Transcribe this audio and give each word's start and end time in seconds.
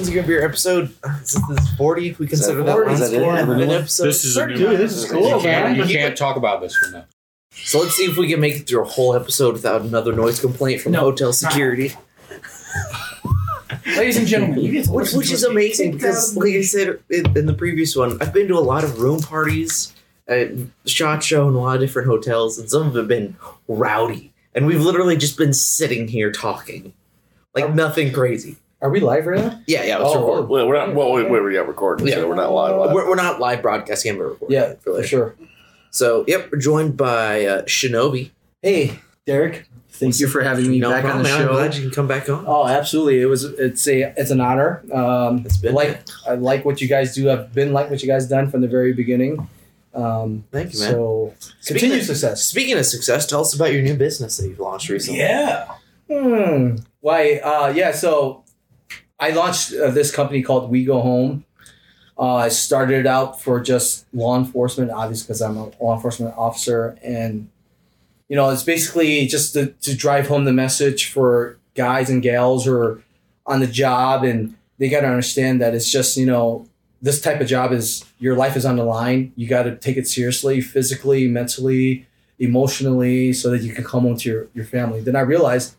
when's 0.00 0.08
it 0.10 0.14
gonna 0.14 0.26
be 0.26 0.36
our 0.36 0.42
episode? 0.44 0.94
Is 1.22 1.36
it 1.36 1.42
this 1.48 1.74
forty? 1.76 2.16
We 2.18 2.26
consider 2.26 2.62
that, 2.62 2.72
40? 2.72 2.84
one 2.86 2.94
Is 2.94 3.00
that 3.10 3.16
it? 3.16 3.20
score? 3.20 3.34
Yeah. 3.34 3.64
An 3.64 3.70
episode. 3.70 4.06
This 4.06 4.24
is 4.24 4.36
a 4.36 4.46
new 4.46 4.56
Dude, 4.56 4.78
this 4.80 4.96
is 4.96 5.04
you 5.04 5.10
cool, 5.10 5.40
can't, 5.40 5.76
man. 5.76 5.88
You 5.88 5.94
can't 5.94 6.16
talk 6.16 6.36
about 6.36 6.60
this 6.62 6.74
from 6.76 6.92
now. 6.92 7.04
So 7.52 7.80
let's 7.80 7.94
see 7.96 8.04
if 8.04 8.16
we 8.16 8.28
can 8.28 8.40
make 8.40 8.56
it 8.56 8.66
through 8.66 8.82
a 8.82 8.88
whole 8.88 9.14
episode 9.14 9.52
without 9.52 9.82
another 9.82 10.12
noise 10.12 10.40
complaint 10.40 10.80
from 10.80 10.92
No. 10.92 11.00
hotel 11.00 11.32
security. 11.32 11.92
Ladies 13.96 14.16
and 14.16 14.26
gentlemen, 14.26 14.60
you 14.60 14.72
get 14.72 14.84
to 14.86 14.92
Which, 14.92 15.12
which 15.12 15.30
is 15.30 15.44
amazing 15.44 15.92
because, 15.92 16.36
like 16.36 16.54
I 16.54 16.62
said 16.62 16.98
in, 17.10 17.36
in 17.36 17.46
the 17.46 17.54
previous 17.54 17.94
one, 17.94 18.20
I've 18.22 18.32
been 18.32 18.48
to 18.48 18.56
a 18.56 18.60
lot 18.60 18.84
of 18.84 19.00
room 19.00 19.20
parties 19.20 19.92
at 20.26 20.50
Shot 20.86 21.22
Show 21.22 21.46
and 21.48 21.56
a 21.56 21.58
lot 21.58 21.74
of 21.74 21.80
different 21.80 22.08
hotels, 22.08 22.58
and 22.58 22.70
some 22.70 22.86
of 22.86 22.92
them 22.94 23.02
have 23.02 23.08
been 23.08 23.36
rowdy. 23.68 24.32
And 24.54 24.66
we've 24.66 24.80
literally 24.80 25.16
just 25.16 25.36
been 25.36 25.52
sitting 25.52 26.08
here 26.08 26.32
talking. 26.32 26.92
Like 27.54 27.64
um, 27.64 27.76
nothing 27.76 28.12
crazy. 28.12 28.56
Are 28.82 28.88
we 28.90 29.00
live 29.00 29.26
right 29.26 29.38
now? 29.44 29.60
Yeah, 29.66 29.84
yeah, 29.84 29.98
let's 29.98 30.14
Oh, 30.14 30.20
record. 30.26 30.48
Well, 30.48 30.66
we're 30.68 30.74
not. 30.76 30.94
Well, 30.94 31.12
we, 31.12 31.22
we're 31.24 31.50
yeah, 31.50 31.60
recording. 31.60 32.06
Yeah. 32.06 32.14
So 32.14 32.28
we're 32.28 32.34
not 32.34 32.50
live. 32.52 32.76
live. 32.76 32.92
We're, 32.94 33.08
we're 33.08 33.14
not 33.14 33.38
live 33.38 33.60
broadcasting, 33.60 34.14
but 34.14 34.20
we're 34.20 34.28
recording. 34.30 34.56
Yeah, 34.56 34.74
for 34.80 34.96
for 34.96 35.02
sure. 35.02 35.36
So, 35.90 36.24
yep, 36.28 36.50
we're 36.50 36.58
joined 36.58 36.96
by 36.96 37.44
uh, 37.44 37.62
Shinobi. 37.62 38.30
Hey, 38.62 38.98
Derek. 39.26 39.66
Thank 39.90 40.18
you 40.18 40.28
for 40.28 40.40
having 40.42 40.70
me 40.70 40.78
no 40.78 40.88
back 40.88 41.02
problem, 41.02 41.26
on 41.26 41.30
the 41.30 41.38
man. 41.38 41.48
I'm 41.48 41.52
glad 41.54 41.74
you 41.74 41.82
can 41.82 41.90
come 41.90 42.06
back 42.06 42.28
on. 42.30 42.44
Oh, 42.46 42.66
absolutely. 42.66 43.20
It 43.20 43.26
was. 43.26 43.44
It's 43.44 43.86
a. 43.86 44.14
It's 44.16 44.30
an 44.30 44.40
honor. 44.40 44.82
Um, 44.92 45.42
It's 45.44 45.58
been 45.58 45.74
like 45.74 46.00
I 46.26 46.34
like 46.36 46.64
what 46.64 46.80
you 46.80 46.88
guys 46.88 47.14
do. 47.14 47.30
I've 47.30 47.52
been 47.52 47.74
like 47.74 47.90
what 47.90 48.00
you 48.00 48.08
guys 48.08 48.26
done 48.28 48.50
from 48.50 48.62
the 48.62 48.68
very 48.68 48.94
beginning. 48.94 49.46
Um, 49.92 50.44
Thank 50.52 50.72
you, 50.72 50.80
man. 50.80 50.90
so 50.92 51.34
Speaking 51.60 51.80
continued 51.80 52.00
of- 52.00 52.06
success. 52.06 52.42
Speaking 52.44 52.78
of 52.78 52.86
success, 52.86 53.26
tell 53.26 53.40
us 53.42 53.52
about 53.54 53.72
your 53.74 53.82
new 53.82 53.94
business 53.94 54.38
that 54.38 54.48
you've 54.48 54.60
launched 54.60 54.88
recently. 54.88 55.18
Yeah. 55.20 55.66
Hmm. 56.10 56.76
Why? 57.00 57.34
Uh, 57.44 57.72
yeah. 57.76 57.90
So 57.92 58.44
I 59.20 59.30
launched 59.30 59.74
uh, 59.74 59.90
this 59.90 60.10
company 60.10 60.42
called 60.42 60.70
We 60.70 60.84
Go 60.84 61.00
Home. 61.02 61.44
Uh, 62.18 62.36
I 62.36 62.48
started 62.48 63.00
it 63.00 63.06
out 63.06 63.40
for 63.40 63.60
just 63.60 64.06
law 64.12 64.36
enforcement, 64.36 64.90
obviously, 64.90 65.26
because 65.26 65.42
I'm 65.42 65.56
a 65.56 65.70
law 65.80 65.94
enforcement 65.94 66.34
officer, 66.36 66.98
and 67.02 67.48
you 68.28 68.36
know, 68.36 68.50
it's 68.50 68.62
basically 68.62 69.26
just 69.26 69.54
to, 69.54 69.66
to 69.82 69.94
drive 69.94 70.28
home 70.28 70.44
the 70.44 70.52
message 70.52 71.10
for 71.10 71.58
guys 71.74 72.08
and 72.10 72.22
gals 72.22 72.64
who 72.64 72.72
are 72.74 73.02
on 73.46 73.60
the 73.60 73.66
job, 73.66 74.24
and 74.24 74.54
they 74.78 74.88
got 74.88 75.00
to 75.00 75.08
understand 75.08 75.60
that 75.60 75.74
it's 75.74 75.90
just 75.90 76.16
you 76.16 76.26
know 76.26 76.68
this 77.02 77.20
type 77.20 77.40
of 77.40 77.46
job 77.46 77.72
is 77.72 78.04
your 78.18 78.36
life 78.36 78.56
is 78.56 78.64
on 78.64 78.76
the 78.76 78.84
line. 78.84 79.32
You 79.36 79.48
got 79.48 79.62
to 79.64 79.76
take 79.76 79.96
it 79.96 80.06
seriously, 80.06 80.60
physically, 80.60 81.26
mentally, 81.26 82.06
emotionally, 82.38 83.32
so 83.32 83.50
that 83.50 83.62
you 83.62 83.72
can 83.72 83.84
come 83.84 84.02
home 84.02 84.16
to 84.18 84.28
your, 84.28 84.48
your 84.54 84.64
family. 84.64 85.00
Then 85.00 85.16
I 85.16 85.20
realized 85.20 85.74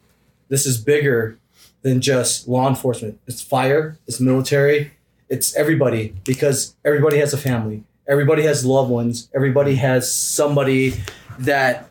this 0.49 0.65
is 0.65 0.79
bigger 0.79 1.37
than 1.81 2.01
just 2.01 2.47
law 2.47 2.67
enforcement. 2.67 3.19
It's 3.27 3.41
fire, 3.41 3.97
it's 4.07 4.19
military, 4.19 4.91
it's 5.29 5.55
everybody 5.55 6.13
because 6.23 6.75
everybody 6.83 7.17
has 7.17 7.33
a 7.33 7.37
family. 7.37 7.83
Everybody 8.07 8.43
has 8.43 8.65
loved 8.65 8.89
ones. 8.89 9.29
Everybody 9.33 9.75
has 9.75 10.11
somebody 10.11 10.95
that 11.39 11.89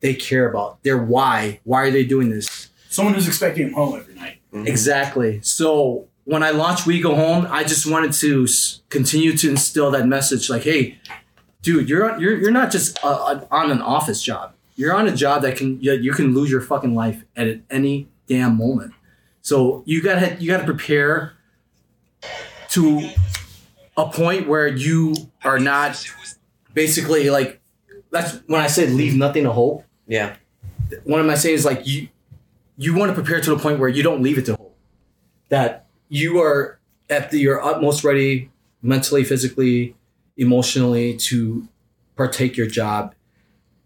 they 0.00 0.14
care 0.14 0.48
about. 0.48 0.82
Their 0.82 0.96
why. 0.96 1.60
Why 1.64 1.82
are 1.82 1.90
they 1.90 2.04
doing 2.04 2.30
this? 2.30 2.70
Someone 2.88 3.14
who's 3.14 3.28
expecting 3.28 3.68
him 3.68 3.74
home 3.74 3.98
every 3.98 4.14
night. 4.14 4.38
Exactly. 4.52 5.40
So 5.42 6.08
when 6.24 6.42
I 6.42 6.50
launched 6.50 6.86
We 6.86 7.00
Go 7.00 7.14
Home, 7.14 7.46
I 7.50 7.64
just 7.64 7.86
wanted 7.86 8.12
to 8.14 8.46
continue 8.88 9.36
to 9.36 9.50
instill 9.50 9.90
that 9.90 10.06
message 10.06 10.48
like, 10.48 10.62
hey, 10.62 10.98
dude, 11.62 11.88
you're 11.88 12.10
on, 12.10 12.20
you're, 12.20 12.36
you're 12.36 12.50
not 12.50 12.70
just 12.70 13.02
uh, 13.04 13.08
uh, 13.08 13.46
on 13.50 13.70
an 13.70 13.82
office 13.82 14.22
job. 14.22 14.54
You're 14.76 14.94
on 14.94 15.06
a 15.06 15.14
job 15.14 15.42
that 15.42 15.56
can 15.56 15.80
you, 15.82 15.92
you 15.92 16.12
can 16.12 16.34
lose 16.34 16.50
your 16.50 16.62
fucking 16.62 16.94
life 16.94 17.24
at 17.36 17.60
any 17.70 18.08
damn 18.30 18.56
moment. 18.56 18.94
So 19.42 19.82
you 19.84 20.00
gotta 20.02 20.36
you 20.40 20.48
gotta 20.50 20.64
prepare 20.64 21.34
to 22.70 23.10
a 23.96 24.08
point 24.08 24.46
where 24.48 24.68
you 24.68 25.14
are 25.44 25.58
not 25.58 26.02
basically 26.72 27.28
like 27.28 27.60
that's 28.10 28.36
when 28.46 28.60
I 28.60 28.68
said 28.68 28.90
leave 28.90 29.16
nothing 29.16 29.44
to 29.44 29.52
hope 29.52 29.84
Yeah. 30.06 30.36
what 31.04 31.20
am 31.20 31.28
I 31.28 31.34
saying 31.34 31.56
is 31.56 31.64
like 31.64 31.86
you 31.86 32.08
you 32.78 32.94
want 32.94 33.10
to 33.10 33.14
prepare 33.14 33.40
to 33.40 33.50
the 33.50 33.58
point 33.58 33.78
where 33.80 33.88
you 33.88 34.02
don't 34.02 34.22
leave 34.22 34.38
it 34.38 34.46
to 34.46 34.54
hope. 34.56 34.74
That 35.50 35.86
you 36.08 36.40
are 36.40 36.78
at 37.10 37.30
the, 37.30 37.38
your 37.38 37.62
utmost 37.62 38.04
ready 38.04 38.50
mentally, 38.82 39.22
physically, 39.24 39.94
emotionally 40.38 41.16
to 41.28 41.68
partake 42.16 42.56
your 42.56 42.68
job. 42.68 43.14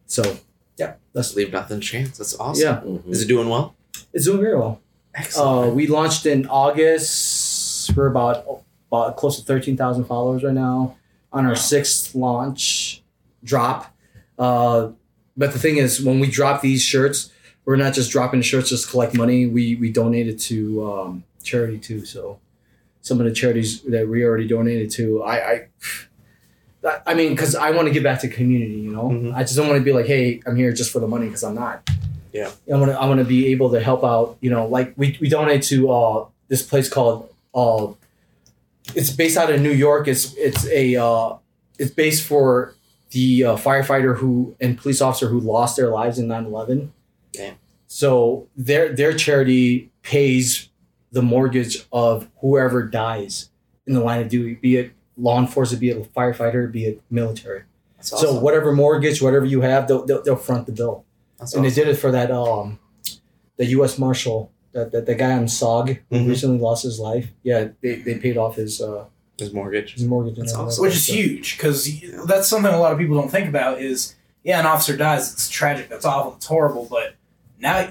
So 0.07 0.37
yeah, 0.77 0.95
that's 1.15 1.35
Leave 1.35 1.53
nothing 1.53 1.81
chance. 1.81 2.19
That's 2.19 2.39
awesome. 2.39 2.63
yeah, 2.63 2.81
Mhm. 2.85 3.09
Is 3.11 3.23
it 3.23 3.27
doing 3.29 3.49
well? 3.49 3.75
It's 4.15 4.25
doing 4.25 4.41
very 4.41 4.57
well. 4.57 4.81
Excellent. 5.15 5.69
Uh, 5.69 5.75
we 5.75 5.87
launched 5.87 6.25
in 6.27 6.47
August. 6.47 7.95
We're 7.97 8.07
about 8.07 8.63
about 8.91 9.17
close 9.17 9.39
to 9.39 9.45
thirteen 9.45 9.77
thousand 9.77 10.05
followers 10.07 10.43
right 10.43 10.55
now 10.55 10.97
on 11.33 11.45
our 11.47 11.55
sixth 11.57 12.15
launch 12.15 13.03
drop. 13.45 13.95
Uh, 14.39 14.91
but 15.37 15.53
the 15.53 15.59
thing 15.59 15.77
is, 15.77 16.01
when 16.03 16.19
we 16.21 16.29
drop 16.31 16.63
these 16.63 16.83
shirts, 16.83 17.31
we're 17.65 17.77
not 17.77 17.93
just 17.93 18.11
dropping 18.11 18.41
the 18.41 18.45
shirts 18.45 18.71
just 18.71 18.87
to 18.87 18.91
collect 18.91 19.15
money. 19.15 19.47
We 19.47 19.75
we 19.77 19.91
donate 19.93 20.27
it 20.29 20.39
to 20.43 20.93
um, 20.93 21.25
charity 21.43 21.79
too. 21.79 22.05
So 22.05 22.39
some 23.03 23.21
of 23.21 23.27
the 23.27 23.33
charities 23.33 23.83
that 23.83 24.09
we 24.09 24.25
already 24.25 24.49
donated 24.49 24.91
to, 24.93 25.23
I. 25.23 25.37
I 25.37 25.69
I- 27.07 27.15
mean, 27.15 27.31
because 27.31 27.55
I 27.55 27.71
want 27.71 27.89
to 27.89 27.95
give 27.95 28.03
back 28.03 28.21
to 28.21 28.29
the 28.29 28.35
community, 28.35 28.75
you 28.75 28.93
know. 28.93 29.05
Mhm. 29.09 29.35
I 29.35 29.41
just 29.43 29.57
don't 29.57 29.69
want 29.69 29.79
to 29.79 29.85
be 29.85 29.93
like, 29.93 30.05
"Hey, 30.07 30.41
I'm 30.47 30.55
here 30.57 30.71
just 30.73 30.91
for 30.91 31.01
the 31.01 31.07
money," 31.09 31.27
because 31.27 31.43
I'm 31.43 31.55
not. 31.55 31.89
Yeah. 32.35 32.51
I 32.71 32.77
want 32.77 32.91
to. 32.91 33.01
I 33.01 33.07
want 33.07 33.19
to 33.19 33.25
be 33.25 33.47
able 33.53 33.71
to 33.71 33.81
help 33.81 34.03
out. 34.03 34.37
You 34.41 34.51
know, 34.51 34.67
like 34.67 34.93
we, 34.97 35.17
we 35.21 35.29
donate 35.29 35.63
to 35.65 35.91
uh, 35.91 36.27
this 36.49 36.63
place 36.63 36.89
called. 36.89 37.33
Uh, 37.55 37.93
it's 38.95 39.11
based 39.11 39.39
out 39.39 39.51
of 39.51 39.61
New 39.61 39.71
York. 39.71 40.09
It's 40.09 40.35
it's 40.35 40.67
a 40.67 40.97
uh, 40.97 41.37
it's 41.79 41.93
based 41.93 42.27
for 42.27 42.75
the 43.13 43.45
uh, 43.45 43.57
firefighter 43.57 44.19
who 44.19 44.57
and 44.61 44.77
police 44.77 45.01
officer 45.01 45.29
who 45.29 45.39
lost 45.39 45.77
their 45.77 45.91
lives 45.91 46.19
in 46.19 46.27
9-11. 46.27 46.89
Damn. 47.33 47.55
So 47.87 48.49
their 48.57 48.93
their 48.93 49.13
charity 49.13 49.93
pays 50.03 50.71
the 51.13 51.23
mortgage 51.23 51.87
of 51.93 52.29
whoever 52.41 52.83
dies 52.83 53.51
in 53.87 53.95
the 53.95 54.01
line 54.01 54.21
of 54.21 54.29
duty, 54.29 54.55
be 54.55 54.77
it 54.77 54.93
law 55.17 55.39
enforcement, 55.39 55.81
be 55.81 55.91
it 55.91 55.97
a 55.97 56.01
firefighter, 56.01 56.71
be 56.71 56.87
it 56.87 57.03
military. 57.09 57.63
That's 57.97 58.11
So 58.11 58.41
whatever 58.41 58.73
mortgage, 58.73 59.23
whatever 59.23 59.45
you 59.45 59.61
have, 59.61 59.87
they'll, 59.87 60.05
they'll, 60.05 60.23
they'll 60.25 60.37
front 60.37 60.67
the 60.67 60.73
bill 60.73 61.05
That's 61.45 61.55
and 61.55 61.65
they 61.65 61.71
did 61.71 61.89
it 61.89 61.95
for 61.97 62.11
that 62.11 62.31
um 62.31 62.79
the 63.57 63.67
U.S. 63.67 63.99
Marshal 63.99 64.51
that 64.73 64.93
that 64.93 65.07
the 65.07 65.15
guy 65.15 65.33
on 65.33 65.45
SOG 65.47 65.99
who 66.11 66.17
Mhm. 66.17 66.29
recently 66.29 66.59
lost 66.59 66.83
his 66.83 66.99
life. 66.99 67.29
Yeah, 67.43 67.69
they, 67.83 67.97
they 67.97 68.17
paid 68.19 68.37
off 68.37 68.57
his 68.57 68.81
uh 68.81 69.05
His 69.39 69.53
mortgage. 69.53 69.95
his 69.95 70.05
mortgage. 70.05 70.37
That's 70.37 70.55
awesome. 70.55 70.83
Which 70.83 70.95
is 70.97 71.07
So- 71.07 71.13
huge 71.13 71.57
because 71.57 71.89
that's 72.27 72.49
something 72.49 72.73
a 72.73 72.79
lot 72.79 72.93
of 72.93 72.99
people 72.99 73.17
don't 73.17 73.31
think 73.31 73.49
about 73.49 73.81
is, 73.81 74.15
yeah, 74.43 74.59
an 74.61 74.67
officer 74.67 74.97
dies. 74.97 75.33
It's 75.33 75.49
tragic. 75.49 75.89
That's 75.89 76.05
awful. 76.05 76.35
It's 76.37 76.47
horrible. 76.47 76.87
But 76.91 77.15
now 77.61 77.89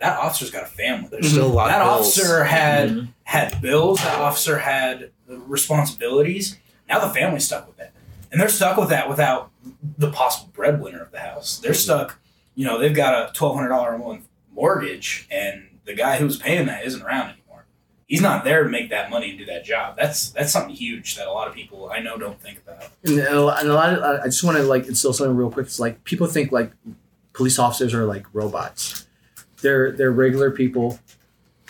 that 0.00 0.18
officer's 0.18 0.50
got 0.50 0.64
a 0.64 0.66
family. 0.66 1.08
There's 1.10 1.30
still 1.30 1.46
a 1.46 1.52
lot 1.52 1.68
that 1.68 1.80
of 1.80 1.88
bills. 1.98 2.18
officer 2.18 2.44
had 2.44 2.90
Mhm. 2.90 3.08
had 3.22 3.62
bills. 3.62 3.98
That 4.00 4.20
officer 4.20 4.58
had 4.58 5.10
responsibilities. 5.28 6.58
Now 6.88 6.98
the 7.06 7.12
family's 7.14 7.44
stuck 7.46 7.66
with 7.66 7.76
that, 7.78 7.92
and 8.30 8.38
they're 8.40 8.48
stuck 8.50 8.76
with 8.76 8.90
that 8.90 9.08
without 9.08 9.50
the 9.98 10.10
possible 10.10 10.50
breadwinner 10.52 11.00
of 11.02 11.10
the 11.12 11.20
house. 11.20 11.58
They're 11.62 11.72
stuck. 11.74 12.18
You 12.54 12.64
know, 12.64 12.78
they've 12.78 12.94
got 12.94 13.30
a 13.30 13.32
twelve 13.32 13.56
hundred 13.56 13.68
dollar 13.68 13.94
a 13.94 13.98
month 13.98 14.28
mortgage, 14.54 15.26
and 15.30 15.78
the 15.84 15.94
guy 15.94 16.16
who's 16.18 16.38
paying 16.38 16.66
that 16.66 16.84
isn't 16.84 17.02
around 17.02 17.30
anymore. 17.30 17.66
He's 18.06 18.20
not 18.20 18.44
there 18.44 18.62
to 18.64 18.68
make 18.68 18.90
that 18.90 19.10
money 19.10 19.30
and 19.30 19.38
do 19.38 19.46
that 19.46 19.64
job. 19.64 19.96
That's 19.96 20.30
that's 20.30 20.52
something 20.52 20.74
huge 20.74 21.16
that 21.16 21.26
a 21.26 21.32
lot 21.32 21.48
of 21.48 21.54
people 21.54 21.90
I 21.90 22.00
know 22.00 22.16
don't 22.16 22.40
think 22.40 22.58
about. 22.58 22.84
And 23.04 23.18
and 23.18 23.34
a 23.34 23.74
lot 23.74 23.94
of, 23.94 24.20
I 24.20 24.24
just 24.24 24.44
want 24.44 24.56
to 24.56 24.62
like 24.62 24.86
instill 24.86 25.12
something 25.12 25.36
real 25.36 25.50
quick. 25.50 25.66
It's 25.66 25.80
like 25.80 26.04
people 26.04 26.26
think 26.26 26.52
like 26.52 26.72
police 27.32 27.58
officers 27.58 27.94
are 27.94 28.04
like 28.04 28.26
robots. 28.32 29.06
They're 29.62 29.92
they're 29.92 30.12
regular 30.12 30.50
people 30.50 31.00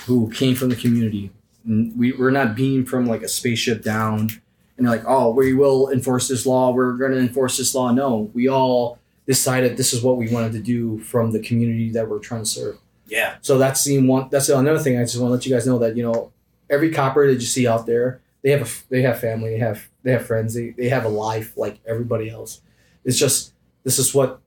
who 0.07 0.31
came 0.31 0.55
from 0.55 0.69
the 0.69 0.77
community. 0.77 1.31
We 1.67 2.13
we're 2.13 2.31
not 2.31 2.55
beamed 2.55 2.89
from 2.89 3.07
like 3.07 3.23
a 3.23 3.29
spaceship 3.29 3.83
down, 3.83 4.29
and 4.77 4.87
they're 4.87 4.97
like, 4.97 5.05
oh, 5.07 5.31
we 5.31 5.55
will 5.55 5.89
enforce 5.91 6.29
this 6.29 6.45
law. 6.45 6.73
We're 6.73 6.93
going 6.93 7.13
to 7.13 7.19
enforce 7.19 7.57
this 7.57 7.75
law. 7.75 7.93
No, 7.93 8.31
we 8.35 8.49
all 8.49 8.99
decided 9.27 9.77
this 9.77 9.93
is 9.93 10.03
what 10.03 10.17
we 10.17 10.29
wanted 10.29 10.53
to 10.53 10.61
do 10.61 10.99
from 11.01 11.31
the 11.33 11.41
community 11.41 11.91
that 11.91 12.09
we're 12.09 12.19
trying 12.19 12.43
to 12.43 12.49
serve. 12.49 12.79
Yeah, 13.07 13.37
So 13.43 13.59
that's 13.59 13.85
the 13.85 13.99
one. 14.07 14.29
That's 14.31 14.49
another 14.49 14.79
thing. 14.79 14.99
I 14.99 15.03
just 15.03 15.19
want 15.19 15.29
to 15.31 15.35
let 15.35 15.47
you 15.47 15.55
guys 15.55 15.67
know 15.67 15.79
that 15.81 15.97
you 15.97 16.03
know 16.03 16.33
every 16.71 16.91
copper 16.91 17.27
that 17.27 17.35
you 17.35 17.47
see 17.47 17.67
out 17.69 17.85
there, 17.87 18.21
they 18.43 18.51
have 18.51 18.63
a 18.63 18.71
they 18.89 19.03
have 19.03 19.21
family, 19.21 19.51
they 19.51 19.59
have 19.59 19.87
they 20.03 20.13
have 20.13 20.27
friends, 20.27 20.55
they, 20.55 20.71
they 20.71 20.89
have 20.89 21.05
a 21.05 21.09
life 21.09 21.55
like 21.57 21.79
everybody 21.87 22.31
else. 22.31 22.61
It's 23.05 23.19
just 23.19 23.53
this 23.85 23.99
is 23.99 24.15
what 24.15 24.41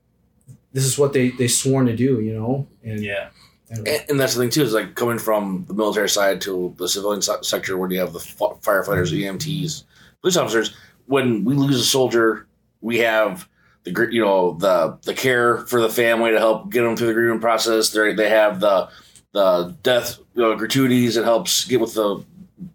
this 0.73 0.85
is 0.85 0.97
what 0.97 1.13
they 1.13 1.29
they 1.29 1.47
sworn 1.47 1.85
to 1.85 1.95
do, 1.95 2.19
you 2.19 2.33
know. 2.33 2.67
And 2.83 3.01
yeah. 3.03 3.29
and- 3.69 3.87
And, 3.87 4.05
and 4.09 4.19
that's 4.19 4.33
the 4.33 4.41
thing 4.41 4.49
too 4.49 4.63
is 4.63 4.73
like 4.73 4.95
coming 4.95 5.19
from 5.19 5.65
the 5.67 5.73
military 5.75 6.09
side 6.09 6.41
to 6.41 6.73
the 6.77 6.87
civilian 6.89 7.21
se- 7.21 7.43
sector, 7.43 7.77
where 7.77 7.91
you 7.91 7.99
have 7.99 8.13
the 8.13 8.19
f- 8.19 8.37
firefighters, 8.61 9.11
EMTs, 9.13 9.83
police 10.21 10.37
officers. 10.37 10.75
When 11.05 11.43
we 11.45 11.53
lose 11.53 11.79
a 11.79 11.83
soldier, 11.83 12.47
we 12.81 12.97
have 12.99 13.47
the 13.91 14.07
you 14.11 14.21
know 14.21 14.53
the 14.53 14.97
the 15.03 15.13
care 15.13 15.59
for 15.59 15.81
the 15.81 15.89
family 15.89 16.31
to 16.31 16.39
help 16.39 16.69
get 16.69 16.83
them 16.83 16.95
through 16.95 17.07
the 17.07 17.13
grieving 17.13 17.39
process. 17.39 17.89
They 17.89 18.13
they 18.13 18.29
have 18.29 18.59
the 18.59 18.89
the 19.33 19.75
death 19.83 20.19
you 20.35 20.41
know, 20.41 20.55
gratuities. 20.55 21.17
It 21.17 21.23
helps 21.23 21.65
get 21.65 21.79
with 21.79 21.93
the 21.93 22.23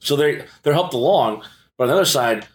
so 0.00 0.16
they 0.16 0.44
they're 0.62 0.72
helped 0.72 0.94
along. 0.94 1.42
But 1.76 1.84
on 1.84 1.88
the 1.88 1.94
other 1.94 2.04
side, 2.04 2.46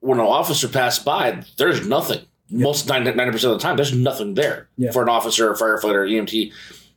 when 0.00 0.18
an 0.18 0.26
officer 0.26 0.68
passed 0.68 1.04
by, 1.04 1.42
there's 1.56 1.86
nothing. 1.86 2.24
Most 2.52 2.88
90 2.88 3.12
percent 3.12 3.52
of 3.52 3.58
the 3.58 3.62
time, 3.62 3.76
there's 3.76 3.94
nothing 3.94 4.34
there 4.34 4.68
for 4.92 5.02
an 5.02 5.08
officer, 5.08 5.52
a 5.52 5.56
firefighter, 5.56 6.08
EMT, 6.10 6.52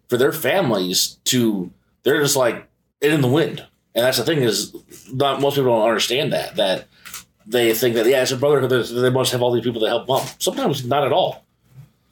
for 0.10 0.18
their 0.18 0.31
families 0.31 1.19
to. 1.25 1.71
They're 2.01 2.21
just 2.21 2.36
like 2.36 2.68
in 3.01 3.21
the 3.21 3.27
wind, 3.27 3.65
and 3.94 4.04
that's 4.04 4.18
the 4.18 4.24
thing 4.24 4.39
is, 4.39 4.75
not 5.13 5.42
most 5.42 5.56
people 5.56 5.77
don't 5.77 5.88
understand 5.88 6.33
that 6.33 6.56
that 6.56 6.88
they 7.45 7.74
think 7.74 7.95
that 7.95 8.06
yeah, 8.06 8.22
it's 8.22 8.31
a 8.31 8.38
brotherhood. 8.38 8.69
They 8.88 9.10
must 9.10 9.31
have 9.31 9.42
all 9.42 9.51
these 9.51 9.63
people 9.63 9.81
to 9.81 9.88
help 9.88 10.07
them. 10.07 10.22
Sometimes 10.40 10.86
not 10.86 11.04
at 11.06 11.12
all. 11.12 11.44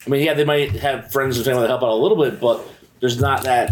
I 0.06 0.10
mean, 0.10 0.26
yeah, 0.26 0.34
they 0.34 0.46
might 0.46 0.72
have 0.72 1.12
friends 1.12 1.38
and 1.38 1.46
family 1.46 1.62
that 1.62 1.68
help 1.70 1.84
out 1.84 1.90
a 1.90 1.96
little 1.96 2.18
bit, 2.22 2.40
but 2.40 2.62
there's 3.00 3.20
not 3.20 3.44
that 3.44 3.72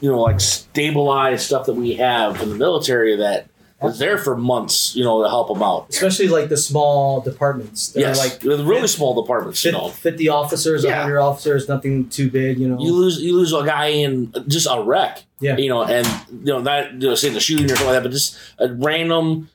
you 0.00 0.10
know 0.10 0.20
like 0.20 0.40
stabilized 0.40 1.42
stuff 1.46 1.66
that 1.66 1.74
we 1.74 1.94
have 1.94 2.40
in 2.42 2.48
the 2.50 2.54
military 2.56 3.16
that 3.16 3.46
is 3.82 3.98
there 3.98 4.16
for 4.16 4.34
months, 4.36 4.96
you 4.96 5.04
know, 5.04 5.22
to 5.22 5.28
help 5.28 5.48
them 5.48 5.62
out. 5.62 5.86
Especially 5.90 6.28
like 6.28 6.48
the 6.48 6.56
small 6.56 7.20
departments. 7.20 7.88
They're 7.88 8.08
Yes, 8.08 8.18
like 8.18 8.42
like 8.44 8.66
really 8.66 8.86
small 8.86 9.20
departments, 9.20 9.62
you 9.62 9.72
know. 9.72 9.88
50 9.88 10.28
officers, 10.30 10.84
Yeah. 10.84 10.92
100 11.00 11.18
officers, 11.20 11.68
nothing 11.68 12.08
too 12.08 12.30
big, 12.30 12.58
you 12.58 12.66
know. 12.68 12.80
You 12.80 12.92
lose 12.94 13.20
you 13.20 13.34
lose 13.36 13.52
a 13.52 13.62
guy 13.64 13.88
in 13.88 14.32
just 14.48 14.66
a 14.70 14.80
wreck, 14.82 15.24
Yeah. 15.40 15.56
you 15.58 15.68
know, 15.68 15.82
and 15.84 16.06
you 16.30 16.52
know 16.52 16.62
that 16.62 16.92
you 16.94 17.08
know 17.08 17.14
say 17.14 17.28
the 17.28 17.40
shooting 17.40 17.66
or 17.66 17.70
something 17.70 17.86
like 17.88 17.96
that, 17.96 18.02
but 18.04 18.12
just 18.12 18.38
a 18.58 18.72
random 18.72 19.50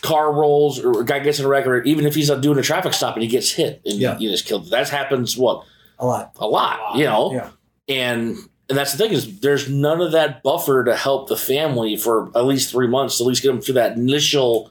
car 0.00 0.32
rolls 0.32 0.78
or 0.84 1.00
a 1.00 1.04
guy 1.04 1.18
gets 1.20 1.38
in 1.38 1.44
a 1.44 1.48
wreck, 1.48 1.66
or 1.66 1.82
even 1.82 2.06
if 2.06 2.14
he's 2.14 2.30
doing 2.30 2.58
a 2.58 2.62
traffic 2.62 2.92
stop 2.94 3.14
and 3.14 3.22
he 3.22 3.28
gets 3.28 3.52
hit 3.52 3.80
and 3.84 3.98
Yeah. 3.98 4.16
he 4.18 4.28
just 4.28 4.46
killed. 4.46 4.70
That 4.70 4.88
happens 4.88 5.36
what 5.36 5.64
a 5.98 6.06
lot. 6.06 6.32
a 6.38 6.46
lot, 6.46 6.96
you 6.96 7.04
know. 7.04 7.32
Yeah. 7.32 7.50
and 7.88 8.36
and 8.68 8.78
that's 8.78 8.92
the 8.92 8.98
thing 8.98 9.12
is 9.12 9.40
there's 9.40 9.68
none 9.68 10.00
of 10.00 10.12
that 10.12 10.42
buffer 10.42 10.84
to 10.84 10.96
help 10.96 11.28
the 11.28 11.36
family 11.36 11.96
for 11.96 12.30
at 12.36 12.44
least 12.46 12.70
three 12.70 12.86
months 12.86 13.18
to 13.18 13.24
at 13.24 13.26
least 13.26 13.42
get 13.42 13.48
them 13.48 13.60
through 13.60 13.74
that 13.74 13.96
initial 13.98 14.70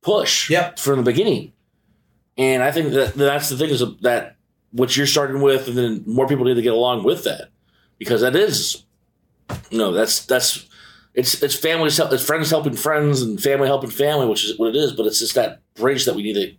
push 0.00 0.48
Yep. 0.48 0.78
from 0.78 0.96
the 0.96 1.02
beginning 1.02 1.52
and 2.38 2.62
i 2.62 2.70
think 2.70 2.92
that 2.92 3.14
that's 3.14 3.50
the 3.50 3.56
thing 3.58 3.68
is 3.68 3.82
that 4.00 4.36
what 4.72 4.96
you're 4.96 5.06
starting 5.06 5.42
with 5.42 5.68
and 5.68 5.76
then 5.76 6.02
more 6.06 6.26
people 6.26 6.44
need 6.46 6.54
to 6.54 6.62
get 6.62 6.72
along 6.72 7.02
with 7.04 7.24
that 7.24 7.48
because 7.98 8.22
that 8.22 8.34
is 8.34 8.84
you 9.70 9.76
know 9.76 9.92
that's 9.92 10.24
that's 10.24 10.66
it's 11.14 11.42
it's 11.42 11.54
families 11.56 11.98
it's 11.98 12.22
friends 12.24 12.50
helping 12.50 12.74
friends 12.74 13.20
and 13.22 13.42
family 13.42 13.66
helping 13.66 13.90
family 13.90 14.26
which 14.26 14.44
is 14.44 14.58
what 14.58 14.68
it 14.68 14.76
is 14.76 14.92
but 14.92 15.06
it's 15.06 15.18
just 15.18 15.34
that 15.34 15.60
bridge 15.74 16.04
that 16.04 16.14
we 16.14 16.22
need 16.22 16.34
to 16.34 16.52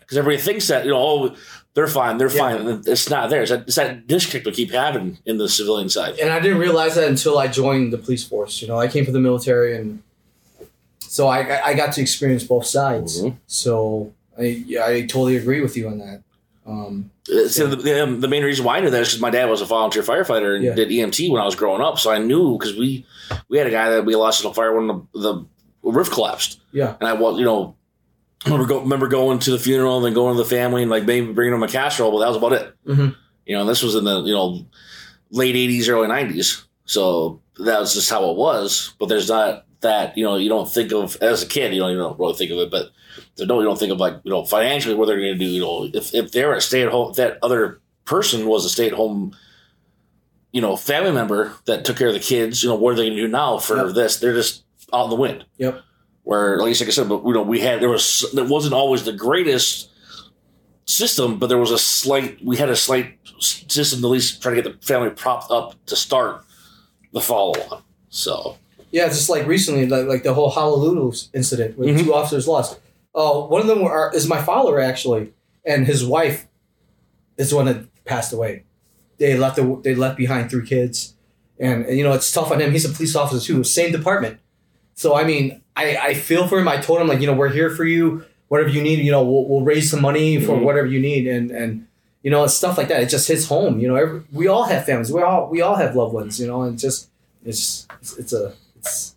because 0.00 0.16
everybody 0.16 0.40
thinks 0.42 0.68
that 0.68 0.84
you 0.84 0.90
know 0.90 0.98
oh 0.98 1.36
they're 1.74 1.86
fine 1.86 2.16
they're 2.18 2.30
Yeah. 2.30 2.38
fine 2.38 2.66
and 2.66 2.88
it's 2.88 3.08
not 3.10 3.28
there 3.30 3.42
it's 3.42 3.50
that, 3.50 3.62
it's 3.66 3.76
that 3.76 4.06
disconnect 4.06 4.46
we 4.46 4.52
keep 4.52 4.70
having 4.70 5.18
in 5.26 5.36
the 5.38 5.48
civilian 5.48 5.88
side 5.88 6.18
And 6.18 6.30
I 6.30 6.40
didn't 6.40 6.58
realize 6.58 6.94
that 6.94 7.08
until 7.08 7.38
I 7.38 7.46
joined 7.48 7.92
the 7.92 7.98
police 7.98 8.24
force. 8.26 8.60
You 8.62 8.68
know, 8.68 8.78
I 8.78 8.88
came 8.88 9.04
from 9.04 9.12
the 9.14 9.20
military, 9.20 9.76
and 9.76 10.02
so 11.00 11.28
I, 11.28 11.38
I- 11.68 11.74
got 11.74 11.92
to 11.94 12.00
experience 12.00 12.44
both 12.44 12.66
sides. 12.66 13.22
Mhm. 13.22 13.36
So 13.46 14.12
I, 14.38 14.64
I 14.82 15.00
totally 15.02 15.36
agree 15.36 15.60
with 15.60 15.76
you 15.76 15.88
on 15.88 15.98
that. 15.98 16.22
Um, 16.70 17.10
So 17.26 17.66
the, 17.66 17.76
the, 17.76 18.16
the 18.20 18.28
main 18.28 18.44
reason 18.44 18.64
why 18.64 18.76
I 18.76 18.80
knew 18.80 18.90
that 18.90 19.02
is 19.02 19.08
because 19.08 19.20
my 19.20 19.30
dad 19.30 19.50
was 19.50 19.60
a 19.60 19.64
volunteer 19.64 20.02
firefighter 20.02 20.54
and 20.56 20.64
Yeah. 20.64 20.74
did 20.74 20.88
EMT 20.88 21.30
when 21.30 21.40
I 21.42 21.44
was 21.44 21.54
growing 21.56 21.82
up. 21.82 21.98
So 21.98 22.10
I 22.10 22.18
knew 22.18 22.56
because 22.58 22.76
we 22.76 23.06
we 23.48 23.58
had 23.58 23.66
a 23.66 23.70
guy 23.70 23.90
that 23.90 24.04
we 24.04 24.14
lost 24.16 24.44
in 24.44 24.50
a 24.50 24.54
fire 24.54 24.74
when 24.74 24.86
the, 24.86 25.18
the 25.20 25.44
roof 25.82 26.10
collapsed. 26.10 26.60
Yeah. 26.72 26.94
and 27.00 27.08
I 27.08 27.14
was 27.14 27.38
you 27.38 27.44
know 27.44 27.76
remember 28.46 28.66
go, 28.66 28.80
remember 28.80 29.08
going 29.08 29.38
to 29.40 29.50
the 29.50 29.58
funeral 29.58 29.96
and 29.98 30.06
then 30.06 30.14
going 30.14 30.36
to 30.36 30.42
the 30.42 30.48
family 30.48 30.82
and 30.82 30.90
like 30.90 31.04
maybe 31.04 31.32
bringing 31.32 31.52
them 31.52 31.62
a 31.62 31.68
casserole, 31.68 32.12
but 32.12 32.20
that 32.20 32.28
was 32.28 32.36
about 32.36 32.52
it. 32.54 32.74
Mhm. 32.86 33.14
You 33.46 33.54
know, 33.54 33.60
and 33.62 33.68
this 33.70 33.82
was 33.82 33.94
in 33.96 34.04
the 34.04 34.20
you 34.22 34.34
know 34.34 34.64
late 35.30 35.54
'80s, 35.56 35.88
early 35.88 36.08
'90s. 36.08 36.64
So 36.84 37.40
that 37.58 37.78
was 37.80 37.94
just 37.94 38.10
how 38.10 38.30
it 38.30 38.36
was. 38.36 38.94
But 38.98 39.08
there's 39.08 39.28
not 39.28 39.64
that 39.80 40.16
you 40.16 40.24
know 40.24 40.36
you 40.36 40.48
don't 40.48 40.70
think 40.70 40.92
of 40.92 41.16
as 41.22 41.42
a 41.42 41.46
kid 41.46 41.72
you 41.72 41.80
know 41.80 41.88
you 41.88 41.96
don't 41.96 42.18
really 42.18 42.34
think 42.34 42.50
of 42.50 42.58
it, 42.58 42.70
but 42.70 42.90
there's 43.36 43.48
no 43.48 43.58
you 43.60 43.66
don't 43.66 43.78
think 43.78 43.92
of 43.92 43.98
like 43.98 44.14
you 44.24 44.30
know 44.30 44.44
financially 44.44 44.94
what 44.94 45.06
they're 45.06 45.18
going 45.18 45.32
to 45.32 45.38
do. 45.38 45.46
You 45.46 45.60
know, 45.60 45.88
if 45.92 46.14
if 46.14 46.32
they're 46.32 46.54
a 46.54 46.60
stay 46.60 46.82
at 46.82 46.90
home, 46.90 47.12
that 47.14 47.38
other 47.42 47.80
person 48.04 48.46
was 48.46 48.64
a 48.64 48.68
stay 48.70 48.86
at 48.88 48.92
home. 48.92 49.34
You 50.52 50.60
know, 50.60 50.76
family 50.76 51.12
member 51.12 51.52
that 51.66 51.84
took 51.84 51.96
care 51.96 52.08
of 52.08 52.14
the 52.14 52.20
kids. 52.20 52.62
You 52.62 52.68
know, 52.70 52.74
what 52.74 52.92
are 52.92 52.96
they 52.96 53.04
going 53.06 53.16
to 53.16 53.22
do 53.22 53.28
now 53.28 53.58
for 53.58 53.76
Yep. 53.86 53.94
this? 53.94 54.16
They're 54.18 54.34
just 54.34 54.64
out 54.92 55.04
in 55.04 55.10
the 55.10 55.16
wind 55.16 55.44
Yep. 55.58 55.80
where 56.24 56.54
at 56.58 56.64
least 56.64 56.80
like 56.80 56.88
I 56.88 56.90
said, 56.92 57.08
but 57.08 57.24
you 57.24 57.32
know, 57.32 57.42
we 57.42 57.60
had 57.60 57.80
there 57.80 57.88
was 57.88 58.26
it 58.34 58.46
wasn't 58.48 58.74
always 58.74 59.04
the 59.04 59.12
greatest 59.12 59.90
system, 60.86 61.38
but 61.38 61.46
there 61.48 61.58
was 61.58 61.70
a 61.70 61.78
slight 61.78 62.44
we 62.44 62.56
had 62.56 62.68
a 62.68 62.76
slight 62.76 63.16
system 63.38 64.00
to 64.00 64.06
at 64.08 64.10
least 64.10 64.42
try 64.42 64.54
to 64.54 64.60
get 64.62 64.80
the 64.80 64.86
family 64.86 65.10
propped 65.10 65.50
up 65.52 65.74
to 65.86 65.94
start 65.96 66.44
the 67.12 67.20
follow 67.20 67.54
on. 67.70 67.82
So 68.08 68.56
Yeah, 68.90 69.06
just 69.08 69.28
like 69.28 69.46
recently, 69.46 69.86
like, 69.86 70.06
like 70.06 70.22
the 70.22 70.34
whole 70.34 70.50
Honolulu 70.50 71.12
incident 71.32 71.78
where 71.78 71.88
Mhm. 71.88 72.02
two 72.04 72.14
officers 72.14 72.48
lost. 72.48 72.78
Oh, 73.14 73.46
one 73.46 73.60
of 73.60 73.66
them 73.66 73.82
were, 73.82 74.10
is 74.14 74.26
my 74.28 74.40
father 74.42 74.80
actually, 74.80 75.32
and 75.64 75.86
his 75.86 76.04
wife 76.04 76.46
is 77.36 77.50
the 77.50 77.56
one 77.56 77.66
that 77.66 77.84
passed 78.04 78.32
away. 78.32 78.64
They 79.18 79.36
left 79.36 79.56
the, 79.56 79.78
they 79.82 79.94
left 79.94 80.16
behind 80.16 80.50
three 80.50 80.66
kids, 80.66 81.14
and, 81.58 81.84
and, 81.86 81.96
you 81.98 82.02
know 82.04 82.12
it's 82.12 82.30
tough 82.32 82.50
on 82.50 82.60
him. 82.60 82.72
He's 82.72 82.84
a 82.84 82.88
police 82.88 83.14
officer 83.14 83.44
too, 83.44 83.62
same 83.64 83.92
department. 83.92 84.38
So 84.94 85.14
I 85.14 85.24
mean, 85.24 85.60
I, 85.76 85.96
I 85.96 86.14
feel 86.14 86.46
for 86.48 86.58
him. 86.58 86.68
I 86.68 86.78
told 86.78 87.00
him 87.00 87.06
like 87.08 87.20
you 87.20 87.26
know 87.26 87.34
we're 87.34 87.48
here 87.50 87.70
for 87.70 87.84
you. 87.84 88.24
Whatever 88.48 88.70
you 88.70 88.82
need, 88.82 88.98
you 89.04 89.12
know 89.12 89.22
we'll, 89.22 89.46
we'll 89.46 89.62
raise 89.62 89.90
some 89.90 90.02
money 90.02 90.40
for 90.40 90.56
Mhm. 90.56 90.62
whatever 90.62 90.86
you 90.86 91.00
need, 91.00 91.26
and 91.28 91.50
and 91.52 91.86
you 92.22 92.30
know 92.30 92.42
it's 92.44 92.54
stuff 92.54 92.76
like 92.78 92.88
that. 92.88 93.02
It 93.02 93.08
just 93.08 93.28
hits 93.28 93.46
home. 93.46 93.78
You 93.78 93.88
know, 93.88 93.94
every, 93.96 94.22
we 94.32 94.48
all 94.48 94.64
have 94.64 94.84
families. 94.86 95.12
We 95.12 95.22
all 95.22 95.48
we 95.48 95.60
all 95.62 95.76
have 95.76 95.94
loved 95.94 96.12
ones. 96.14 96.40
You 96.40 96.46
know, 96.48 96.62
and 96.62 96.78
just 96.78 97.08
it's 97.44 97.86
it's, 98.00 98.16
it's 98.18 98.32
a 98.32 98.54
it's 98.80 99.16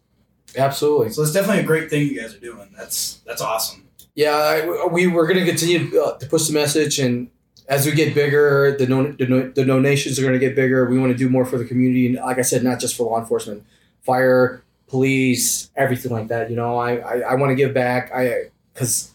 absolutely 0.58 1.10
So 1.12 1.22
it's 1.24 1.32
definitely 1.34 1.64
a 1.64 1.66
great 1.66 1.90
thing 1.90 2.08
you 2.08 2.20
guys 2.22 2.36
are 2.36 2.40
doing. 2.40 2.70
That's 2.78 3.16
that's 3.26 3.42
awesome. 3.42 3.88
yeah. 4.16 4.32
I, 4.36 4.88
we 4.88 5.08
we're 5.08 5.28
gonna 5.28 5.46
continue 5.46 6.00
uh, 6.00 6.18
to 6.18 6.26
push 6.28 6.48
the 6.48 6.54
message, 6.54 7.00
and 7.00 7.30
as 7.68 7.86
we 7.86 7.94
get 7.94 8.14
bigger, 8.14 8.76
the 8.78 8.86
don- 8.86 9.16
the, 9.18 9.28
no- 9.28 9.50
the 9.50 9.66
donations 9.66 10.20
are 10.20 10.24
gonna 10.24 10.40
get 10.40 10.56
bigger. 10.56 10.86
We 10.90 11.00
want 11.00 11.12
to 11.12 11.18
do 11.18 11.30
more 11.30 11.46
for 11.46 11.58
the 11.58 11.66
community, 11.66 12.08
and 12.08 12.16
like 12.18 12.38
I 12.38 12.44
said, 12.44 12.64
not 12.64 12.80
just 12.80 12.96
for 12.96 13.04
law 13.10 13.20
enforcement, 13.20 13.64
fire, 14.02 14.64
police, 14.88 15.72
everything 15.76 16.12
like 16.12 16.28
that. 16.28 16.50
You 16.50 16.56
know, 16.56 16.78
I 16.78 16.98
I, 16.98 17.20
I 17.32 17.36
want 17.36 17.50
to 17.52 17.56
give 17.56 17.74
back. 17.74 18.12
I 18.14 18.50
because 18.74 19.12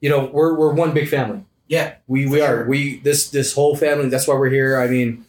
you 0.00 0.08
know 0.10 0.26
we're 0.32 0.54
we're 0.54 0.72
one 0.72 0.92
big 0.92 1.08
family. 1.08 1.44
Yeah. 1.66 1.96
We 2.06 2.26
we 2.26 2.40
are 2.40 2.58
sure. 2.58 2.66
we 2.68 2.98
this 3.00 3.30
this 3.30 3.54
whole 3.54 3.76
family. 3.76 4.08
That's 4.08 4.26
why 4.28 4.34
we're 4.34 4.48
here. 4.48 4.78
I 4.80 4.86
mean, 4.86 5.26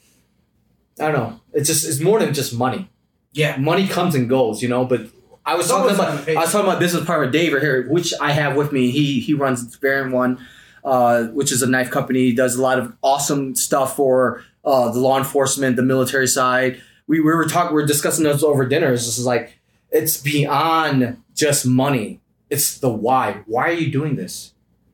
I 0.99 1.11
don't 1.11 1.13
know. 1.13 1.39
It's 1.53 1.67
just 1.67 1.87
it's 1.87 1.99
more 1.99 2.19
than 2.19 2.33
just 2.33 2.53
money. 2.53 2.89
Yeah. 3.33 3.57
Money 3.57 3.87
comes 3.87 4.15
and 4.15 4.27
goes, 4.29 4.61
you 4.61 4.69
know. 4.69 4.85
But 4.85 5.01
I 5.45 5.55
was 5.55 5.67
talking 5.67 5.93
about. 5.93 6.27
I 6.29 6.35
was 6.35 6.51
talking 6.51 6.67
about 6.67 6.79
business 6.79 7.05
partner 7.05 7.29
Dave 7.29 7.53
right 7.53 7.61
here, 7.61 7.89
which 7.89 8.13
I 8.19 8.31
have 8.31 8.55
with 8.55 8.71
me. 8.71 8.91
He 8.91 9.19
he 9.19 9.33
runs 9.33 9.75
Variant 9.75 10.11
One, 10.13 10.45
uh, 10.83 11.25
which 11.25 11.51
is 11.51 11.61
a 11.61 11.67
knife 11.67 11.89
company. 11.89 12.19
He 12.19 12.33
does 12.33 12.55
a 12.55 12.61
lot 12.61 12.79
of 12.79 12.95
awesome 13.01 13.55
stuff 13.55 13.95
for 13.95 14.43
uh, 14.63 14.91
the 14.91 14.99
law 14.99 15.17
enforcement, 15.17 15.75
the 15.75 15.83
military 15.83 16.27
side. 16.27 16.81
We, 17.07 17.19
we 17.19 17.33
were 17.33 17.45
talking, 17.45 17.75
we 17.75 17.81
were 17.81 17.87
discussing 17.87 18.23
this 18.23 18.43
over 18.43 18.67
dinners. 18.67 19.05
This 19.05 19.17
is 19.17 19.25
like 19.25 19.59
it's 19.91 20.17
beyond 20.17 21.21
just 21.33 21.65
money. 21.65 22.21
It's 22.49 22.77
the 22.77 22.89
why. 22.89 23.41
Why 23.45 23.69
are 23.69 23.73
you 23.73 23.91
doing 23.91 24.15
this? 24.15 24.53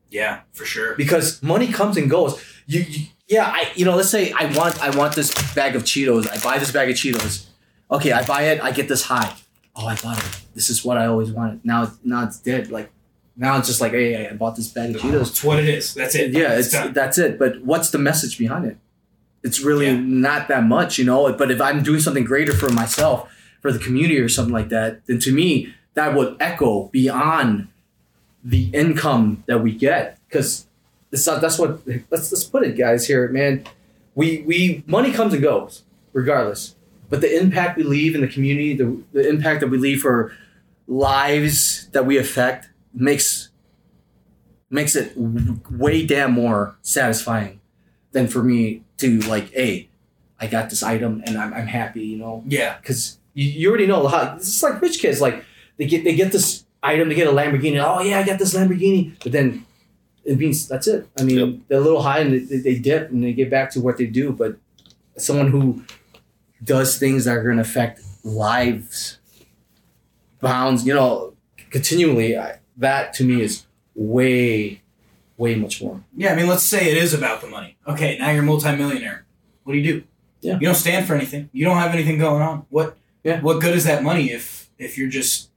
Yeah, 0.09 0.41
for 0.53 0.63
sure. 0.63 0.95
because 0.95 1.41
money 1.43 1.67
comes 1.67 1.97
and 1.97 2.09
goes. 2.09 2.41
You, 2.67 2.81
you 2.81 3.05
yeah, 3.27 3.45
I 3.47 3.71
you 3.75 3.85
know, 3.85 3.95
let's 3.95 4.09
say 4.09 4.31
I 4.31 4.45
want 4.55 4.81
I 4.81 4.95
want 4.95 5.15
this 5.15 5.33
bag 5.53 5.75
of 5.75 5.83
Cheetos. 5.83 6.29
I 6.29 6.37
buy 6.41 6.59
this 6.59 6.71
bag 6.71 6.89
of 6.89 6.95
Cheetos. 6.95 7.47
Okay, 7.91 8.11
I 8.11 8.25
buy 8.25 8.43
it. 8.43 8.61
I 8.63 8.71
get 8.71 8.87
this 8.87 9.03
high. 9.03 9.33
Oh, 9.75 9.85
I 9.87 9.95
bought 9.95 10.17
it. 10.17 10.41
This 10.53 10.69
is 10.69 10.83
what 10.85 10.97
I 10.97 11.05
always 11.05 11.31
wanted. 11.31 11.63
Now, 11.65 11.91
now 12.03 12.23
it's 12.23 12.39
dead. 12.39 12.71
Like 12.71 12.89
now 13.37 13.57
it's 13.57 13.67
just 13.67 13.81
like, 13.81 13.91
hey, 13.91 14.27
I 14.27 14.33
bought 14.33 14.55
this 14.55 14.67
bag 14.69 14.95
of 14.95 15.01
Cheetos. 15.01 15.19
That's 15.19 15.43
what 15.43 15.59
it 15.59 15.67
is. 15.69 15.93
That's 15.93 16.15
it. 16.15 16.31
Yeah, 16.31 16.57
it's 16.57 16.71
done. 16.71 16.93
that's 16.93 17.17
it. 17.17 17.37
But 17.37 17.61
what's 17.63 17.89
the 17.91 17.97
message 17.97 18.37
behind 18.37 18.65
it? 18.65 18.77
It's 19.43 19.59
really 19.61 19.85
Yeah. 19.87 19.99
not 19.99 20.47
that 20.47 20.63
much, 20.63 20.97
you 20.97 21.05
know. 21.05 21.31
But 21.33 21.51
if 21.51 21.61
I'm 21.61 21.83
doing 21.83 21.99
something 21.99 22.23
greater 22.23 22.53
for 22.53 22.69
myself, 22.69 23.29
for 23.61 23.71
the 23.71 23.79
community, 23.79 24.19
or 24.19 24.29
something 24.29 24.53
like 24.53 24.69
that, 24.69 25.05
then 25.05 25.19
to 25.19 25.33
me 25.33 25.73
that 25.93 26.15
would 26.15 26.37
echo 26.39 26.85
beyond 26.91 27.67
the 28.43 28.69
income 28.73 29.43
that 29.47 29.59
we 29.61 29.73
get 29.73 30.17
because 30.27 30.65
it's 31.11 31.25
not. 31.27 31.41
That's 31.41 31.59
what. 31.59 31.81
Let's 32.09 32.31
let's 32.31 32.43
put 32.45 32.63
it, 32.63 32.77
guys. 32.77 33.07
Here, 33.07 33.27
man. 33.29 33.65
We 34.15 34.43
we 34.47 34.83
money 34.87 35.11
comes 35.11 35.33
and 35.33 35.43
goes, 35.43 35.83
regardless. 36.13 36.75
But 37.09 37.21
the 37.21 37.38
impact 37.38 37.77
we 37.77 37.83
leave 37.83 38.15
in 38.15 38.21
the 38.21 38.27
community, 38.27 38.75
the 38.75 39.01
the 39.13 39.27
impact 39.27 39.62
that 39.62 39.67
we 39.67 39.77
leave 39.77 40.01
for 40.01 40.33
lives 40.88 41.88
that 41.89 42.05
we 42.05 42.17
affect 42.17 42.69
makes 42.93 43.50
makes 44.69 44.95
it 44.95 45.13
way 45.15 46.05
damn 46.05 46.31
more 46.31 46.77
satisfying 46.81 47.59
than 48.12 48.27
for 48.27 48.43
me 48.43 48.83
to 48.97 49.19
like, 49.21 49.51
hey, 49.51 49.89
I 50.39 50.47
got 50.47 50.69
this 50.69 50.83
item 50.83 51.24
and 51.25 51.38
I'm, 51.38 51.53
I'm 51.53 51.67
happy, 51.67 52.01
you 52.01 52.17
know, 52.17 52.43
yeah. 52.47 52.77
because 52.77 53.19
you, 53.33 53.47
you 53.50 53.69
already 53.69 53.88
know 53.88 54.07
how 54.07 54.35
it's 54.35 54.62
like 54.63 54.81
rich 54.81 55.00
kids, 55.00 55.21
like 55.21 55.43
they 55.77 55.85
get 55.85 56.03
they 56.03 56.15
get 56.15 56.31
this 56.31 56.65
item, 56.81 57.09
they 57.09 57.15
get 57.15 57.27
a 57.27 57.31
Lamborghini. 57.31 57.83
Oh 57.83 58.01
yeah, 58.01 58.19
I 58.19 58.24
got 58.24 58.39
this 58.39 58.53
Lamborghini, 58.53 59.13
but 59.21 59.31
then 59.31 59.65
it 60.24 60.38
means 60.38 60.67
that's 60.67 60.88
it. 60.88 61.07
I 61.19 61.24
mean, 61.24 61.63
they're 61.67 61.79
a 61.79 61.81
little 61.81 62.01
high 62.01 62.19
and 62.19 62.50
they, 62.50 62.57
they 62.57 62.79
dip 62.79 63.12
and 63.12 63.24
they 63.24 63.33
get 63.33 63.50
back 63.50 63.69
to 63.71 63.81
what 63.81 63.97
they 63.97 64.07
do. 64.07 64.31
But 64.31 64.57
someone 65.17 65.50
who 65.51 65.83
does 66.65 66.98
things 66.98 67.25
that 67.25 67.38
are 67.38 67.43
going 67.43 67.55
to 67.55 67.62
affect 67.62 68.01
lives, 68.24 69.19
bounds, 70.41 70.86
you 70.86 70.93
know, 70.93 71.34
continually, 71.69 72.38
I, 72.38 72.60
that 72.77 73.13
to 73.15 73.24
me 73.24 73.41
is 73.41 73.65
way, 73.93 74.81
way 75.38 75.55
much 75.55 75.81
more. 75.81 76.01
Yeah, 76.15 76.34
I 76.34 76.36
mean, 76.36 76.48
let's 76.48 76.63
say 76.63 76.91
it 76.91 76.98
is 76.98 77.13
about 77.13 77.41
the 77.41 77.48
money. 77.48 77.77
Okay, 77.88 78.17
now 78.17 78.31
you're 78.31 78.43
a 78.43 78.45
multimillionaire. 78.45 79.25
What 79.63 79.74
do 79.74 79.79
you 79.79 79.93
do? 79.93 80.03
Yeah. 80.41 80.53
You 80.55 80.67
don't 80.67 80.75
stand 80.75 81.07
for 81.07 81.15
anything. 81.15 81.50
You 81.53 81.65
don't 81.65 81.77
have 81.77 81.93
anything 81.93 82.19
going 82.19 82.41
on. 82.41 82.65
What? 82.69 82.98
Yeah. 83.24 83.41
What 83.41 83.62
good 83.62 83.75
is 83.75 83.86
that 83.86 84.03
money 84.03 84.31
if 84.31 84.69
if 84.77 84.98
you're 84.98 85.10
just 85.10 85.50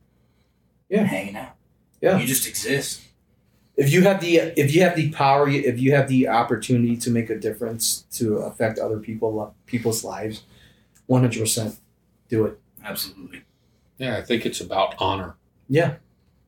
Yeah. 0.88 1.04
hanging 1.04 1.36
out? 1.36 1.56
Yeah. 2.00 2.18
You 2.18 2.26
just 2.26 2.46
exist. 2.48 3.02
If 3.76 3.92
you 3.92 4.02
have 4.02 4.20
the 4.22 4.36
if 4.56 4.74
you 4.74 4.80
have 4.82 4.96
the 4.96 5.10
power, 5.10 5.46
if 5.48 5.78
you 5.78 5.92
have 5.92 6.08
the 6.08 6.28
opportunity 6.28 6.96
to 6.96 7.10
make 7.10 7.28
a 7.28 7.38
difference 7.38 8.06
to 8.12 8.38
affect 8.38 8.78
other 8.78 8.98
people 8.98 9.54
people's 9.66 10.02
lives, 10.04 10.42
one 11.08 11.22
hundred 11.22 11.40
percent, 11.40 11.76
do 12.28 12.44
it. 12.46 12.60
Absolutely. 12.84 13.42
Yeah, 13.98 14.16
I 14.16 14.22
think 14.22 14.46
it's 14.46 14.60
about 14.60 14.94
honor. 14.98 15.34
Yeah. 15.68 15.96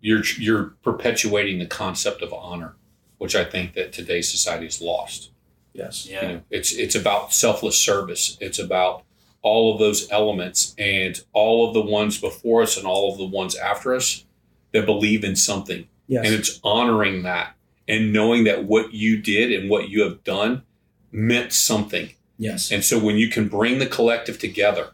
You're 0.01 0.23
you're 0.39 0.75
perpetuating 0.83 1.59
the 1.59 1.67
concept 1.67 2.23
of 2.23 2.33
honor, 2.33 2.77
which 3.19 3.35
I 3.35 3.45
think 3.45 3.75
that 3.75 3.93
today's 3.93 4.31
society 4.31 4.67
has 4.67 4.81
lost. 4.81 5.31
Yes. 5.73 6.07
You 6.07 6.13
Yeah. 6.15 6.29
know, 6.29 6.41
it's 6.51 6.73
it's 6.73 6.95
about 6.95 7.33
selfless 7.35 7.77
service. 7.81 8.39
It's 8.41 8.59
about 8.61 9.03
all 9.43 9.73
of 9.73 9.79
those 9.81 10.11
elements 10.11 10.75
and 10.79 11.21
all 11.33 11.67
of 11.67 11.75
the 11.75 11.81
ones 11.83 12.19
before 12.21 12.63
us 12.63 12.77
and 12.77 12.87
all 12.87 13.11
of 13.13 13.19
the 13.19 13.27
ones 13.27 13.57
after 13.57 13.95
us 13.95 14.25
that 14.73 14.87
believe 14.87 15.25
in 15.25 15.35
something. 15.35 15.89
Yes. 16.07 16.25
And 16.27 16.35
it's 16.35 16.61
honoring 16.63 17.23
that 17.25 17.55
and 17.89 18.13
knowing 18.13 18.45
that 18.45 18.65
what 18.65 18.93
you 18.93 19.21
did 19.21 19.51
and 19.53 19.69
what 19.71 19.89
you 19.89 20.03
have 20.03 20.23
done 20.25 20.63
meant 21.11 21.53
something. 21.53 22.11
Yes. 22.41 22.73
And 22.73 22.85
so 22.85 22.99
when 22.99 23.17
you 23.17 23.29
can 23.29 23.47
bring 23.47 23.79
the 23.79 23.87
collective 23.87 24.39
together, 24.39 24.89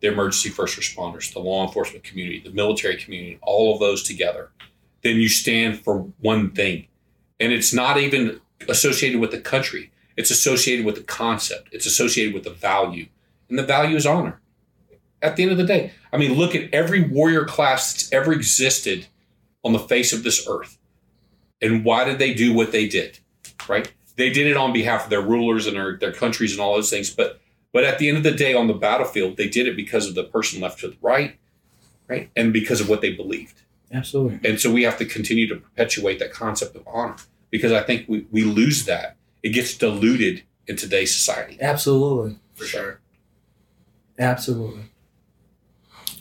the 0.00 0.08
emergency 0.08 0.50
first 0.50 0.78
responders, 0.78 1.32
the 1.32 1.40
law 1.40 1.66
enforcement 1.66 2.04
community, 2.04 2.40
the 2.40 2.50
military 2.50 2.96
community, 2.96 3.38
all 3.42 3.74
of 3.74 3.80
those 3.80 4.02
together, 4.02 4.50
then 5.02 5.16
you 5.16 5.28
stand 5.28 5.80
for 5.80 5.98
one 6.20 6.50
thing. 6.52 6.86
And 7.38 7.52
it's 7.52 7.72
not 7.72 7.98
even 7.98 8.40
associated 8.68 9.20
with 9.20 9.30
the 9.30 9.40
country. 9.40 9.90
It's 10.16 10.30
associated 10.30 10.84
with 10.84 10.96
the 10.96 11.02
concept. 11.02 11.68
It's 11.72 11.86
associated 11.86 12.34
with 12.34 12.44
the 12.44 12.50
value. 12.50 13.06
And 13.48 13.58
the 13.58 13.64
value 13.64 13.96
is 13.96 14.06
honor. 14.06 14.40
At 15.22 15.36
the 15.36 15.42
end 15.42 15.52
of 15.52 15.58
the 15.58 15.64
day, 15.64 15.92
I 16.12 16.16
mean, 16.16 16.34
look 16.34 16.54
at 16.54 16.72
every 16.72 17.02
warrior 17.02 17.44
class 17.44 17.92
that's 17.92 18.12
ever 18.12 18.32
existed 18.32 19.06
on 19.64 19.72
the 19.72 19.78
face 19.78 20.12
of 20.12 20.22
this 20.22 20.46
earth. 20.48 20.78
And 21.60 21.84
why 21.84 22.04
did 22.04 22.18
they 22.18 22.32
do 22.32 22.54
what 22.54 22.72
they 22.72 22.88
did? 22.88 23.18
Right? 23.68 23.92
They 24.16 24.30
did 24.30 24.46
it 24.46 24.56
on 24.56 24.72
behalf 24.72 25.04
of 25.04 25.10
their 25.10 25.22
rulers 25.22 25.66
and 25.66 25.76
their, 25.76 25.96
their 25.96 26.12
countries 26.12 26.52
and 26.52 26.60
all 26.60 26.74
those 26.74 26.90
things. 26.90 27.10
But 27.10 27.40
but 27.72 27.84
at 27.84 27.98
the 27.98 28.08
end 28.08 28.16
of 28.16 28.22
the 28.24 28.32
day, 28.32 28.54
on 28.54 28.66
the 28.66 28.74
battlefield, 28.74 29.36
they 29.36 29.48
did 29.48 29.68
it 29.68 29.76
because 29.76 30.08
of 30.08 30.14
the 30.14 30.24
person 30.24 30.60
left 30.60 30.80
to 30.80 30.88
the 30.88 30.96
right, 31.00 31.38
right? 32.08 32.30
And 32.34 32.52
because 32.52 32.80
of 32.80 32.88
what 32.88 33.00
they 33.00 33.12
believed. 33.12 33.62
Absolutely. 33.92 34.48
And 34.48 34.60
so 34.60 34.72
we 34.72 34.82
have 34.82 34.98
to 34.98 35.04
continue 35.04 35.48
to 35.48 35.56
perpetuate 35.56 36.18
that 36.18 36.32
concept 36.32 36.76
of 36.76 36.86
honor 36.86 37.16
because 37.50 37.72
I 37.72 37.82
think 37.82 38.08
we, 38.08 38.26
we 38.30 38.44
lose 38.44 38.84
that. 38.84 39.16
It 39.42 39.50
gets 39.50 39.76
diluted 39.76 40.42
in 40.66 40.76
today's 40.76 41.14
society. 41.14 41.58
Absolutely. 41.60 42.38
For 42.54 42.64
sure. 42.64 43.00
Absolutely. 44.18 44.84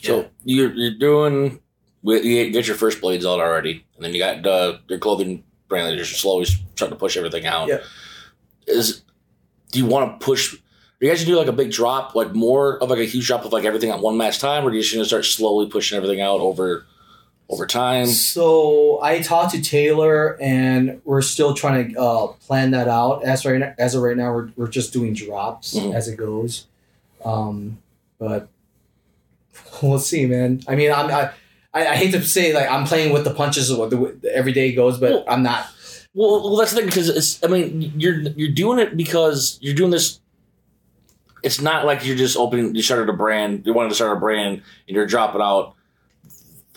So 0.01 0.29
you're 0.45 0.73
you're 0.73 0.97
doing 0.97 1.59
you 2.03 2.49
get 2.51 2.67
your 2.67 2.77
first 2.77 3.01
blades 3.01 3.25
out 3.25 3.39
already, 3.39 3.85
and 3.95 4.05
then 4.05 4.13
you 4.13 4.19
got 4.19 4.45
uh, 4.45 4.77
your 4.87 4.99
clothing 4.99 5.43
brand 5.69 5.87
that 5.87 5.95
you're 5.95 6.03
slowly 6.05 6.47
trying 6.75 6.89
to 6.89 6.95
push 6.97 7.15
everything 7.15 7.45
out. 7.45 7.69
Yeah. 7.69 7.77
Is 8.67 9.03
do 9.71 9.79
you 9.79 9.85
want 9.85 10.19
to 10.19 10.25
push? 10.25 10.53
Are 10.55 10.57
you 11.05 11.09
guys 11.09 11.19
gonna 11.23 11.33
do 11.35 11.37
like 11.39 11.47
a 11.47 11.53
big 11.53 11.71
drop, 11.71 12.13
like 12.15 12.33
more 12.35 12.81
of 12.83 12.89
like 12.89 12.99
a 12.99 13.05
huge 13.05 13.27
drop 13.27 13.45
of 13.45 13.53
like 13.53 13.63
everything 13.63 13.89
at 13.89 13.99
one 13.99 14.17
match 14.17 14.39
time, 14.39 14.65
or 14.65 14.69
are 14.69 14.73
you 14.73 14.81
just 14.81 14.93
gonna 14.93 15.05
start 15.05 15.23
slowly 15.25 15.69
pushing 15.69 15.95
everything 15.95 16.19
out 16.19 16.41
over 16.41 16.85
over 17.49 17.65
time? 17.65 18.05
So 18.07 18.99
I 19.01 19.21
talked 19.21 19.51
to 19.55 19.61
Taylor, 19.61 20.37
and 20.41 21.01
we're 21.05 21.21
still 21.21 21.53
trying 21.53 21.93
to 21.93 21.99
uh, 22.01 22.27
plan 22.45 22.71
that 22.71 22.87
out. 22.87 23.23
As 23.23 23.45
right 23.45 23.59
now, 23.59 23.73
as 23.77 23.95
of 23.95 24.01
right 24.01 24.17
now, 24.17 24.33
we're, 24.33 24.49
we're 24.57 24.67
just 24.67 24.91
doing 24.91 25.13
drops 25.13 25.73
Mhm. 25.75 25.93
as 25.95 26.07
it 26.07 26.17
goes. 26.17 26.65
Um, 27.23 27.77
but 28.19 28.49
we'll 29.81 29.99
see, 29.99 30.25
man. 30.25 30.61
I 30.67 30.75
mean, 30.75 30.91
I'm 30.91 31.09
I, 31.09 31.31
I, 31.73 31.87
I 31.87 31.95
hate 31.95 32.11
to 32.11 32.21
say 32.23 32.53
like 32.53 32.69
I'm 32.69 32.85
playing 32.85 33.13
with 33.13 33.23
the 33.23 33.33
punches 33.33 33.69
of 33.69 33.77
what 33.77 33.89
the, 33.89 34.31
every 34.33 34.51
day 34.51 34.73
goes, 34.73 34.99
but 34.99 35.11
Well- 35.11 35.23
I'm 35.27 35.43
not. 35.43 35.67
Well, 36.15 36.41
well, 36.43 36.55
that's 36.57 36.71
the 36.71 36.77
thing 36.77 36.87
because 36.87 37.07
it's. 37.07 37.43
I 37.43 37.47
mean, 37.47 37.93
you're 37.95 38.15
you're 38.21 38.51
doing 38.51 38.79
it 38.79 38.97
because 38.97 39.59
you're 39.61 39.75
doing 39.75 39.91
this. 39.91 40.19
It's 41.43 41.61
not 41.61 41.85
like 41.85 42.03
you're 42.05 42.17
just 42.17 42.35
opening. 42.35 42.73
You 42.75 42.81
started 42.81 43.09
a 43.09 43.13
brand. 43.13 43.65
You 43.65 43.73
wanted 43.73 43.89
to 43.89 43.95
start 43.95 44.17
a 44.17 44.19
brand, 44.19 44.63
and 44.87 44.95
you're 44.95 45.05
dropping 45.05 45.39
out 45.41 45.75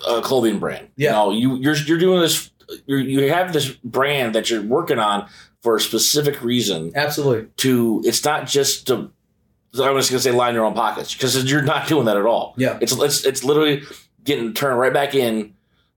a 0.06 0.20
clothing 0.20 0.58
brand. 0.58 0.88
Yeah. 0.96 1.12
No, 1.12 1.30
you 1.32 1.56
you're 1.56 1.74
you're 1.74 1.98
doing 1.98 2.20
this. 2.20 2.50
You 2.86 2.98
you 2.98 3.32
have 3.32 3.54
this 3.54 3.70
brand 3.70 4.34
that 4.34 4.50
you're 4.50 4.62
working 4.62 4.98
on 4.98 5.28
for 5.62 5.76
a 5.76 5.80
specific 5.80 6.42
reason. 6.42 6.92
Absolutely. 6.94 7.48
To 7.58 8.02
it's 8.04 8.22
not 8.24 8.46
just 8.46 8.86
to. 8.88 9.10
I 9.82 9.88
was 9.90 10.10
going 10.10 10.18
to 10.18 10.22
say 10.22 10.30
line 10.32 10.52
your 10.54 10.66
own 10.66 10.74
pockets 10.74 11.14
because 11.14 11.42
you're 11.50 11.62
not 11.62 11.88
doing 11.88 12.04
that 12.04 12.18
at 12.18 12.26
all. 12.26 12.52
Yeah. 12.58 12.78
It's 12.82 12.92
it's 12.92 13.24
it's 13.24 13.42
literally 13.42 13.82
getting 14.24 14.54
turned 14.54 14.78
right 14.78 14.92
back 14.92 15.14
in 15.14 15.54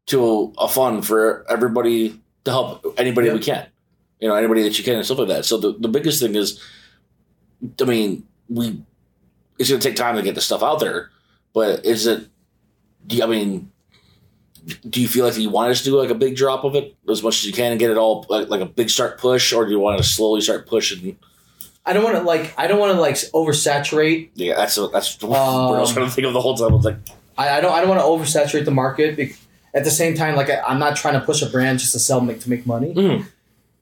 to 0.08 0.54
a 0.58 0.68
fund 0.68 1.06
for 1.06 1.46
everybody 1.50 2.20
to 2.44 2.52
help 2.52 2.86
anybody 2.98 3.28
Yeah. 3.28 3.34
we 3.34 3.40
can. 3.40 3.68
You 4.20 4.30
know, 4.30 4.36
anybody 4.36 4.64
that 4.64 4.78
you 4.78 4.84
can 4.84 4.96
and 4.96 5.06
stuff 5.06 5.18
like 5.20 5.28
that. 5.28 5.46
So 5.46 5.58
the, 5.58 5.74
the 5.78 5.88
biggest 5.88 6.22
thing 6.22 6.36
is, 6.36 6.60
I 7.82 7.86
mean, 7.86 8.26
we 8.50 8.82
it's 9.58 9.70
going 9.70 9.80
to 9.82 9.88
take 9.88 9.96
time 9.98 10.16
to 10.16 10.22
get 10.22 10.36
the 10.36 10.42
stuff 10.42 10.62
out 10.64 10.80
there, 10.80 11.10
but 11.54 11.86
is 11.86 12.08
it? 12.08 12.28
Do 13.08 13.16
you, 13.18 13.24
I 13.24 13.28
mean, 13.28 13.72
do 14.90 15.02
you 15.02 15.08
feel 15.08 15.26
like 15.26 15.38
you 15.38 15.50
want 15.50 15.72
us 15.72 15.80
to 15.80 15.86
do 15.86 15.98
like 16.00 16.10
a 16.10 16.16
big 16.16 16.36
drop 16.36 16.64
of 16.64 16.76
it 16.76 16.96
as 17.10 17.22
much 17.24 17.36
as 17.40 17.46
you 17.46 17.54
can 17.54 17.72
and 17.72 17.80
get 17.80 17.92
it 17.92 17.98
all 17.98 18.26
like, 18.30 18.50
like 18.50 18.62
a 18.62 18.66
big 18.66 18.90
start 18.90 19.20
push, 19.20 19.54
or 19.54 19.66
do 19.66 19.72
you 19.72 19.80
want 19.80 19.98
to 19.98 20.04
slowly 20.04 20.42
start 20.42 20.66
pushing? 20.68 21.18
I 21.86 21.94
don't 21.94 22.04
want 22.04 22.16
to 22.18 22.24
like 22.24 22.54
I 22.58 22.68
don't 22.68 22.80
want 22.80 22.94
to 22.96 23.00
like 23.02 23.16
oversaturate. 23.16 24.30
Yeah, 24.34 24.56
that's 24.56 24.76
that's 24.92 25.22
what 25.22 25.38
I 25.40 25.80
was 25.80 25.90
Um, 25.90 25.96
trying 25.96 26.08
to 26.10 26.12
think 26.16 26.28
of 26.28 26.34
the 26.34 26.42
whole 26.42 26.56
time. 26.56 26.72
I 26.72 26.76
was 26.76 26.86
like, 26.86 26.98
I, 27.38 27.58
I 27.58 27.62
don't 27.62 27.72
I 27.74 27.82
don't 27.82 27.90
want 27.90 28.02
to 28.02 28.06
oversaturate 28.06 28.66
the 28.66 28.72
market. 28.72 29.20
At 29.74 29.84
the 29.84 29.92
same 29.92 30.16
time, 30.16 30.36
like 30.36 30.50
I, 30.50 30.62
I'm 30.62 30.80
not 30.80 30.96
trying 30.96 31.20
to 31.20 31.26
push 31.26 31.42
a 31.42 31.48
brand 31.50 31.80
just 31.80 31.92
to 31.92 32.00
sell 32.00 32.22
make 32.22 32.40
to 32.42 32.50
make 32.50 32.66
money. 32.66 32.94
Mhm. 32.94 33.26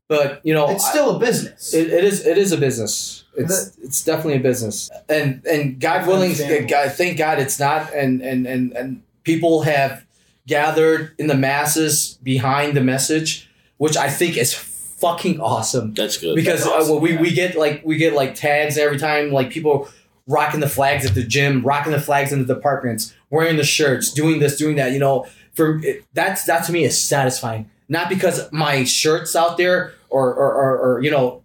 But 0.08 0.42
you 0.44 0.54
know, 0.54 0.70
It's 0.70 0.88
still 0.88 1.16
a 1.16 1.20
business. 1.20 1.74
It, 1.74 1.92
it 1.92 2.04
is. 2.04 2.26
It 2.26 2.38
is 2.38 2.52
a 2.52 2.58
business. 2.58 3.24
It's 3.36 3.78
it's 3.82 4.04
definitely 4.04 4.36
a 4.36 4.40
business, 4.42 4.92
and 5.10 5.44
and 5.46 5.80
God 5.80 6.06
willing, 6.08 6.36
God, 6.68 6.92
thank 6.92 7.18
God 7.18 7.40
it's 7.40 7.60
not. 7.60 7.92
And 7.94 8.22
and 8.22 8.46
and 8.46 8.74
and 8.74 9.02
people 9.24 9.64
have 9.64 10.06
gathered 10.46 11.14
in 11.18 11.28
the 11.28 11.36
masses 11.36 12.20
behind 12.22 12.76
the 12.76 12.82
message, 12.82 13.50
which 13.78 13.96
I 13.98 14.10
think 14.10 14.38
is 14.38 14.54
fucking 14.54 15.40
awesome. 15.40 15.94
that's 15.94 16.18
good. 16.18 16.36
Because 16.36 16.64
That's 16.64 16.88
uh, 16.90 16.92
well, 16.92 17.00
we 17.00 17.14
awesome, 17.14 17.24
we 17.24 17.34
get 17.34 17.56
like 17.56 17.82
we 17.84 17.98
get 17.98 18.14
like 18.14 18.36
tags 18.36 18.78
every 18.78 18.98
time, 19.00 19.32
like 19.32 19.50
people 19.50 19.90
rocking 20.28 20.60
the 20.60 20.70
flags 20.70 21.06
at 21.06 21.16
the 21.16 21.24
gym, 21.24 21.62
rocking 21.64 21.92
the 21.92 22.00
flags 22.00 22.32
in 22.32 22.46
the 22.46 22.54
departments, 22.54 23.14
wearing 23.34 23.58
the 23.58 23.63
shirts, 23.63 24.13
doing 24.13 24.40
this, 24.40 24.56
doing 24.58 24.75
that. 24.75 24.92
You 24.92 25.00
know, 25.00 25.25
for 25.54 25.80
it, 25.84 26.06
that's 26.13 26.46
that 26.46 26.66
to 26.66 26.72
me 26.72 26.84
is 26.84 27.00
satisfying. 27.00 27.70
Not 27.90 28.08
because 28.08 28.52
my 28.52 28.84
shirt's 28.84 29.36
out 29.36 29.58
there 29.58 29.94
or 30.10 30.34
or, 30.34 30.54
or, 30.54 30.78
or 30.78 31.04
you 31.04 31.12
know, 31.12 31.42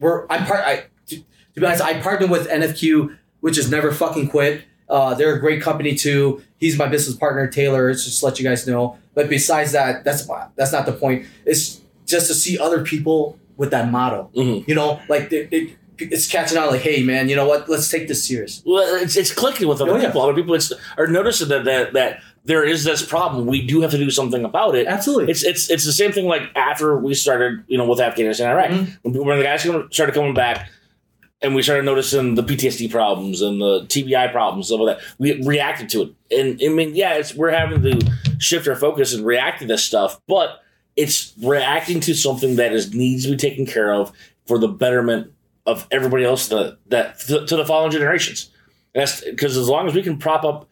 we're 0.00 0.26
I'm 0.28 0.44
part. 0.44 0.60
I 0.64 0.84
to, 1.06 1.16
to 1.16 1.60
be 1.60 1.64
honest, 1.64 1.82
I 1.82 2.00
partnered 2.00 2.30
with 2.30 2.48
NFQ, 2.48 3.16
which 3.40 3.56
is 3.56 3.70
never 3.70 3.92
fucking 3.92 4.28
quit. 4.28 4.64
Uh, 4.88 5.14
they're 5.14 5.34
a 5.34 5.40
great 5.40 5.62
company 5.62 5.94
too. 5.94 6.42
He's 6.56 6.76
my 6.76 6.88
business 6.88 7.16
partner, 7.16 7.46
Taylor. 7.46 7.88
It's 7.88 8.04
just 8.04 8.20
to 8.20 8.26
let 8.26 8.38
you 8.38 8.44
guys 8.44 8.66
know. 8.66 8.98
But 9.14 9.28
besides 9.28 9.72
that, 9.72 10.04
that's 10.04 10.28
that's 10.56 10.72
not 10.72 10.86
the 10.86 10.92
point. 10.92 11.26
It's 11.46 11.80
just 12.06 12.26
to 12.28 12.34
see 12.34 12.58
other 12.58 12.82
people 12.82 13.38
with 13.56 13.70
that 13.70 13.90
motto. 13.90 14.30
Mhm. 14.34 14.66
You 14.66 14.74
know, 14.74 15.00
like 15.08 15.32
it, 15.32 15.48
it, 15.52 15.77
it's 16.00 16.26
catching 16.26 16.58
on. 16.58 16.68
Like, 16.68 16.80
hey, 16.82 17.02
man, 17.02 17.28
you 17.28 17.36
know 17.36 17.46
what? 17.46 17.68
Let's 17.68 17.88
take 17.90 18.08
this 18.08 18.26
serious. 18.26 18.62
Well, 18.64 19.02
it's, 19.02 19.16
it's 19.16 19.32
clicking 19.32 19.68
with 19.68 19.80
other 19.80 19.92
Oh, 19.92 19.96
yeah. 19.96 20.06
people. 20.06 20.22
Other 20.22 20.34
people 20.34 20.54
it's, 20.54 20.72
are 20.96 21.06
noticing 21.06 21.48
that, 21.48 21.64
that 21.64 21.92
that 21.94 22.20
there 22.44 22.64
is 22.64 22.84
this 22.84 23.04
problem. 23.04 23.46
We 23.46 23.66
do 23.66 23.80
have 23.82 23.90
to 23.90 23.98
do 23.98 24.10
something 24.10 24.44
about 24.44 24.74
it. 24.74 24.86
Absolutely. 24.86 25.30
It's 25.30 25.44
it's 25.44 25.70
it's 25.70 25.84
the 25.84 25.92
same 25.92 26.12
thing 26.12 26.26
like 26.26 26.42
after 26.56 26.96
we 26.98 27.14
started, 27.14 27.64
you 27.68 27.76
know, 27.78 27.86
with 27.86 28.00
Afghanistan, 28.00 28.50
Iraq. 28.50 28.70
Mhm. 28.70 28.98
When, 29.02 29.12
people, 29.14 29.26
when 29.26 29.38
the 29.38 29.44
guys 29.44 29.62
started 29.62 30.14
coming 30.14 30.34
back, 30.34 30.70
and 31.42 31.54
we 31.54 31.62
started 31.62 31.84
noticing 31.84 32.34
the 32.34 32.42
PTSD 32.42 32.90
problems 32.90 33.42
and 33.42 33.60
the 33.60 33.82
TBI 33.86 34.32
problems, 34.32 34.66
stuff 34.68 34.80
like 34.80 34.98
that. 34.98 35.06
We 35.18 35.42
reacted 35.42 35.88
to 35.90 36.02
it, 36.02 36.36
and 36.40 36.60
I 36.62 36.68
mean, 36.74 36.94
yeah, 36.94 37.14
it's 37.14 37.34
we're 37.34 37.50
having 37.52 37.82
to 37.82 38.12
shift 38.38 38.66
our 38.66 38.76
focus 38.76 39.14
and 39.14 39.24
react 39.26 39.60
to 39.60 39.66
this 39.66 39.84
stuff, 39.84 40.20
but 40.26 40.62
it's 40.96 41.32
reacting 41.40 42.00
to 42.00 42.14
something 42.14 42.56
that 42.56 42.72
is 42.72 42.92
needs 42.94 43.24
to 43.24 43.30
be 43.30 43.36
taken 43.36 43.66
care 43.66 43.92
of 43.94 44.10
for 44.46 44.58
the 44.58 44.66
betterment 44.66 45.32
of 45.68 45.86
everybody 45.90 46.24
else 46.24 46.48
that 46.48 46.78
that 46.86 47.20
to 47.20 47.56
the 47.56 47.64
following 47.64 47.92
generations. 47.92 48.50
And 48.94 49.02
that's 49.02 49.22
because 49.22 49.56
as 49.56 49.68
long 49.68 49.86
as 49.86 49.94
we 49.94 50.02
can 50.02 50.16
prop 50.16 50.44
up, 50.44 50.68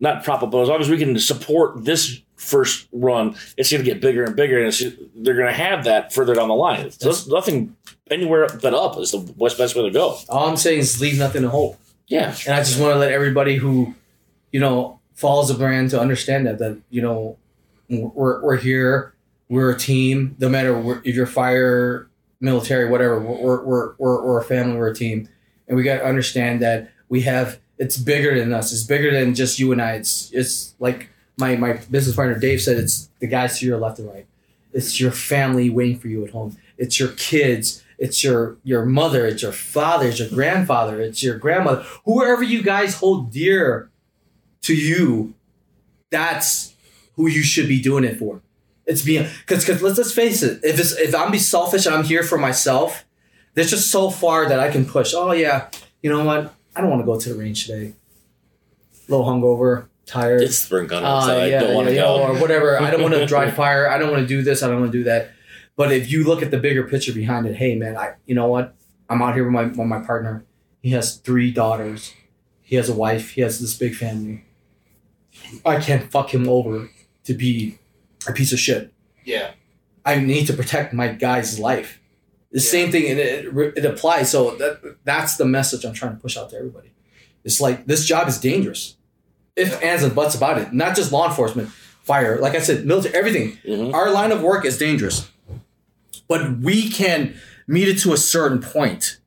not 0.00 0.22
prop 0.22 0.42
up, 0.42 0.50
but 0.50 0.60
as 0.60 0.68
long 0.68 0.80
as 0.80 0.90
we 0.90 0.98
can 0.98 1.18
support 1.18 1.84
this 1.84 2.20
first 2.36 2.88
run, 2.92 3.34
it's 3.56 3.70
going 3.70 3.82
to 3.82 3.90
get 3.90 4.02
bigger 4.02 4.22
and 4.24 4.36
bigger, 4.36 4.58
and 4.58 4.68
it's, 4.68 4.80
they're 5.14 5.34
going 5.34 5.46
to 5.46 5.52
have 5.52 5.84
that 5.84 6.12
further 6.12 6.34
down 6.34 6.48
the 6.48 6.54
line. 6.54 6.90
So 6.90 7.06
there's 7.08 7.26
nothing 7.26 7.74
anywhere 8.10 8.48
but 8.60 8.74
up 8.74 8.98
is 8.98 9.12
the 9.12 9.18
best 9.18 9.56
best 9.56 9.74
way 9.74 9.82
to 9.82 9.90
go. 9.90 10.18
All 10.28 10.48
I'm 10.48 10.58
saying 10.58 10.80
is 10.80 11.00
leave 11.00 11.18
nothing 11.18 11.42
to 11.42 11.48
hope. 11.48 11.78
Yeah. 12.06 12.36
And 12.46 12.54
I 12.54 12.58
just 12.58 12.78
want 12.78 12.92
to 12.92 12.98
let 12.98 13.12
everybody 13.12 13.56
who, 13.56 13.94
you 14.52 14.60
know, 14.60 15.00
follows 15.14 15.48
the 15.48 15.54
brand 15.54 15.90
to 15.90 16.00
understand 16.00 16.46
that 16.46 16.58
that 16.58 16.78
you 16.90 17.00
know, 17.00 17.38
we're 17.88 18.42
we're 18.42 18.56
here, 18.58 19.14
we're 19.48 19.70
a 19.70 19.78
team. 19.78 20.36
No 20.38 20.50
matter 20.50 20.76
where, 20.76 21.00
if 21.02 21.14
you're 21.14 21.26
fire, 21.26 22.10
military, 22.40 22.88
whatever, 22.88 23.20
we're 23.20 23.62
we're 23.62 23.94
we're 23.98 24.24
we're 24.24 24.40
a 24.40 24.44
family, 24.44 24.76
we're 24.76 24.88
a 24.88 24.94
team, 24.94 25.28
and 25.68 25.76
we 25.76 25.82
got 25.82 25.98
to 25.98 26.04
understand 26.04 26.62
that 26.62 26.90
we 27.08 27.22
have. 27.22 27.60
It's 27.78 27.96
bigger 27.96 28.38
than 28.38 28.52
us. 28.52 28.72
It's 28.72 28.84
bigger 28.84 29.10
than 29.10 29.34
just 29.34 29.58
you 29.58 29.72
and 29.72 29.82
I. 29.82 29.94
It's 29.94 30.30
it's 30.32 30.74
like 30.78 31.08
my 31.36 31.56
my 31.56 31.74
business 31.90 32.14
partner 32.14 32.38
Dave 32.38 32.60
said. 32.62 32.78
It's 32.78 33.08
the 33.18 33.26
guys 33.26 33.58
to 33.58 33.66
your 33.66 33.78
left 33.78 33.98
and 33.98 34.08
right. 34.08 34.26
It's 34.72 35.00
your 35.00 35.12
family 35.12 35.70
waiting 35.70 35.98
for 35.98 36.08
you 36.08 36.24
at 36.24 36.30
home. 36.30 36.56
It's 36.78 36.98
your 36.98 37.10
kids. 37.10 37.82
It's 37.98 38.22
your 38.22 38.56
your 38.64 38.84
mother. 38.84 39.26
It's 39.26 39.42
your 39.42 39.52
father. 39.52 40.08
It's 40.08 40.18
your 40.18 40.28
grandfather. 40.28 41.00
It's 41.00 41.22
your 41.22 41.38
grandmother. 41.38 41.84
Whoever 42.04 42.42
you 42.42 42.62
guys 42.62 42.96
hold 42.96 43.30
dear 43.32 43.90
to 44.62 44.74
you, 44.74 45.34
that's 46.10 46.74
who 47.14 47.28
you 47.28 47.42
should 47.42 47.68
be 47.68 47.80
doing 47.80 48.04
it 48.04 48.18
for. 48.18 48.40
It's 48.86 49.02
being 49.02 49.26
because 49.46 49.64
because 49.64 49.82
let's 49.82 49.98
let's 49.98 50.12
face 50.12 50.42
it. 50.42 50.60
If 50.62 50.78
it's 50.78 50.92
if 50.92 51.14
I'm 51.14 51.30
be 51.32 51.38
selfish 51.38 51.86
and 51.86 51.94
I'm 51.94 52.04
here 52.04 52.22
for 52.22 52.36
myself, 52.38 53.04
there's 53.54 53.70
just 53.70 53.90
so 53.90 54.10
far 54.10 54.46
that 54.48 54.60
I 54.60 54.70
can 54.70 54.84
push. 54.84 55.14
Oh 55.14 55.32
yeah, 55.32 55.68
you 56.02 56.10
know 56.10 56.24
what? 56.24 56.54
I 56.76 56.80
don't 56.80 56.90
want 56.90 57.02
to 57.02 57.06
go 57.06 57.18
to 57.18 57.28
the 57.32 57.34
range 57.38 57.66
today. 57.66 57.94
A 59.08 59.10
little 59.10 59.24
hungover, 59.26 59.86
tired. 60.06 60.42
It's 60.42 60.58
spring 60.58 60.88
coming, 60.88 61.04
Uh, 61.04 61.20
so 61.26 61.40
I 61.40 61.50
don't 61.50 61.74
want 61.74 61.88
to 61.88 61.94
yeah, 61.94 62.02
go. 62.02 62.16
yeah, 62.18 62.28
or 62.28 62.40
whatever. 62.40 62.80
I 62.80 62.90
don't 62.90 63.02
want 63.02 63.14
to 63.14 63.26
dry 63.34 63.50
fire. 63.50 63.88
I 63.88 63.96
don't 63.98 64.10
want 64.10 64.22
to 64.22 64.26
do 64.28 64.42
this. 64.42 64.62
I 64.62 64.68
don't 64.68 64.80
want 64.80 64.92
to 64.92 64.98
do 64.98 65.04
that. 65.04 65.30
But 65.76 65.90
if 65.92 66.10
you 66.10 66.24
look 66.24 66.42
at 66.42 66.50
the 66.50 66.58
bigger 66.58 66.84
picture 66.84 67.12
behind 67.12 67.46
it, 67.46 67.56
hey 67.56 67.74
man, 67.76 67.96
I 67.96 68.14
you 68.26 68.34
know 68.34 68.48
what? 68.48 68.74
I'm 69.08 69.22
out 69.22 69.34
here 69.34 69.44
with 69.44 69.52
my 69.52 69.64
with 69.64 69.78
my 69.78 70.00
partner. 70.04 70.44
He 70.82 70.90
has 70.90 71.16
three 71.16 71.50
daughters. 71.50 72.12
He 72.60 72.76
has 72.76 72.88
a 72.90 72.94
wife. 72.94 73.30
He 73.30 73.40
has 73.40 73.60
this 73.60 73.74
big 73.76 73.94
family. 73.94 74.44
I 75.64 75.80
can't 75.80 76.10
fuck 76.10 76.32
him 76.34 76.48
over 76.48 76.90
to 77.24 77.34
be 77.34 77.78
a 78.26 78.32
piece 78.32 78.52
of 78.52 78.58
shit. 78.60 78.92
Yeah. 79.24 79.52
I 80.04 80.16
need 80.16 80.46
to 80.46 80.52
protect 80.52 80.92
my 80.92 81.08
guy's 81.08 81.58
life. 81.58 82.00
The 82.52 82.60
same 82.60 82.92
thing, 82.92 83.10
and 83.10 83.18
it, 83.18 83.46
it 83.76 83.84
applies. 83.84 84.30
So 84.30 84.54
that 84.56 84.96
that's 85.04 85.36
the 85.36 85.44
message 85.44 85.84
I'm 85.84 85.94
trying 85.94 86.14
to 86.14 86.20
push 86.20 86.36
out 86.36 86.50
to 86.50 86.56
everybody. 86.56 86.92
It's 87.42 87.60
like 87.60 87.86
this 87.86 88.04
job 88.06 88.28
is 88.28 88.38
dangerous. 88.38 88.96
If 89.56 89.82
ands 89.82 90.02
and 90.02 90.14
buts 90.14 90.34
about 90.34 90.58
it, 90.58 90.72
not 90.72 90.94
just 90.94 91.10
law 91.10 91.28
enforcement, 91.28 91.70
fire. 92.02 92.38
Like 92.40 92.54
I 92.54 92.60
said, 92.60 92.86
military, 92.86 93.14
everything. 93.14 93.58
Mhm. 93.66 93.92
Our 93.92 94.10
line 94.10 94.30
of 94.30 94.40
work 94.42 94.64
is 94.64 94.78
dangerous, 94.78 95.28
but 96.28 96.58
we 96.58 96.88
can 96.90 97.34
meet 97.66 97.88
it 97.88 97.98
to 98.00 98.12
a 98.12 98.16
certain 98.16 98.60
point, 98.60 99.18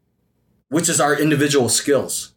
which 0.70 0.88
is 0.88 1.02
our 1.02 1.20
individual 1.20 1.68
skills. 1.70 2.34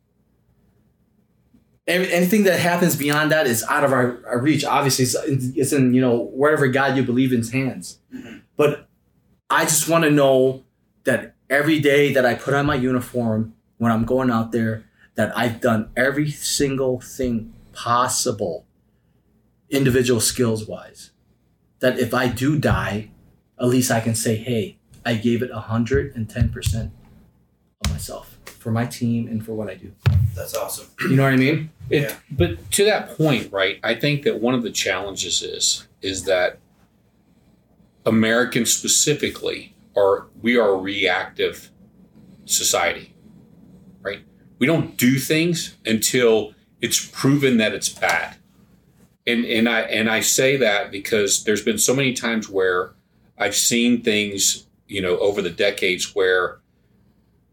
Any- 1.90 2.12
Anything 2.12 2.44
that 2.44 2.60
happens 2.60 2.94
beyond 2.96 3.32
that 3.32 3.46
is 3.46 3.64
out 3.64 3.84
of 3.84 3.92
our, 3.92 4.24
our 4.26 4.38
reach. 4.38 4.64
Obviously, 4.64 5.04
it's 5.04 5.14
in, 5.24 5.52
it's 5.56 5.72
in 5.72 5.92
you 5.92 6.00
know 6.00 6.30
wherever 6.32 6.68
God 6.68 6.96
you 6.96 7.02
believe 7.02 7.32
in's 7.32 7.52
hands. 7.52 7.98
Mm-hmm. 8.14 8.38
But 8.56 8.88
I 9.48 9.64
just 9.64 9.88
want 9.88 10.04
to 10.04 10.10
know 10.10 10.64
that 11.04 11.34
every 11.48 11.80
day 11.80 12.12
that 12.12 12.24
I 12.24 12.34
put 12.34 12.54
on 12.54 12.66
my 12.66 12.76
uniform 12.76 13.54
when 13.78 13.90
I'm 13.90 14.04
going 14.04 14.30
out 14.30 14.52
there, 14.52 14.84
that 15.16 15.36
I've 15.36 15.60
done 15.60 15.90
every 15.96 16.30
single 16.30 17.00
thing 17.00 17.52
possible, 17.72 18.66
individual 19.68 20.20
skills 20.20 20.66
wise. 20.66 21.10
That 21.80 21.98
if 21.98 22.14
I 22.14 22.28
do 22.28 22.58
die, 22.58 23.10
at 23.58 23.66
least 23.66 23.90
I 23.90 24.00
can 24.00 24.14
say, 24.14 24.36
hey, 24.36 24.78
I 25.04 25.14
gave 25.14 25.42
it 25.42 25.50
110% 25.50 26.90
of 27.84 27.90
myself 27.90 28.29
for 28.60 28.70
my 28.70 28.84
team 28.84 29.26
and 29.26 29.44
for 29.44 29.54
what 29.54 29.68
I 29.68 29.74
do. 29.74 29.90
That's 30.34 30.54
awesome. 30.54 30.86
You 31.00 31.16
know 31.16 31.24
what 31.24 31.32
I 31.32 31.36
mean? 31.36 31.70
It, 31.90 32.02
Yeah. 32.02 32.14
But 32.30 32.70
to 32.72 32.84
that 32.84 33.16
point, 33.16 33.52
right? 33.52 33.80
I 33.82 33.96
think 33.96 34.22
that 34.22 34.40
one 34.40 34.54
of 34.54 34.62
the 34.62 34.70
challenges 34.70 35.42
is 35.42 35.88
is 36.02 36.22
that 36.24 36.60
Americans 38.06 38.72
specifically 38.72 39.74
are 39.96 40.26
we 40.40 40.56
are 40.56 40.68
a 40.68 40.76
reactive 40.76 41.70
society, 42.44 43.12
right? 44.02 44.20
We 44.60 44.68
don't 44.68 44.96
do 44.96 45.18
things 45.18 45.78
until 45.84 46.54
it's 46.80 47.04
proven 47.04 47.56
that 47.56 47.74
it's 47.74 47.88
bad, 47.88 48.36
and 49.26 49.44
and 49.44 49.68
I 49.68 49.80
and 49.80 50.08
I 50.08 50.20
say 50.20 50.56
that 50.58 50.92
because 50.92 51.42
there's 51.42 51.64
been 51.64 51.78
so 51.78 51.92
many 51.92 52.12
times 52.12 52.48
where 52.48 52.92
I've 53.36 53.56
seen 53.56 54.02
things, 54.02 54.68
you 54.86 55.02
know, 55.02 55.18
over 55.18 55.42
the 55.42 55.50
decades 55.50 56.14
where 56.14 56.60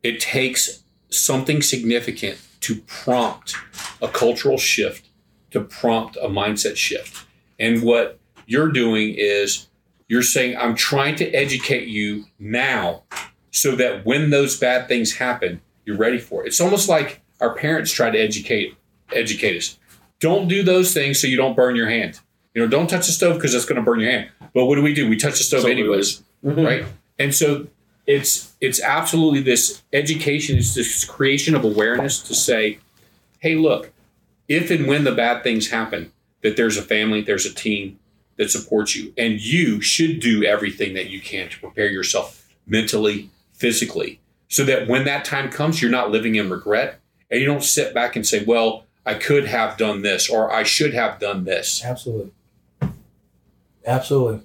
it 0.03 0.19
takes 0.19 0.83
something 1.09 1.61
significant 1.61 2.39
to 2.61 2.75
prompt 2.81 3.55
a 4.01 4.07
cultural 4.07 4.57
shift, 4.57 5.09
to 5.51 5.61
prompt 5.61 6.17
a 6.17 6.27
mindset 6.27 6.75
shift. 6.75 7.25
And 7.59 7.83
what 7.83 8.19
you're 8.45 8.71
doing 8.71 9.15
is 9.17 9.67
you're 10.07 10.23
saying, 10.23 10.57
I'm 10.57 10.75
trying 10.75 11.15
to 11.17 11.29
educate 11.31 11.87
you 11.87 12.25
now 12.39 13.03
so 13.51 13.75
that 13.75 14.05
when 14.05 14.29
those 14.29 14.57
bad 14.57 14.87
things 14.87 15.13
happen, 15.13 15.61
you're 15.85 15.97
ready 15.97 16.17
for 16.17 16.43
it. 16.43 16.47
It's 16.47 16.61
almost 16.61 16.89
like 16.89 17.21
our 17.39 17.55
parents 17.55 17.91
try 17.91 18.09
to 18.09 18.17
educate 18.17 18.75
educate 19.13 19.57
us. 19.57 19.79
Don't 20.19 20.47
do 20.47 20.63
those 20.63 20.93
things 20.93 21.21
so 21.21 21.27
you 21.27 21.37
don't 21.37 21.55
burn 21.55 21.75
your 21.75 21.89
hand. 21.89 22.19
You 22.53 22.61
know, 22.61 22.67
don't 22.67 22.89
touch 22.89 23.05
the 23.05 23.13
stove 23.13 23.35
because 23.35 23.53
that's 23.53 23.65
going 23.65 23.77
to 23.77 23.81
burn 23.81 23.99
your 23.99 24.11
hand. 24.11 24.29
But 24.53 24.65
what 24.65 24.75
do 24.75 24.81
we 24.81 24.93
do? 24.93 25.07
We 25.07 25.15
touch 25.15 25.37
the 25.37 25.43
stove 25.43 25.61
So 25.61 25.67
anyways, 25.69 26.23
right? 26.43 26.85
And 27.19 27.33
so 27.33 27.67
it's 28.07 28.53
it's 28.61 28.81
absolutely 28.81 29.41
this 29.41 29.83
education 29.93 30.57
is 30.57 30.73
this 30.73 31.03
creation 31.05 31.53
of 31.53 31.63
awareness 31.63 32.21
to 32.21 32.33
say 32.33 32.79
hey 33.39 33.55
look 33.55 33.91
if 34.47 34.71
and 34.71 34.87
when 34.87 35.03
the 35.03 35.11
bad 35.11 35.43
things 35.43 35.69
happen 35.69 36.11
that 36.41 36.55
there's 36.55 36.77
a 36.77 36.81
family 36.81 37.21
there's 37.21 37.45
a 37.45 37.53
team 37.53 37.99
that 38.37 38.49
supports 38.49 38.95
you 38.95 39.13
and 39.17 39.41
you 39.41 39.81
should 39.81 40.19
do 40.19 40.43
everything 40.43 40.93
that 40.93 41.09
you 41.09 41.19
can 41.19 41.49
to 41.49 41.59
prepare 41.59 41.89
yourself 41.89 42.47
mentally 42.65 43.29
physically 43.53 44.19
so 44.47 44.63
that 44.63 44.87
when 44.87 45.03
that 45.03 45.25
time 45.25 45.51
comes 45.51 45.81
you're 45.81 45.91
not 45.91 46.09
living 46.09 46.35
in 46.35 46.49
regret 46.49 46.99
and 47.29 47.41
you 47.41 47.45
don't 47.45 47.63
sit 47.63 47.93
back 47.93 48.15
and 48.15 48.25
say 48.25 48.43
well 48.45 48.85
i 49.05 49.13
could 49.13 49.45
have 49.45 49.77
done 49.77 50.01
this 50.01 50.29
or 50.29 50.51
i 50.51 50.63
should 50.63 50.93
have 50.93 51.19
done 51.19 51.43
this 51.43 51.83
Absolutely. 51.83 52.31
Absolutely. 53.87 54.41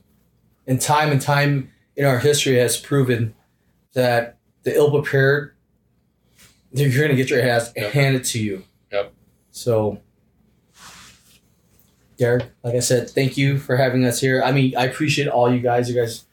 And 0.69 0.81
time 0.81 1.11
and 1.11 1.21
time 1.21 1.73
in 1.97 2.05
our 2.05 2.21
history 2.21 2.57
has 2.57 2.77
proven 2.77 3.35
that 3.95 4.37
the 4.63 4.75
ill 4.75 4.91
prepared, 4.91 5.55
you're 6.73 6.91
going 6.97 7.11
to 7.11 7.17
get 7.17 7.31
your 7.31 7.43
ass 7.43 7.73
Yep. 7.77 7.93
handed 7.93 8.25
to 8.27 8.39
you. 8.43 8.65
Yep. 8.91 9.13
So, 9.51 9.99
Derek, 12.19 12.45
like 12.63 12.75
I 12.75 12.81
said, 12.81 13.11
thank 13.11 13.37
you 13.37 13.59
for 13.59 13.77
having 13.77 14.05
us 14.05 14.21
here. 14.21 14.43
I 14.43 14.53
mean, 14.53 14.77
I 14.77 14.85
appreciate 14.85 15.29
all 15.29 15.53
you 15.53 15.61
guys. 15.61 15.89
You 15.89 15.97
guys, 15.97 16.25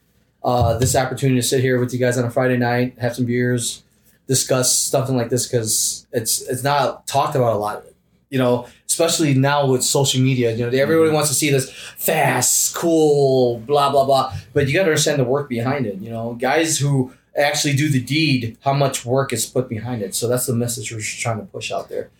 uh, 0.44 0.78
this 0.78 0.94
opportunity 0.94 1.40
to 1.40 1.46
sit 1.46 1.60
here 1.60 1.80
with 1.80 1.92
you 1.92 1.98
guys 1.98 2.16
on 2.16 2.24
a 2.24 2.30
Friday 2.30 2.56
night, 2.56 2.96
have 2.98 3.14
some 3.16 3.24
beers, 3.26 3.82
discuss 4.28 4.76
something 4.78 5.16
like 5.16 5.28
this 5.30 5.46
because 5.48 6.06
it's 6.12 6.42
it's 6.42 6.62
not 6.62 7.06
talked 7.06 7.34
about 7.34 7.54
a 7.54 7.58
lot. 7.58 7.84
You 8.28 8.38
know, 8.38 8.68
especially 8.86 9.34
now 9.34 9.66
with 9.66 9.82
social 9.82 10.20
media. 10.22 10.52
You 10.54 10.70
know, 10.70 10.78
everybody 10.78 11.10
wants 11.10 11.28
to 11.30 11.34
see 11.34 11.50
this 11.50 11.68
fast, 11.96 12.74
cool, 12.76 13.58
blah 13.58 13.90
blah 13.90 14.04
blah. 14.04 14.32
But 14.52 14.68
you 14.68 14.74
got 14.74 14.84
to 14.84 14.90
understand 14.90 15.18
the 15.18 15.24
work 15.24 15.48
behind 15.48 15.86
it. 15.86 15.96
You 15.96 16.10
know, 16.10 16.34
guys 16.34 16.78
who 16.78 17.12
actually 17.36 17.74
do 17.74 17.88
the 17.88 18.00
deed, 18.00 18.56
how 18.62 18.72
much 18.72 19.04
work 19.04 19.32
is 19.32 19.46
put 19.46 19.68
behind 19.68 20.02
it. 20.02 20.14
So 20.14 20.28
that's 20.28 20.46
the 20.46 20.54
message 20.54 20.92
we're 20.92 21.00
trying 21.00 21.38
to 21.40 21.46
push 21.46 21.70
out 21.72 21.88
there. 21.88 22.10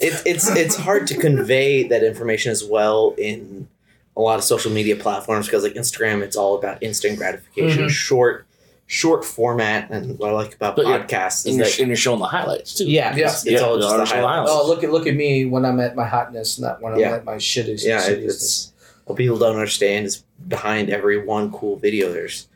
It, 0.00 0.22
it's 0.26 0.48
it's 0.50 0.76
hard 0.76 1.06
to 1.08 1.16
convey 1.16 1.84
that 1.88 2.02
information 2.02 2.50
as 2.50 2.64
well 2.64 3.14
in 3.16 3.68
a 4.16 4.20
lot 4.20 4.38
of 4.38 4.44
social 4.44 4.72
media 4.72 4.96
platforms 4.96 5.46
because 5.46 5.62
like 5.62 5.74
Instagram, 5.74 6.20
it's 6.22 6.34
all 6.36 6.58
about 6.58 6.82
instant 6.82 7.16
gratification, 7.18 7.84
Mhm. 7.86 7.90
short 7.90 8.44
short 8.90 9.22
format, 9.24 9.90
and 9.90 10.18
what 10.18 10.30
I 10.30 10.32
like 10.32 10.54
about 10.54 10.74
But 10.74 10.86
yeah, 10.86 10.98
podcasts 11.06 11.44
And 11.44 11.52
is 11.52 11.56
you're, 11.58 11.66
that 11.66 11.78
and 11.78 11.88
you're 11.88 11.96
showing 11.96 12.18
the 12.20 12.24
highlights 12.26 12.74
too. 12.74 12.86
yeah, 12.90 13.14
Yeah. 13.14 13.26
it's, 13.26 13.44
it's 13.44 13.52
Yeah, 13.52 13.58
all 13.60 13.74
the 13.74 13.80
just 13.82 13.90
the 13.94 13.98
artificial 14.00 14.26
highlights. 14.28 14.50
Oh, 14.52 14.66
look 14.66 14.82
at 14.82 14.90
look 14.90 15.06
at 15.06 15.14
me 15.14 15.44
when 15.44 15.64
I'm 15.64 15.78
at 15.78 15.94
my 15.94 16.06
hotness, 16.08 16.58
not 16.58 16.80
when 16.82 16.94
I'm 16.94 16.98
Yeah. 16.98 17.12
at 17.14 17.24
my 17.24 17.36
shittiest. 17.36 17.84
yeah, 17.84 18.04
it- 18.04 18.18
shittiest. 18.20 18.24
it's 18.24 18.72
what 19.04 19.16
people 19.16 19.38
don't 19.38 19.54
understand 19.54 20.06
is 20.06 20.24
behind 20.48 20.90
every 20.90 21.22
one 21.24 21.52
cool 21.52 21.76
video, 21.76 22.12
there's 22.12 22.47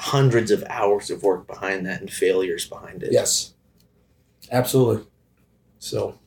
hundreds 0.00 0.50
of 0.50 0.64
hours 0.68 1.10
of 1.10 1.22
work 1.22 1.46
behind 1.46 1.84
that 1.86 2.00
and 2.00 2.10
failures 2.10 2.66
behind 2.66 3.02
it. 3.02 3.12
yes, 3.12 3.52
absolutely. 4.50 5.04
So 5.78 6.18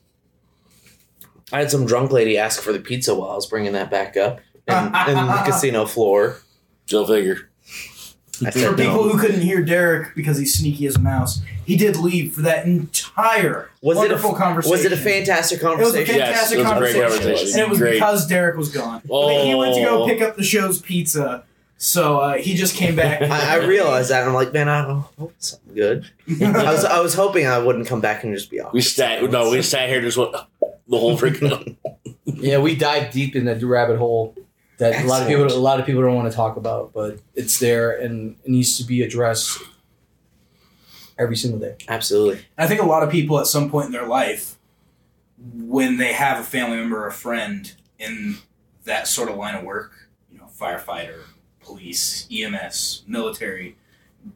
I 1.52 1.58
had 1.60 1.70
some 1.70 1.86
drunk 1.86 2.10
lady 2.12 2.38
ask 2.38 2.62
for 2.62 2.72
the 2.72 2.80
pizza 2.80 3.14
while 3.14 3.30
I 3.30 3.34
was 3.34 3.46
bringing 3.46 3.72
that 3.72 3.90
back 3.90 4.16
up 4.16 4.40
in, 4.66 4.74
in 4.74 5.26
the 5.26 5.42
casino 5.46 5.86
floor. 5.86 6.38
Go 6.90 7.06
figure. 7.06 7.50
I 8.44 8.50
For 8.50 8.70
people 8.74 9.04
no. 9.06 9.08
who 9.10 9.18
couldn't 9.18 9.42
hear 9.42 9.62
Derek 9.62 10.14
because 10.16 10.38
he's 10.38 10.54
sneaky 10.58 10.86
as 10.86 10.96
a 10.96 10.98
mouse, 10.98 11.40
he 11.64 11.76
did 11.76 11.96
leave 11.96 12.34
for 12.34 12.42
that 12.42 12.66
entire 12.66 13.70
Was 13.80 13.96
it 13.96 14.00
a 14.00 14.02
wonderful 14.02 14.34
conversation. 14.34 14.70
Was 14.72 14.84
it 14.84 14.92
a 14.92 14.96
fantastic 14.96 15.62
It 15.62 15.64
was 15.64 15.72
a 15.94 16.04
conversation? 16.04 16.16
Yes, 16.16 16.26
fantastic 16.50 16.58
it 16.58 16.62
was 16.62 16.70
a 16.70 16.74
great 16.74 16.94
conversation. 16.94 17.20
conversation. 17.22 17.60
And 17.60 17.66
it 17.66 17.70
was 17.70 17.78
Great. 17.78 17.92
because 17.92 18.26
Derek 18.26 18.56
was 18.56 18.68
gone. 18.70 19.02
I 19.04 19.26
mean, 19.28 19.46
he 19.46 19.54
went 19.54 19.74
to 19.76 19.82
go 19.82 20.02
Oh. 20.02 20.06
pick 20.08 20.20
up 20.20 20.36
the 20.36 20.42
show's 20.42 20.80
pizza, 20.80 21.44
So 21.84 22.18
uh, 22.18 22.38
he 22.38 22.54
just 22.54 22.76
came 22.76 22.96
back. 22.96 23.20
I, 23.30 23.56
I 23.60 23.66
realized 23.66 24.08
that. 24.08 24.20
and 24.20 24.30
I'm 24.30 24.34
like, 24.34 24.54
man, 24.54 24.70
I 24.70 24.84
hope 24.84 25.32
it's 25.36 25.50
something 25.50 25.74
good. 25.74 26.10
I 26.40 26.72
was, 26.72 26.82
I 26.82 27.00
was 27.00 27.12
hoping 27.12 27.46
I 27.46 27.58
wouldn't 27.58 27.86
come 27.86 28.00
back 28.00 28.24
and 28.24 28.34
just 28.34 28.50
be 28.50 28.58
off. 28.58 28.72
We 28.72 28.80
sat 28.80 29.22
no, 29.30 29.50
we 29.50 29.60
sat 29.60 29.90
here 29.90 30.00
just 30.00 30.16
what 30.16 30.32
the 30.88 30.98
whole 30.98 31.18
freaking 31.18 31.76
Yeah, 32.24 32.58
we 32.58 32.74
dive 32.74 33.12
deep 33.12 33.36
in 33.36 33.44
that 33.44 33.62
rabbit 33.62 33.98
hole 33.98 34.34
that 34.78 35.04
a 35.04 35.06
lot 35.06 35.22
of 35.22 35.28
people 35.28 35.44
a 35.44 35.58
lot 35.58 35.78
of 35.78 35.84
people 35.84 36.00
don't 36.00 36.14
want 36.14 36.30
to 36.30 36.34
talk 36.34 36.56
about, 36.56 36.94
but 36.94 37.18
it's 37.34 37.58
there 37.58 37.90
and 38.00 38.36
it 38.44 38.50
needs 38.50 38.78
to 38.78 38.84
be 38.84 39.02
addressed 39.02 39.58
every 41.18 41.36
single 41.36 41.60
day. 41.60 41.76
Absolutely. 41.86 42.46
I 42.56 42.66
think 42.66 42.80
a 42.80 42.86
lot 42.86 43.02
of 43.02 43.10
people 43.10 43.38
at 43.40 43.46
some 43.46 43.68
point 43.70 43.86
in 43.86 43.92
their 43.92 44.06
life, 44.06 44.56
when 45.36 45.98
they 45.98 46.14
have 46.14 46.40
a 46.40 46.44
family 46.44 46.78
member 46.78 47.04
or 47.04 47.08
a 47.08 47.12
friend 47.12 47.74
in 47.98 48.38
that 48.84 49.06
sort 49.06 49.28
of 49.28 49.36
line 49.36 49.54
of 49.54 49.64
work, 49.64 50.08
you 50.32 50.38
know, 50.38 50.48
firefighter, 50.58 51.20
police, 51.64 52.28
EMS, 52.30 53.04
military, 53.06 53.76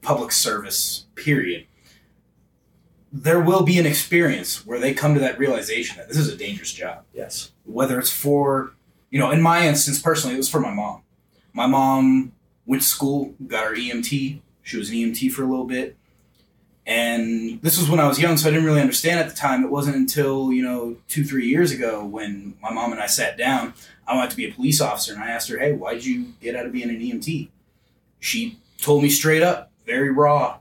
public 0.02 0.32
service, 0.32 1.06
period, 1.14 1.66
there 3.12 3.40
will 3.40 3.62
be 3.62 3.78
an 3.78 3.86
experience 3.86 4.66
where 4.66 4.78
they 4.78 4.92
come 4.92 5.14
to 5.14 5.20
that 5.20 5.38
realization 5.38 5.96
that 5.96 6.08
this 6.08 6.16
is 6.16 6.28
a 6.28 6.36
dangerous 6.36 6.72
job. 6.72 7.04
Yes. 7.12 7.52
Whether 7.64 7.98
it's 7.98 8.10
for, 8.10 8.74
you 9.10 9.18
know, 9.18 9.30
in 9.30 9.40
my 9.40 9.66
instance 9.66 10.00
personally, 10.00 10.34
it 10.34 10.38
was 10.38 10.48
for 10.48 10.60
my 10.60 10.72
mom. 10.72 11.02
My 11.52 11.66
mom 11.66 12.32
went 12.66 12.82
to 12.82 12.88
school, 12.88 13.34
got 13.46 13.66
her 13.66 13.74
EMT. 13.74 14.40
She 14.62 14.76
was 14.76 14.90
an 14.90 14.96
EMT 14.96 15.32
for 15.32 15.42
a 15.42 15.46
little 15.46 15.64
bit. 15.64 15.96
And 16.88 17.60
this 17.60 17.78
was 17.78 17.90
when 17.90 18.00
I 18.00 18.08
was 18.08 18.18
young, 18.18 18.38
so 18.38 18.48
I 18.48 18.50
didn't 18.50 18.64
really 18.64 18.80
understand 18.80 19.20
at 19.20 19.28
the 19.28 19.36
time. 19.36 19.62
It 19.62 19.70
wasn't 19.70 19.96
until, 19.96 20.50
you 20.54 20.62
know, 20.62 20.96
two, 21.06 21.22
three 21.22 21.46
years 21.46 21.70
ago 21.70 22.02
when 22.04 22.54
my 22.62 22.72
mom 22.72 22.92
and 22.92 23.00
I 23.00 23.04
sat 23.06 23.36
down. 23.36 23.74
I 24.06 24.16
wanted 24.16 24.30
to 24.30 24.36
be 24.36 24.48
a 24.48 24.52
police 24.52 24.80
officer, 24.80 25.12
and 25.12 25.22
I 25.22 25.28
asked 25.28 25.50
her, 25.50 25.58
hey, 25.58 25.72
why'd 25.74 26.02
you 26.02 26.32
get 26.40 26.56
out 26.56 26.64
of 26.64 26.72
being 26.72 26.88
an 26.88 26.98
EMT? 26.98 27.50
She 28.20 28.58
told 28.80 29.02
me 29.02 29.10
straight 29.10 29.42
up, 29.42 29.70
very 29.84 30.10
raw. 30.10 30.60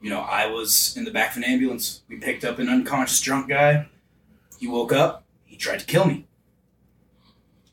You 0.00 0.10
know, 0.10 0.20
I 0.20 0.46
was 0.46 0.96
in 0.96 1.04
the 1.04 1.10
back 1.10 1.32
of 1.32 1.38
an 1.38 1.44
ambulance. 1.44 2.02
We 2.08 2.16
picked 2.18 2.44
up 2.44 2.60
an 2.60 2.68
unconscious 2.68 3.20
drunk 3.20 3.48
guy. 3.48 3.88
He 4.60 4.68
woke 4.68 4.92
up. 4.92 5.24
He 5.44 5.56
tried 5.56 5.80
to 5.80 5.86
kill 5.86 6.04
me. 6.04 6.26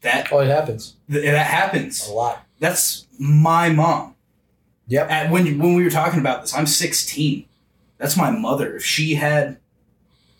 That 0.02 0.32
Oh, 0.32 0.40
it 0.40 0.48
happens 0.48 0.96
th- 1.12 1.24
that 1.24 1.46
happens. 1.46 2.08
a 2.08 2.12
lot. 2.14 2.44
That's 2.60 3.06
my 3.20 3.70
mom. 3.70 4.16
Yep. 4.88 5.12
At, 5.12 5.30
when 5.32 5.60
when 5.60 5.76
we 5.76 5.84
were 5.84 5.92
talking 5.92 6.20
about 6.20 6.42
this, 6.42 6.56
I'm 6.56 6.66
16. 6.66 7.46
That's 8.02 8.18
my 8.18 8.32
mother. 8.32 8.76
If 8.76 8.84
she 8.84 9.14
had, 9.14 9.60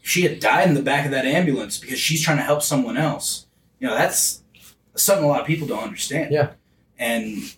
if 0.02 0.10
she 0.10 0.24
had 0.24 0.40
died 0.40 0.68
in 0.68 0.74
the 0.74 0.82
back 0.82 1.06
of 1.06 1.12
that 1.12 1.26
ambulance 1.26 1.78
because 1.78 2.00
she's 2.00 2.24
trying 2.24 2.38
to 2.38 2.44
help 2.44 2.64
someone 2.64 2.98
else, 2.98 3.46
you 3.80 3.88
know, 3.88 3.94
that's 3.94 4.42
something 4.96 5.24
a 5.24 5.28
lot 5.28 5.42
of 5.42 5.46
people 5.46 5.68
don't 5.68 5.84
understand. 5.84 6.34
Yeah. 6.34 6.54
And 6.98 7.54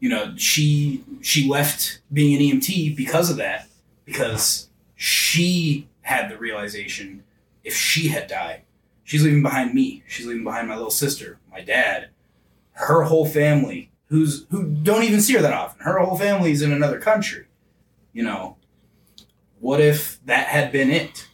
you 0.00 0.08
know, 0.08 0.34
she 0.36 1.04
she 1.22 1.48
left 1.48 2.00
being 2.12 2.34
an 2.34 2.58
EMT 2.58 2.96
because 2.96 3.30
of 3.30 3.36
that, 3.36 3.68
because 4.04 4.68
she 4.96 5.88
had 6.02 6.28
the 6.28 6.36
realization 6.36 7.22
if 7.62 7.76
she 7.76 8.08
had 8.08 8.26
died, 8.26 8.62
she's 9.04 9.22
leaving 9.22 9.44
behind 9.44 9.74
me. 9.74 10.02
She's 10.08 10.26
leaving 10.26 10.44
behind 10.44 10.66
my 10.66 10.74
little 10.74 10.90
sister, 10.90 11.38
my 11.52 11.60
dad, 11.60 12.10
her 12.72 13.04
whole 13.04 13.26
family, 13.26 13.92
who's 14.08 14.44
who 14.50 14.64
don't 14.64 15.04
even 15.04 15.20
see 15.20 15.34
her 15.34 15.42
that 15.42 15.54
often. 15.54 15.84
Her 15.84 16.00
whole 16.00 16.18
family's 16.18 16.62
in 16.62 16.72
another 16.72 16.98
country. 16.98 17.46
You 18.12 18.24
know, 18.24 18.56
what 19.64 19.80
if 19.80 20.24
that 20.26 20.48
had 20.48 20.70
been 20.70 20.90
it? 20.90 21.26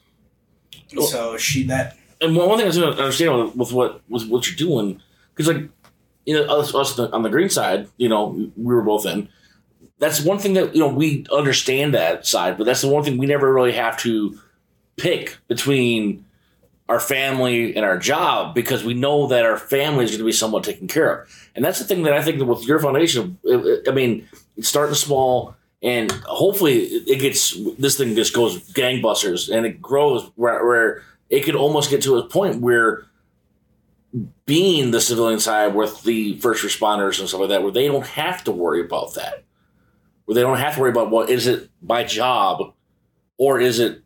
Well- 0.95 1.07
so 1.07 1.37
she 1.37 1.65
that 1.65 1.97
and 2.21 2.37
one 2.37 2.59
thing 2.59 2.69
I 2.69 2.71
don't 2.71 2.99
understand 2.99 3.37
with, 3.37 3.57
with 3.57 3.73
what 3.73 4.03
with 4.09 4.29
what 4.29 4.47
you're 4.47 4.57
doing, 4.57 5.01
because 5.35 5.49
like 5.49 5.69
you 6.27 6.35
know 6.35 6.45
us, 6.45 6.75
us 6.75 6.99
on 6.99 7.23
the 7.23 7.31
green 7.31 7.49
side, 7.49 7.89
you 7.97 8.09
know 8.09 8.51
we 8.57 8.75
were 8.75 8.83
both 8.83 9.07
in. 9.07 9.29
That's 9.99 10.21
one 10.21 10.39
thing 10.39 10.55
that 10.55 10.75
you 10.75 10.81
know 10.81 10.89
we 10.89 11.27
understand 11.33 11.95
that 11.95 12.27
side, 12.27 12.59
but 12.59 12.65
that's 12.65 12.83
the 12.83 12.89
one 12.89 13.05
thing 13.05 13.19
we 13.19 13.27
never 13.27 13.53
really 13.53 13.73
have 13.73 13.97
to 13.99 14.39
pick 14.97 15.39
between 15.49 16.25
our 16.89 17.01
family 17.01 17.75
and 17.77 17.85
our 17.85 17.97
job 17.99 18.55
because 18.55 18.85
we 18.85 18.95
know 18.95 19.29
that 19.29 19.45
our 19.47 19.57
family 19.57 20.05
is 20.05 20.11
going 20.11 20.19
to 20.19 20.25
be 20.25 20.33
somewhat 20.33 20.65
taken 20.65 20.89
care 20.89 21.23
of, 21.23 21.51
and 21.55 21.65
that's 21.65 21.79
the 21.79 21.85
thing 21.85 22.03
that 22.03 22.13
I 22.13 22.23
think 22.23 22.39
that 22.39 22.45
with 22.45 22.67
your 22.67 22.81
foundation, 22.81 23.39
I 23.89 23.91
mean, 23.93 24.29
starting 24.61 24.95
small. 24.95 25.57
And 25.83 26.13
hopefully, 26.13 26.81
it 26.83 27.21
gets 27.21 27.57
this 27.79 27.97
thing 27.97 28.15
just 28.15 28.35
goes 28.35 28.59
gangbusters 28.73 29.55
and 29.55 29.65
it 29.65 29.81
grows 29.81 30.31
where, 30.35 30.65
where 30.65 31.03
it 31.31 31.41
could 31.41 31.55
almost 31.55 31.91
get 31.91 32.03
to 32.03 32.19
a 32.19 32.29
point 32.29 32.61
where 32.61 33.07
being 34.45 34.91
the 34.91 35.01
civilian 35.01 35.41
side 35.41 35.75
with 35.75 36.03
the 36.03 36.37
first 36.39 36.65
responders 36.65 37.19
and 37.19 37.29
stuff 37.29 37.41
like 37.41 37.49
that, 37.51 37.63
where 37.63 37.73
they 37.73 37.87
don't 37.87 38.07
have 38.07 38.45
to 38.45 38.53
worry 38.53 38.81
about 38.81 39.15
that, 39.15 39.45
where 40.25 40.35
they 40.35 40.43
don't 40.43 40.59
have 40.59 40.75
to 40.75 40.81
worry 40.81 40.91
about 40.91 41.11
what 41.11 41.31
is 41.31 41.47
it 41.47 41.71
my 41.81 42.05
job, 42.05 42.75
or 43.39 43.61
is 43.61 43.79
it 43.79 44.03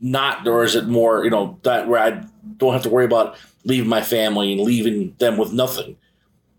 not, 0.00 0.48
or 0.48 0.64
is 0.64 0.74
it 0.74 0.88
more, 0.88 1.22
you 1.24 1.30
know, 1.30 1.60
that 1.62 1.86
where 1.86 2.00
I 2.00 2.24
don't 2.56 2.72
have 2.72 2.82
to 2.82 2.90
worry 2.90 3.04
about 3.04 3.36
leaving 3.64 3.88
my 3.88 4.02
family 4.02 4.52
and 4.52 4.62
leaving 4.62 5.14
them 5.18 5.36
with 5.36 5.52
nothing. 5.52 5.96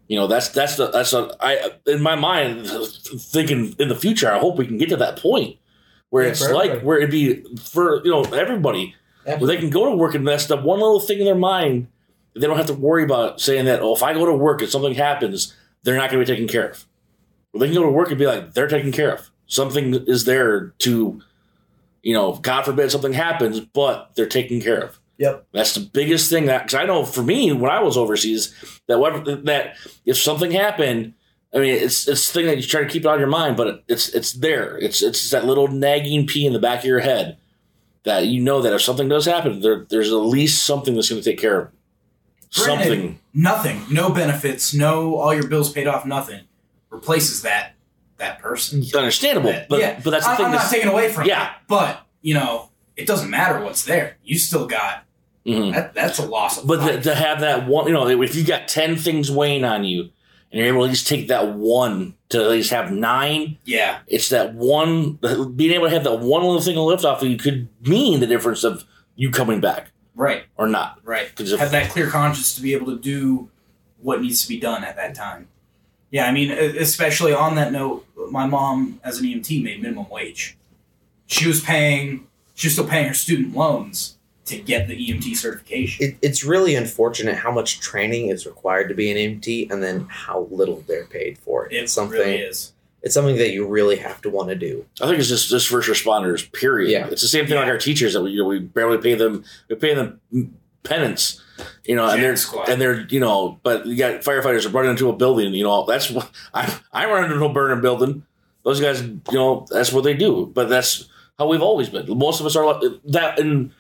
You 0.07 0.17
know, 0.19 0.27
that's 0.27 0.49
that's 0.49 0.75
the 0.75 0.89
that's 0.89 1.13
a, 1.13 1.35
I 1.39 1.71
in 1.87 2.01
my 2.01 2.15
mind 2.15 2.67
thinking 2.67 3.75
in 3.79 3.87
the 3.87 3.95
future. 3.95 4.31
I 4.31 4.37
hope 4.39 4.57
we 4.57 4.67
can 4.67 4.77
get 4.77 4.89
to 4.89 4.97
that 4.97 5.17
point 5.17 5.57
where 6.09 6.23
Yeah, 6.25 6.31
it's 6.31 6.41
like 6.41 6.69
everybody. 6.69 6.85
where 6.85 6.97
it'd 6.97 7.11
be 7.11 7.43
for 7.57 8.03
you 8.03 8.11
know 8.11 8.23
everybody 8.23 8.95
where 9.25 9.47
they 9.47 9.57
can 9.57 9.69
go 9.69 9.89
to 9.89 9.95
work 9.95 10.13
and 10.15 10.27
that's 10.27 10.47
the 10.47 10.57
one 10.57 10.79
little 10.79 10.99
thing 10.99 11.19
in 11.19 11.25
their 11.25 11.35
mind 11.35 11.87
they 12.35 12.47
don't 12.47 12.57
have 12.57 12.65
to 12.67 12.73
worry 12.73 13.03
about 13.03 13.39
saying 13.39 13.65
that, 13.65 13.79
oh, 13.81 13.95
if 13.95 14.01
I 14.01 14.13
go 14.13 14.25
to 14.25 14.33
work 14.33 14.61
and 14.61 14.69
something 14.69 14.95
happens, 14.95 15.55
they're 15.83 15.95
not 15.95 16.09
going 16.09 16.25
to 16.25 16.31
be 16.31 16.35
taken 16.35 16.47
care 16.51 16.69
of. 16.69 16.85
Well, 17.53 17.59
they 17.59 17.67
can 17.67 17.75
go 17.75 17.83
to 17.83 17.91
work 17.91 18.09
and 18.09 18.17
be 18.17 18.25
like, 18.25 18.55
they're 18.55 18.67
taken 18.67 18.91
care 18.91 19.13
of. 19.13 19.29
Something 19.45 19.93
is 20.07 20.25
there 20.25 20.69
to, 20.79 21.21
you 22.01 22.13
know, 22.15 22.33
God 22.37 22.63
forbid 22.63 22.89
something 22.89 23.13
happens, 23.13 23.59
but 23.59 24.13
they're 24.15 24.25
taken 24.25 24.59
care 24.61 24.81
of. 24.81 24.99
Yep. 25.23 25.47
That's 25.53 25.73
the 25.75 25.79
biggest 25.81 26.29
thing 26.29 26.47
that, 26.47 26.63
because 26.63 26.75
I 26.75 26.85
know 26.85 27.05
for 27.05 27.23
me, 27.23 27.53
when 27.53 27.71
I 27.71 27.81
was 27.81 27.95
overseas, 27.97 28.53
that 28.87 28.99
what, 28.99 29.23
that 29.45 29.77
if 30.05 30.17
something 30.17 30.51
happened, 30.51 31.13
I 31.53 31.59
mean, 31.59 31.75
it's 31.75 32.07
it's 32.07 32.27
the 32.27 32.33
thing 32.39 32.47
that 32.47 32.57
you 32.57 32.63
try 32.63 32.81
to 32.83 32.89
keep 32.89 33.03
it 33.05 33.07
on 33.07 33.19
your 33.19 33.27
mind, 33.29 33.55
but 33.55 33.83
it's 33.87 34.09
it's 34.09 34.33
there. 34.33 34.77
It's 34.79 35.01
it's 35.01 35.29
that 35.29 35.45
little 35.45 35.67
nagging 35.69 36.27
pea 36.27 36.45
in 36.45 36.51
the 36.53 36.59
back 36.59 36.79
of 36.79 36.85
your 36.85 36.99
head 36.99 37.37
that 38.03 38.25
you 38.27 38.41
know 38.41 38.61
that 38.63 38.73
if 38.73 38.81
something 38.81 39.07
does 39.07 39.25
happen, 39.25 39.61
there 39.61 39.85
there's 39.89 40.11
at 40.11 40.15
least 40.15 40.65
something 40.65 40.93
that's 40.95 41.09
going 41.09 41.21
to 41.21 41.29
take 41.29 41.39
care 41.39 41.59
of 41.59 41.67
Granted, 42.55 42.83
something. 42.87 43.19
nothing, 43.33 43.81
no 43.89 44.09
benefits, 44.11 44.73
no 44.73 45.15
all 45.15 45.33
your 45.33 45.47
bills 45.47 45.71
paid 45.71 45.87
off, 45.87 46.05
nothing 46.05 46.41
replaces 46.89 47.43
that 47.43 47.75
that 48.17 48.39
person. 48.39 48.83
Understandable, 48.95 49.51
That- 49.51 49.69
but 49.69 49.79
yeah, 49.79 50.01
but 50.03 50.09
that's 50.11 50.25
the 50.25 50.31
I, 50.31 50.35
thing. 50.37 50.45
I'm 50.47 50.51
not 50.51 50.69
taking 50.69 50.89
away 50.89 51.11
from 51.13 51.27
Yeah. 51.27 51.51
it, 51.51 51.55
but 51.67 52.05
you 52.21 52.33
know, 52.33 52.69
it 52.97 53.05
doesn't 53.07 53.29
matter 53.29 53.63
what's 53.63 53.85
there. 53.85 54.17
You 54.23 54.37
still 54.39 54.65
got 54.67 55.03
Mhm. 55.45 55.73
that. 55.73 55.93
That's 55.93 56.19
a 56.19 56.25
loss 56.25 56.57
of 56.57 56.67
But 56.67 56.85
the, 56.85 57.01
to 57.01 57.15
have 57.15 57.41
that 57.41 57.67
one, 57.67 57.87
you 57.87 57.93
know, 57.93 58.07
if 58.21 58.35
you 58.35 58.43
got 58.45 58.67
ten 58.67 58.95
things 58.95 59.29
weighing 59.29 59.63
on 59.65 59.83
you, 59.83 60.09
and 60.51 60.59
you're 60.59 60.67
able 60.67 60.79
to 60.81 60.85
at 60.85 60.89
least 60.91 61.07
take 61.07 61.27
that 61.29 61.53
one 61.55 62.13
to 62.29 62.41
at 62.43 62.49
least 62.49 62.69
have 62.71 62.91
nine, 62.91 63.57
yeah, 63.65 63.99
it's 64.07 64.29
that 64.29 64.53
one 64.53 65.13
being 65.55 65.71
able 65.71 65.85
to 65.87 65.93
have 65.93 66.03
that 66.05 66.19
one 66.19 66.43
little 66.43 66.61
thing 66.61 66.75
to 66.75 66.81
lift 66.81 67.03
off 67.03 67.21
of 67.21 67.27
you 67.27 67.37
could 67.37 67.67
mean 67.85 68.19
the 68.19 68.27
difference 68.27 68.63
of 68.63 68.85
you 69.15 69.31
coming 69.31 69.59
back 69.59 69.91
right, 70.15 70.43
or 70.57 70.67
not. 70.67 70.99
right. 71.03 71.35
'Cause 71.35 71.51
if- 71.51 71.59
Have 71.59 71.71
that 71.71 71.89
clear 71.91 72.07
conscience 72.09 72.55
to 72.55 72.61
be 72.61 72.73
able 72.73 72.87
to 72.87 72.97
do 72.99 73.49
what 74.01 74.21
needs 74.21 74.41
to 74.43 74.47
be 74.47 74.59
done 74.59 74.83
at 74.83 74.95
that 74.95 75.13
time. 75.15 75.47
Yeah, 76.11 76.25
I 76.27 76.31
mean, 76.31 76.51
especially 76.51 77.33
on 77.33 77.55
that 77.55 77.71
note, 77.71 78.05
my 78.29 78.45
mom 78.45 78.99
as 79.03 79.17
an 79.19 79.25
EMT 79.25 79.61
made 79.63 79.81
minimum 79.81 80.07
wage. 80.09 80.57
She 81.27 81.47
was 81.47 81.59
paying. 81.61 82.27
She 82.53 82.67
was 82.67 82.73
still 82.73 82.85
paying 82.87 83.07
her 83.07 83.13
student 83.15 83.55
loans 83.55 84.17
to 84.45 84.57
get 84.59 84.87
the 84.87 84.95
EMT 84.95 85.35
certification. 85.37 86.05
It, 86.05 86.17
it's 86.21 86.43
really 86.43 86.75
unfortunate 86.75 87.35
how 87.35 87.51
much 87.51 87.79
training 87.79 88.27
is 88.29 88.45
required 88.45 88.89
to 88.89 88.95
be 88.95 89.09
an 89.11 89.17
EMT 89.17 89.71
and 89.71 89.81
then 89.81 90.05
how 90.09 90.47
little 90.51 90.83
they're 90.87 91.05
paid 91.05 91.37
for 91.37 91.65
it. 91.65 91.71
It 91.73 91.83
It's 91.83 91.93
something 91.93 92.19
really 92.19 92.37
is. 92.37 92.73
it's 93.01 93.13
something 93.13 93.37
that 93.37 93.51
you 93.51 93.65
really 93.67 93.95
have 93.97 94.21
to 94.23 94.29
want 94.29 94.49
to 94.49 94.55
do. 94.55 94.85
I 95.01 95.07
think 95.07 95.19
it's 95.19 95.29
just 95.29 95.49
just 95.49 95.67
first 95.69 95.87
responders. 95.89 96.51
Period. 96.51 96.91
Yeah. 96.91 97.07
It's 97.07 97.21
the 97.21 97.27
same 97.27 97.47
thing 97.47 97.55
like 97.55 97.67
our 97.67 97.77
teachers 97.77 98.13
that 98.13 98.21
we 98.21 98.31
you 98.31 98.39
know 98.41 98.47
we 98.47 98.59
barely 98.59 98.97
pay 98.97 99.15
them. 99.15 99.43
We 99.69 99.75
pay 99.75 99.93
them 99.93 100.19
penance. 100.83 101.39
You 101.85 101.95
know, 101.95 102.09
and 102.09 102.21
they're 102.21 102.35
squad. 102.35 102.67
and 102.67 102.81
they're 102.81 103.01
you 103.09 103.19
know, 103.19 103.59
but 103.63 103.85
you 103.85 103.95
got 103.95 104.21
firefighters 104.21 104.65
are 104.65 104.69
running 104.69 104.91
into 104.91 105.09
a 105.09 105.15
building. 105.15 105.53
You 105.53 105.63
know, 105.63 105.85
that's 105.85 106.09
what 106.09 106.29
I 106.53 106.73
I 106.91 107.05
run 107.05 107.31
into 107.31 107.45
a 107.45 107.53
burning 107.53 107.81
building. 107.81 108.25
Those 108.63 108.79
guys, 108.81 109.01
you 109.01 109.21
know, 109.31 109.65
that's 109.69 109.91
what 109.93 110.03
they 110.03 110.13
do. 110.13 110.51
But 110.53 110.69
that's 110.69 111.07
how 111.37 111.47
we've 111.47 111.61
always 111.61 111.89
been. 111.89 112.05
Most 112.17 112.39
of 112.39 112.45
us 112.45 112.55
are 112.55 112.65
like 112.65 112.81
that 113.05 113.37
in 113.39 113.73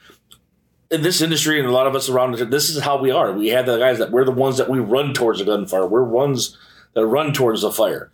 in 0.93 1.01
this 1.01 1.21
industry, 1.21 1.59
and 1.59 1.67
a 1.67 1.71
lot 1.71 1.87
of 1.87 1.95
us 1.95 2.09
around. 2.09 2.35
This 2.35 2.69
is 2.69 2.81
how 2.81 2.97
we 3.01 3.11
are. 3.11 3.31
We 3.33 3.49
have 3.49 3.65
the 3.65 3.77
guys 3.77 3.97
that 3.97 4.11
we're 4.11 4.25
the 4.25 4.31
ones 4.31 4.57
that 4.57 4.69
we 4.69 4.79
run 4.79 5.13
towards 5.13 5.41
a 5.41 5.45
gunfire. 5.45 5.87
We're 5.87 6.03
ones 6.03 6.57
that 6.93 7.05
run 7.05 7.33
towards 7.33 7.61
the 7.61 7.71
fire. 7.71 8.11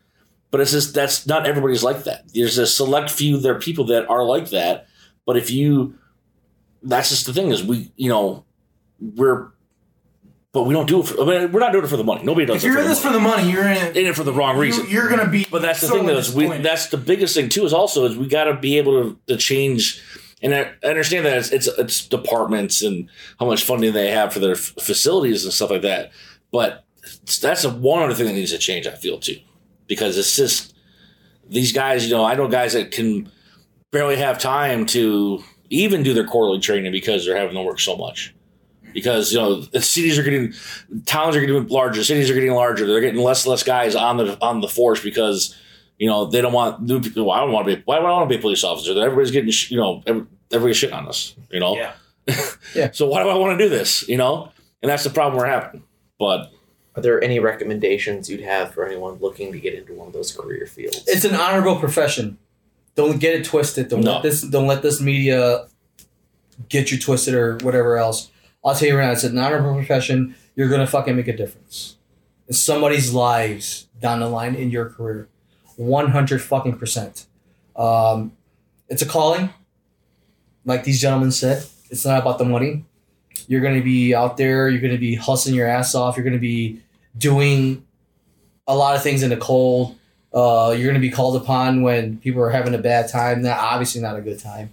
But 0.52 0.62
it's 0.62 0.72
just 0.72 0.94
that's 0.94 1.28
not 1.28 1.46
everybody's 1.46 1.84
like 1.84 2.06
that. 2.06 2.34
There's 2.34 2.58
a 2.58 2.66
select 2.66 3.12
few 3.12 3.38
there 3.38 3.56
are 3.56 3.60
people 3.60 3.86
that 3.86 4.10
are 4.10 4.24
like 4.24 4.50
that. 4.50 4.88
But 5.26 5.38
if 5.38 5.52
you, 5.52 6.00
that's 6.82 7.10
just 7.10 7.28
the 7.28 7.34
thing 7.34 7.52
is 7.52 7.64
we 7.64 7.92
you 7.98 8.10
know 8.10 8.46
we're 9.00 9.50
but 10.52 10.64
we 10.64 10.74
don't 10.74 10.88
do 10.88 11.02
it. 11.02 11.08
For, 11.08 11.22
I 11.22 11.26
mean, 11.26 11.52
we're 11.52 11.60
not 11.60 11.72
doing 11.72 11.84
it 11.84 11.90
for 11.90 11.98
the 11.98 12.04
money. 12.04 12.24
Nobody 12.24 12.48
does 12.48 12.58
If 12.58 12.64
it 12.64 12.66
you're 12.68 12.76
for 12.78 12.82
in 12.82 12.88
the 12.88 12.94
this 12.96 13.04
money. 13.04 13.18
for 13.18 13.22
the 13.22 13.30
money, 13.30 13.52
you're 13.52 13.68
in 13.68 13.78
it. 13.78 13.98
in 13.98 14.08
it 14.08 14.16
for 14.16 14.24
the 14.24 14.34
wrong 14.34 14.58
reason. 14.58 14.88
You, 14.90 15.02
are 15.02 15.10
gonna 15.10 15.30
be. 15.30 15.46
But 15.50 15.62
that's 15.62 15.82
the 15.82 15.88
sorely 15.88 16.02
thing, 16.02 16.08
though. 16.08 16.18
Is 16.18 16.34
we 16.34 16.48
that's 16.58 16.88
the 16.88 16.98
biggest 16.98 17.36
thing 17.36 17.50
too. 17.50 17.66
Is 17.66 17.74
also 17.74 18.06
is 18.06 18.18
we 18.18 18.28
got 18.28 18.46
to 18.46 18.56
be 18.56 18.80
able 18.80 19.04
to, 19.04 19.20
to 19.28 19.38
change. 19.38 20.02
And 20.42 20.56
I 20.56 20.74
understand 20.84 21.26
that 21.26 21.38
it's, 21.38 21.52
it's 21.52 21.68
it's 21.68 22.08
departments 22.08 22.82
and 22.82 23.10
how 23.40 23.46
much 23.46 23.64
funding 23.64 23.94
they 23.94 24.12
have 24.12 24.32
for 24.32 24.40
their 24.40 24.54
f- 24.54 24.74
facilities 24.82 25.44
and 25.44 25.54
stuff 25.54 25.70
like 25.70 25.82
that. 25.82 26.12
But 26.52 26.86
that's 27.42 27.64
a 27.64 27.70
one 27.70 28.04
other 28.04 28.14
thing 28.14 28.28
that 28.28 28.34
needs 28.34 28.52
to 28.52 28.58
change. 28.58 28.88
I 28.88 28.96
feel 28.96 29.20
too, 29.20 29.38
because 29.88 30.18
it's 30.18 30.36
just 30.36 30.76
these 31.48 31.74
guys. 31.74 32.06
You 32.06 32.16
know, 32.16 32.24
I 32.24 32.36
know 32.36 32.48
guys 32.48 32.74
that 32.74 32.92
can 32.92 33.30
barely 33.92 34.16
have 34.18 34.40
time 34.40 34.86
to 34.88 35.44
even 35.70 36.04
do 36.04 36.14
their 36.14 36.26
quarterly 36.26 36.60
training 36.60 36.92
because 36.92 37.26
they're 37.26 37.38
having 37.38 37.56
to 37.56 37.62
work 37.62 37.80
so 37.80 37.96
much. 37.98 38.34
Because 38.94 39.32
you 39.32 39.38
know, 39.38 39.62
the 39.62 39.82
cities 39.82 40.18
are 40.18 40.24
getting, 40.24 40.54
towns 41.06 41.36
are 41.36 41.42
getting 41.42 41.68
larger, 41.68 42.04
cities 42.04 42.30
are 42.30 42.34
getting 42.34 42.54
larger. 42.54 42.88
They're 42.88 43.02
getting 43.02 43.22
less 43.22 43.46
and 43.46 43.52
less 43.52 43.62
guys 43.62 43.94
on 43.94 44.18
the 44.18 44.38
on 44.42 44.62
the 44.62 44.68
force 44.68 45.04
because 45.04 45.56
you 46.00 46.08
know 46.08 46.26
they 46.26 46.42
don't 46.42 46.54
want 46.54 46.82
new 46.82 47.00
people. 47.00 47.26
Well, 47.26 47.38
I 47.38 47.42
don't 47.42 47.52
want 47.52 47.68
to 47.68 47.76
be. 47.76 47.82
Why 47.86 48.00
would 48.00 48.08
I 48.08 48.12
want 48.12 48.28
to 48.30 48.36
be 48.36 48.40
a 48.40 48.42
police 48.42 48.64
officer? 48.64 48.92
Everybody's 49.00 49.30
getting, 49.32 49.52
you 49.70 49.78
know, 49.78 50.02
every, 50.08 50.26
everybody's 50.52 50.78
shitting 50.78 50.94
on 50.98 51.08
us. 51.08 51.36
You 51.52 51.60
know. 51.60 51.76
Yeah. 51.76 51.92
Yeah. 52.76 52.90
So 52.92 53.08
why 53.08 53.24
do 53.24 53.30
I 53.30 53.36
want 53.36 53.58
to 53.60 53.64
do 53.66 53.70
this? 53.70 54.08
You 54.08 54.18
know, 54.18 54.52
and 54.82 54.90
that's 54.90 55.04
the 55.04 55.10
problem 55.10 55.38
we're 55.38 55.48
having. 55.48 55.84
But 56.20 56.52
Are 56.96 57.02
there 57.02 57.24
any 57.24 57.40
recommendations 57.40 58.30
you'd 58.30 58.42
have 58.42 58.74
for 58.74 58.86
anyone 58.86 59.16
looking 59.16 59.52
to 59.52 59.60
get 59.60 59.74
into 59.74 59.94
one 59.94 60.08
of 60.08 60.14
those 60.14 60.32
career 60.36 60.66
fields? 60.68 61.04
It's 61.08 61.26
an 61.26 61.34
honorable 61.36 61.78
profession. 61.80 62.38
Don't 62.96 63.20
get 63.20 63.34
it 63.36 63.46
twisted. 63.46 63.88
Don't 63.90 64.02
No. 64.02 64.14
let 64.14 64.24
this. 64.24 64.42
Don't 64.42 64.68
let 64.68 64.82
this 64.84 65.02
media 65.02 65.68
get 66.68 66.92
you 66.92 67.00
twisted 67.00 67.34
or 67.34 67.58
whatever 67.64 67.98
else. 67.98 68.30
I'll 68.64 68.76
tell 68.76 68.88
you 68.90 68.98
right 68.98 69.06
now, 69.08 69.12
it's 69.14 69.24
an 69.24 69.38
honorable 69.38 69.74
profession. 69.76 70.36
You're 70.56 70.70
gonna 70.70 70.88
fucking 70.88 71.16
make 71.16 71.28
a 71.30 71.36
difference 71.36 71.96
in 72.48 72.54
somebody's 72.54 73.14
lives 73.14 73.88
down 74.00 74.20
the 74.20 74.28
line 74.30 74.56
in 74.56 74.70
your 74.70 74.90
career. 74.90 75.30
One 75.80 76.12
hundred 76.12 76.42
fucking 76.42 76.78
percent. 76.78 77.26
Um, 77.76 78.34
it's 78.90 79.02
a 79.02 79.06
calling. 79.06 79.50
Like 80.66 80.84
these 80.84 81.00
gentlemen 81.00 81.32
said, 81.32 81.66
it's 81.90 82.06
not 82.06 82.20
about 82.22 82.38
the 82.38 82.44
money. 82.44 82.84
You're 83.48 83.62
gonna 83.62 83.82
be 83.82 84.14
out 84.14 84.36
there. 84.36 84.68
You're 84.68 84.82
gonna 84.82 84.98
be 84.98 85.16
hustling 85.16 85.56
your 85.56 85.68
ass 85.68 85.96
off. 85.96 86.18
You're 86.18 86.26
gonna 86.26 86.38
be 86.38 86.82
doing 87.18 87.86
a 88.68 88.76
lot 88.76 88.98
of 88.98 89.02
things 89.02 89.24
in 89.24 89.30
the 89.30 89.38
cold. 89.38 89.96
Uh, 90.32 90.76
you're 90.78 90.86
going 90.86 90.94
to 90.94 91.00
be 91.00 91.10
called 91.10 91.36
upon 91.36 91.82
when 91.82 92.18
people 92.18 92.40
are 92.40 92.52
having 92.52 92.76
a 92.76 92.78
bad 92.78 93.10
time. 93.10 93.42
Not 93.42 93.58
obviously 93.58 94.00
not 94.00 94.16
a 94.16 94.22
good 94.22 94.40
time, 94.40 94.72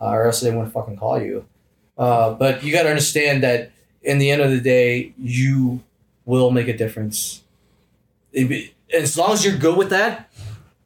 uh, 0.00 0.06
or 0.06 0.24
else 0.24 0.40
they 0.40 0.50
wouldn't 0.50 0.72
fucking 0.72 0.96
call 0.96 1.20
you. 1.20 1.44
Uh, 1.98 2.32
but 2.32 2.64
you 2.64 2.72
got 2.72 2.84
to 2.84 2.88
understand 2.88 3.42
that 3.42 3.70
in 4.00 4.18
the 4.18 4.30
end 4.30 4.40
of 4.40 4.50
the 4.50 4.60
day, 4.60 5.12
you 5.18 5.82
will 6.24 6.50
make 6.50 6.68
a 6.68 6.76
difference. 6.76 7.42
It 8.32 8.72
as 8.94 9.16
long 9.16 9.32
as 9.32 9.44
you're 9.44 9.56
good 9.56 9.76
with 9.76 9.90
that, 9.90 10.30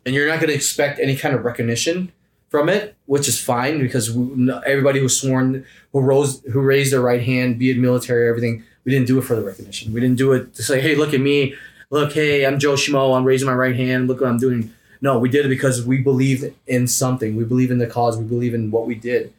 and 0.05 0.14
you're 0.14 0.29
not 0.29 0.40
going 0.40 0.49
to 0.49 0.55
expect 0.55 0.99
any 0.99 1.16
kind 1.16 1.35
of 1.35 1.44
recognition 1.44 2.12
from 2.49 2.68
it, 2.68 2.97
which 3.07 3.29
is 3.29 3.38
fine 3.40 3.79
because 3.79 4.11
we, 4.11 4.51
everybody 4.66 5.01
who's 5.01 5.21
sworn, 5.21 5.66
who 5.92 6.01
rose, 6.01 6.42
who 6.53 6.61
raised 6.61 6.92
their 6.92 7.03
right 7.03 7.23
hand, 7.23 7.59
be 7.59 7.71
it 7.71 7.79
military 7.79 8.29
everything, 8.29 8.64
we 8.85 8.92
didn't 8.92 9.07
do 9.07 9.18
it 9.18 9.23
for 9.23 9.37
the 9.37 9.42
recognition. 9.42 9.92
We 9.92 10.01
didn't 10.01 10.16
do 10.16 10.33
it 10.33 10.55
to 10.55 10.62
say, 10.62 10.81
"Hey, 10.81 10.94
look 10.94 11.12
at 11.12 11.21
me." 11.21 11.55
look, 11.90 12.12
hey, 12.12 12.44
I'm 12.44 12.59
Joe 12.59 12.75
Schmo. 12.75 13.16
I'm 13.16 13.25
raising 13.25 13.47
my 13.47 13.55
right 13.55 13.77
hand. 13.77 14.09
Look 14.09 14.21
what 14.21 14.31
I'm 14.31 14.38
doing. 14.38 14.73
No, 15.01 15.18
we 15.18 15.29
did 15.29 15.47
it 15.47 15.49
because 15.49 15.87
we 15.87 15.99
believed 15.99 16.53
in 16.66 16.87
something. 16.87 17.37
We 17.37 17.44
believe 17.44 17.71
in 17.71 17.79
the 17.79 17.87
cause. 17.87 18.16
We 18.16 18.25
believe 18.25 18.55
in 18.55 18.71
what 18.71 18.87
we 18.87 18.94
did. 18.94 19.33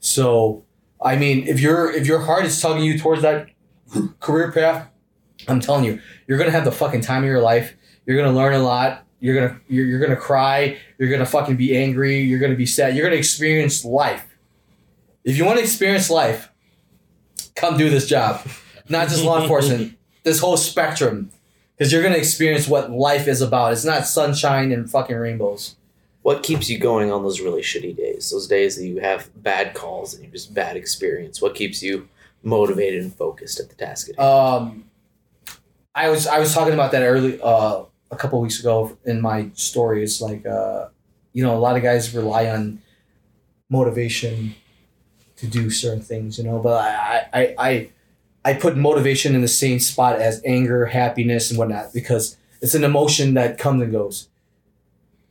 So, 0.00 0.62
I 1.00 1.16
mean, 1.16 1.46
if 1.46 1.60
your 1.60 1.90
if 1.90 2.06
your 2.06 2.20
heart 2.20 2.44
is 2.44 2.60
tugging 2.60 2.84
you 2.84 2.98
towards 2.98 3.22
that 3.22 3.48
career 4.20 4.52
path, 4.52 4.88
I'm 5.48 5.60
telling 5.60 5.84
you, 5.84 6.00
you're 6.26 6.38
gonna 6.38 6.50
have 6.50 6.64
the 6.64 6.72
fucking 6.72 7.00
time 7.00 7.22
of 7.22 7.28
your 7.28 7.40
life. 7.40 7.76
You're 8.06 8.16
gonna 8.16 8.36
learn 8.36 8.54
a 8.54 8.60
lot. 8.60 9.04
You're 9.20 9.34
gonna 9.34 9.60
you're, 9.68 9.84
you're 9.84 10.00
gonna 10.00 10.16
cry. 10.16 10.78
You're 10.98 11.10
gonna 11.10 11.26
fucking 11.26 11.56
be 11.56 11.76
angry. 11.76 12.20
You're 12.20 12.38
gonna 12.38 12.54
be 12.54 12.66
sad. 12.66 12.96
You're 12.96 13.04
gonna 13.04 13.16
experience 13.16 13.84
life. 13.84 14.24
If 15.24 15.36
you 15.36 15.44
want 15.44 15.58
to 15.58 15.64
experience 15.64 16.08
life, 16.08 16.50
come 17.56 17.76
do 17.76 17.90
this 17.90 18.06
job. 18.06 18.46
Not 18.88 19.08
just 19.08 19.24
law 19.24 19.40
enforcement. 19.42 19.92
This 20.22 20.40
whole 20.40 20.56
spectrum 20.56 21.30
because 21.76 21.92
you're 21.92 22.02
gonna 22.02 22.16
experience 22.16 22.66
what 22.66 22.90
life 22.90 23.28
is 23.28 23.40
about. 23.40 23.72
It's 23.72 23.84
not 23.84 24.08
sunshine 24.08 24.72
and 24.72 24.90
fucking 24.90 25.14
rainbows. 25.14 25.76
What 26.22 26.42
keeps 26.42 26.68
you 26.68 26.80
going 26.80 27.12
on 27.12 27.22
those 27.22 27.40
really 27.40 27.62
shitty 27.62 27.96
days? 27.96 28.30
Those 28.32 28.48
days 28.48 28.76
that 28.76 28.84
you 28.86 28.98
have 28.98 29.30
bad 29.40 29.74
calls 29.74 30.14
and 30.14 30.24
you 30.24 30.30
just 30.32 30.52
bad 30.52 30.76
experience. 30.76 31.40
What 31.40 31.54
keeps 31.54 31.80
you 31.80 32.08
motivated 32.42 33.04
and 33.04 33.14
focused 33.14 33.60
at 33.60 33.68
the 33.68 33.76
task 33.76 34.08
at 34.08 34.16
hand? 34.16 34.28
Um, 34.28 34.84
I 35.94 36.08
was 36.10 36.26
I 36.26 36.40
was 36.40 36.52
talking 36.52 36.74
about 36.74 36.90
that 36.90 37.02
early 37.04 37.40
uh, 37.40 37.84
a 38.10 38.16
couple 38.16 38.40
weeks 38.40 38.60
ago 38.60 38.96
in 39.04 39.20
my 39.20 39.50
story. 39.54 40.02
It's 40.02 40.20
like 40.20 40.46
uh, 40.46 40.88
you 41.32 41.42
know 41.42 41.56
a 41.56 41.60
lot 41.60 41.76
of 41.76 41.82
guys 41.82 42.14
rely 42.14 42.46
on 42.48 42.80
motivation 43.68 44.54
to 45.36 45.46
do 45.46 45.70
certain 45.70 46.02
things, 46.02 46.38
you 46.38 46.44
know. 46.44 46.58
But 46.58 46.82
I 46.84 47.26
I 47.32 47.54
I 47.58 47.90
I 48.44 48.54
put 48.54 48.76
motivation 48.76 49.34
in 49.34 49.40
the 49.42 49.48
same 49.48 49.80
spot 49.80 50.20
as 50.20 50.40
anger, 50.44 50.86
happiness, 50.86 51.50
and 51.50 51.58
whatnot 51.58 51.92
because 51.92 52.36
it's 52.60 52.74
an 52.74 52.84
emotion 52.84 53.34
that 53.34 53.58
comes 53.58 53.82
and 53.82 53.92
goes. 53.92 54.28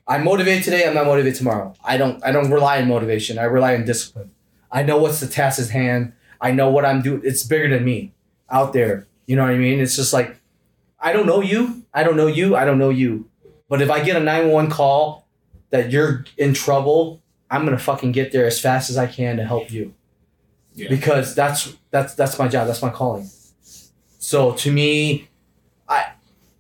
I'm 0.07 0.23
motivated 0.23 0.63
today. 0.63 0.87
I'm 0.87 0.93
not 0.93 1.07
motivated 1.07 1.37
tomorrow. 1.37 1.73
I 1.83 1.97
don't. 1.97 2.23
I 2.23 2.31
don't 2.31 2.51
rely 2.51 2.81
on 2.81 2.87
motivation. 2.87 3.39
I 3.39 3.43
rely 3.45 3.75
on 3.75 3.85
discipline. 3.85 4.31
I 4.71 4.83
know 4.83 4.97
what's 4.97 5.19
the 5.19 5.27
task 5.27 5.59
at 5.59 5.69
hand. 5.69 6.13
I 6.41 6.51
know 6.51 6.69
what 6.69 6.85
I'm 6.85 7.01
doing. 7.01 7.21
It's 7.23 7.43
bigger 7.43 7.69
than 7.69 7.83
me 7.85 8.13
out 8.51 8.73
there. 8.73 9.07
You 9.25 9.35
know 9.35 9.43
what 9.43 9.51
I 9.51 9.57
mean? 9.57 9.79
It's 9.79 9.95
just 9.95 10.13
like 10.13 10.39
I 10.99 11.13
don't 11.13 11.25
know 11.25 11.41
you. 11.41 11.84
I 11.95 12.03
don't 12.03 12.17
know 12.17 12.27
you. 12.27 12.55
I 12.55 12.65
don't 12.65 12.77
know 12.77 12.91
you. 12.91 13.29
But 13.69 13.81
if 13.81 13.89
I 13.89 14.03
get 14.03 14.15
a 14.15 14.19
911 14.19 14.69
call 14.69 15.27
that 15.71 15.91
you're 15.91 16.25
in 16.37 16.53
trouble, 16.53 17.21
I'm 17.49 17.65
gonna 17.65 17.79
fucking 17.79 18.11
get 18.11 18.31
there 18.31 18.45
as 18.45 18.59
fast 18.59 18.89
as 18.89 18.97
I 18.97 19.07
can 19.07 19.37
to 19.37 19.45
help 19.45 19.71
you. 19.71 19.93
Yeah. 20.75 20.89
Because 20.89 21.33
that's 21.33 21.75
that's 21.89 22.13
that's 22.15 22.37
my 22.37 22.47
job. 22.47 22.67
That's 22.67 22.81
my 22.81 22.89
calling. 22.89 23.29
So 24.19 24.51
to 24.53 24.71
me, 24.71 25.29
I 25.87 26.11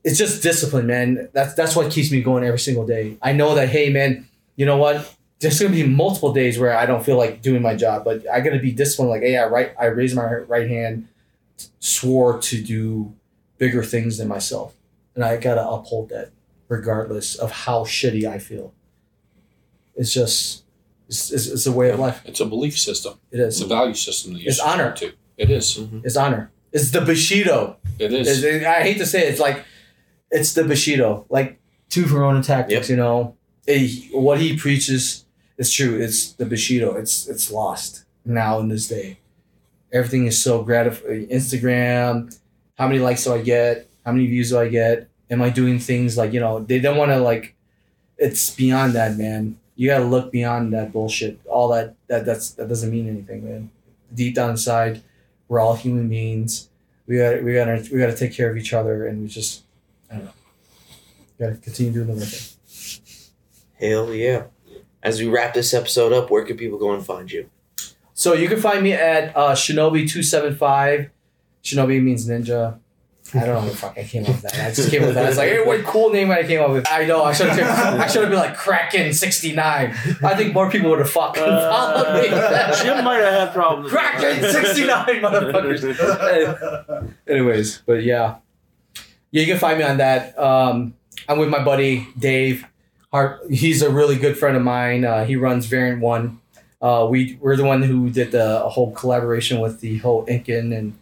it's 0.03 0.17
just 0.17 0.41
discipline, 0.41 0.87
man. 0.87 1.29
That's 1.33 1.53
that's 1.53 1.75
what 1.75 1.91
keeps 1.91 2.11
me 2.11 2.21
going 2.21 2.43
every 2.43 2.59
single 2.59 2.85
day. 2.85 3.17
I 3.21 3.33
know 3.33 3.55
that 3.55 3.69
hey 3.69 3.89
man, 3.89 4.27
you 4.55 4.65
know 4.65 4.77
what? 4.77 5.13
There's 5.39 5.59
gonna 5.59 5.73
be 5.73 5.85
multiple 5.85 6.31
days 6.31 6.57
where 6.57 6.77
I 6.77 6.85
don't 6.85 7.03
feel 7.03 7.17
like 7.17 7.41
doing 7.41 7.61
my 7.61 7.75
job, 7.75 8.05
but 8.05 8.27
I 8.29 8.39
gotta 8.39 8.59
be 8.59 8.71
disciplined. 8.71 9.11
Like, 9.11 9.21
hey, 9.21 9.37
I 9.37 9.47
right, 9.47 9.73
I 9.77 9.87
raised 9.87 10.15
my 10.15 10.25
right 10.25 10.69
hand, 10.69 11.09
swore 11.79 12.39
to 12.39 12.63
do 12.63 13.13
bigger 13.57 13.83
things 13.83 14.17
than 14.17 14.27
myself, 14.27 14.73
and 15.15 15.23
I 15.23 15.37
gotta 15.37 15.67
uphold 15.67 16.09
that, 16.09 16.31
regardless 16.67 17.35
of 17.35 17.51
how 17.51 17.83
shitty 17.85 18.25
I 18.25 18.37
feel. 18.39 18.73
It's 19.95 20.13
just, 20.13 20.63
it's, 21.07 21.31
it's, 21.31 21.47
it's 21.47 21.65
a 21.65 21.71
way 21.71 21.89
of 21.89 21.99
life. 21.99 22.21
It's 22.25 22.39
a 22.41 22.45
belief 22.45 22.77
system. 22.77 23.15
It 23.31 23.39
is. 23.39 23.61
It's 23.61 23.65
a 23.65 23.73
value 23.73 23.93
system 23.93 24.33
that 24.33 24.41
you 24.41 24.47
It's 24.49 24.59
honor. 24.59 24.91
to. 24.93 25.13
It 25.37 25.49
is. 25.49 25.77
It's 26.03 26.17
honor. 26.17 26.51
It's 26.71 26.91
the 26.91 27.01
Bushido. 27.01 27.77
It 27.99 28.11
is. 28.13 28.43
It's- 28.43 28.65
I 28.65 28.83
hate 28.83 28.97
to 28.97 29.05
say 29.05 29.25
it, 29.25 29.31
it's 29.31 29.39
like 29.39 29.63
it's 30.31 30.53
the 30.53 30.63
Bushido, 30.65 31.25
like 31.29 31.59
two 31.89 32.05
for 32.05 32.23
one 32.25 32.41
tactics. 32.41 32.89
Yep. 32.89 32.89
You 32.89 32.95
know, 32.97 33.35
Eh, 33.67 33.87
what 34.11 34.39
he 34.39 34.55
preaches 34.57 35.25
is 35.57 35.71
true. 35.73 35.99
It's 35.99 36.33
the 36.33 36.45
Bushido. 36.45 36.95
It's 36.95 37.27
it's 37.27 37.49
lost 37.51 38.05
now 38.25 38.59
in 38.59 38.67
this 38.67 38.87
day. 38.87 39.19
Everything 39.91 40.27
is 40.27 40.43
so 40.43 40.61
gratifying. 40.63 41.27
Instagram, 41.27 42.37
how 42.77 42.87
many 42.87 42.99
likes 42.99 43.23
do 43.23 43.33
I 43.33 43.41
get? 43.41 43.89
How 44.05 44.11
many 44.11 44.27
views 44.27 44.49
do 44.49 44.59
I 44.59 44.69
get? 44.69 45.09
Am 45.29 45.41
I 45.41 45.49
doing 45.49 45.79
things 45.79 46.17
like 46.17 46.33
you 46.33 46.39
know? 46.39 46.59
They 46.59 46.79
don't 46.79 46.97
want 46.97 47.11
to 47.11 47.19
like. 47.19 47.55
It's 48.17 48.49
beyond 48.51 48.93
that, 48.93 49.17
man. 49.17 49.57
You 49.75 49.89
gotta 49.89 50.05
look 50.05 50.31
beyond 50.31 50.73
that 50.73 50.93
bullshit. 50.93 51.39
All 51.45 51.67
that 51.69 51.95
that 52.07 52.25
that's 52.25 52.51
that 52.51 52.69
doesn't 52.69 52.91
mean 52.91 53.09
anything, 53.09 53.43
man. 53.43 53.71
Deep 54.13 54.35
down 54.35 54.51
inside, 54.51 55.01
we're 55.47 55.59
all 55.59 55.75
human 55.75 56.07
beings 56.07 56.69
we 57.07 57.17
got 57.17 57.43
we 57.43 57.53
got 57.53 57.65
to 57.65 57.93
we 57.93 57.99
got 57.99 58.07
to 58.07 58.15
take 58.15 58.33
care 58.33 58.49
of 58.49 58.57
each 58.57 58.73
other, 58.73 59.07
and 59.07 59.21
we 59.21 59.27
just 59.27 59.63
I 60.09 60.15
don't 60.15 60.25
know. 60.25 60.31
Got 61.39 61.47
to 61.49 61.55
continue 61.55 61.91
doing 61.91 62.07
the 62.07 62.13
right 62.15 62.27
thing. 62.27 63.21
Hell 63.79 64.13
yeah. 64.13 64.45
As 65.03 65.19
we 65.19 65.27
wrap 65.27 65.53
this 65.53 65.73
episode 65.73 66.13
up, 66.13 66.31
where 66.31 66.43
can 66.43 66.57
people 66.57 66.79
go 66.79 66.93
and 66.93 67.05
find 67.05 67.31
you? 67.31 67.49
So 68.13 68.33
you 68.33 68.47
can 68.47 68.59
find 68.59 68.81
me 68.81 68.93
at 68.93 69.35
uh, 69.35 69.51
Shinobi 69.51 70.09
two 70.09 70.23
seven 70.23 70.55
five. 70.55 71.09
Shinobi 71.63 72.01
means 72.01 72.27
ninja. 72.27 72.79
I 73.33 73.39
don't 73.39 73.47
know 73.47 73.61
where 73.61 73.69
the 73.69 73.75
fuck 73.75 73.97
I 73.97 74.03
came 74.03 74.23
up 74.23 74.29
with 74.29 74.41
that. 74.43 74.53
I 74.53 74.71
just 74.71 74.91
came 74.91 75.01
up 75.01 75.07
with 75.07 75.15
that. 75.15 75.27
It's 75.27 75.37
like, 75.37 75.49
hey, 75.49 75.65
what 75.65 75.83
cool 75.83 76.11
name 76.11 76.29
I 76.31 76.43
came 76.43 76.61
up 76.61 76.69
with. 76.69 76.85
I 76.89 77.05
know. 77.05 77.23
I 77.23 77.33
should 77.33 77.49
have. 77.49 77.99
I 77.99 78.07
should 78.07 78.21
have 78.21 78.29
been 78.29 78.39
like 78.39 78.55
Kraken 78.55 79.13
sixty 79.13 79.53
nine. 79.53 79.95
I 80.23 80.35
think 80.35 80.53
more 80.53 80.69
people 80.69 80.91
would 80.91 80.99
have 80.99 81.09
fucking 81.09 81.43
followed 81.43 82.21
me. 82.21 82.29
Jim 82.29 83.03
might 83.03 83.17
have 83.17 83.47
had 83.47 83.53
problems. 83.53 83.91
Kraken 83.91 84.51
sixty 84.51 84.85
nine, 84.85 85.21
motherfuckers. 85.21 87.13
Anyways, 87.27 87.81
but 87.85 88.03
yeah, 88.03 88.35
yeah, 89.31 89.41
you 89.41 89.47
can 89.47 89.57
find 89.57 89.79
me 89.79 89.85
on 89.85 89.97
that. 89.97 90.37
Um, 90.37 90.93
I'm 91.27 91.39
with 91.39 91.49
my 91.49 91.63
buddy 91.63 92.07
Dave 92.17 92.65
Hart. 93.11 93.41
He's 93.49 93.81
a 93.81 93.89
really 93.89 94.17
good 94.17 94.37
friend 94.37 94.55
of 94.55 94.61
mine. 94.61 95.03
Uh, 95.03 95.25
he 95.25 95.35
runs 95.35 95.65
Variant 95.65 95.99
One. 95.99 96.39
Uh, 96.79 97.07
we 97.09 97.39
we're 97.41 97.55
the 97.55 97.65
one 97.65 97.81
who 97.81 98.11
did 98.11 98.31
the 98.31 98.59
whole 98.59 98.91
collaboration 98.91 99.59
with 99.59 99.79
the 99.79 99.97
whole 99.97 100.25
Incan 100.25 100.71
and 100.71 100.93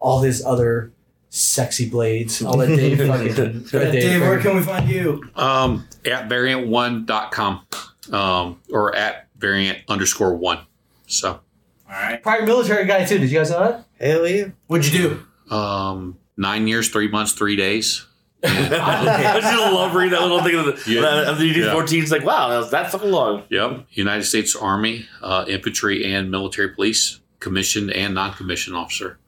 all 0.00 0.22
his 0.22 0.44
other 0.44 0.90
sexy 1.30 1.88
blades. 1.88 2.42
I'll 2.42 2.54
let 2.54 2.68
Dave 2.68 2.98
fucking. 3.06 3.30
Uh, 3.72 3.78
let 3.78 3.92
Dave, 3.92 4.20
where 4.20 4.38
can 4.40 4.56
we 4.56 4.62
find 4.62 4.88
you? 4.88 5.22
Um, 5.36 5.86
at 6.04 6.28
variant1.com 6.28 7.66
um, 8.12 8.60
or 8.72 8.94
at 8.94 9.28
variant 9.38 9.78
underscore 9.88 10.34
one. 10.36 10.60
So, 11.06 11.30
All 11.32 11.40
right. 11.88 12.22
Prior 12.22 12.44
military 12.44 12.86
guy 12.86 13.04
too. 13.04 13.18
Did 13.18 13.30
you 13.30 13.38
guys 13.38 13.50
know 13.50 13.60
that? 13.60 13.84
Hell 14.00 14.26
yeah. 14.26 14.46
What'd 14.66 14.92
you 14.92 15.22
do? 15.48 15.54
um, 15.54 16.18
nine 16.36 16.66
years, 16.68 16.88
three 16.90 17.08
months, 17.08 17.32
three 17.32 17.56
days. 17.56 18.04
I 18.44 19.38
just 19.40 19.72
love 19.72 19.94
reading 19.94 20.12
that 20.12 20.20
little 20.22 20.42
thing 20.42 20.54
of 20.54 20.66
the, 20.66 20.90
Yeah. 20.92 21.00
that- 21.00 21.38
the 21.38 21.46
Yeah. 21.46 21.72
DD-214. 21.74 22.02
It's 22.02 22.12
like, 22.12 22.24
wow, 22.24 22.48
that 22.50 22.58
was 22.58 22.70
that 22.70 22.92
fucking 22.92 23.10
long. 23.10 23.42
Yep. 23.50 23.86
United 23.90 24.22
States 24.24 24.54
Army, 24.54 25.06
uh, 25.22 25.44
infantry 25.48 26.04
and 26.12 26.30
military 26.30 26.68
police, 26.68 27.18
commissioned 27.40 27.90
and 27.90 28.14
non-commissioned 28.14 28.76
officer. 28.76 29.18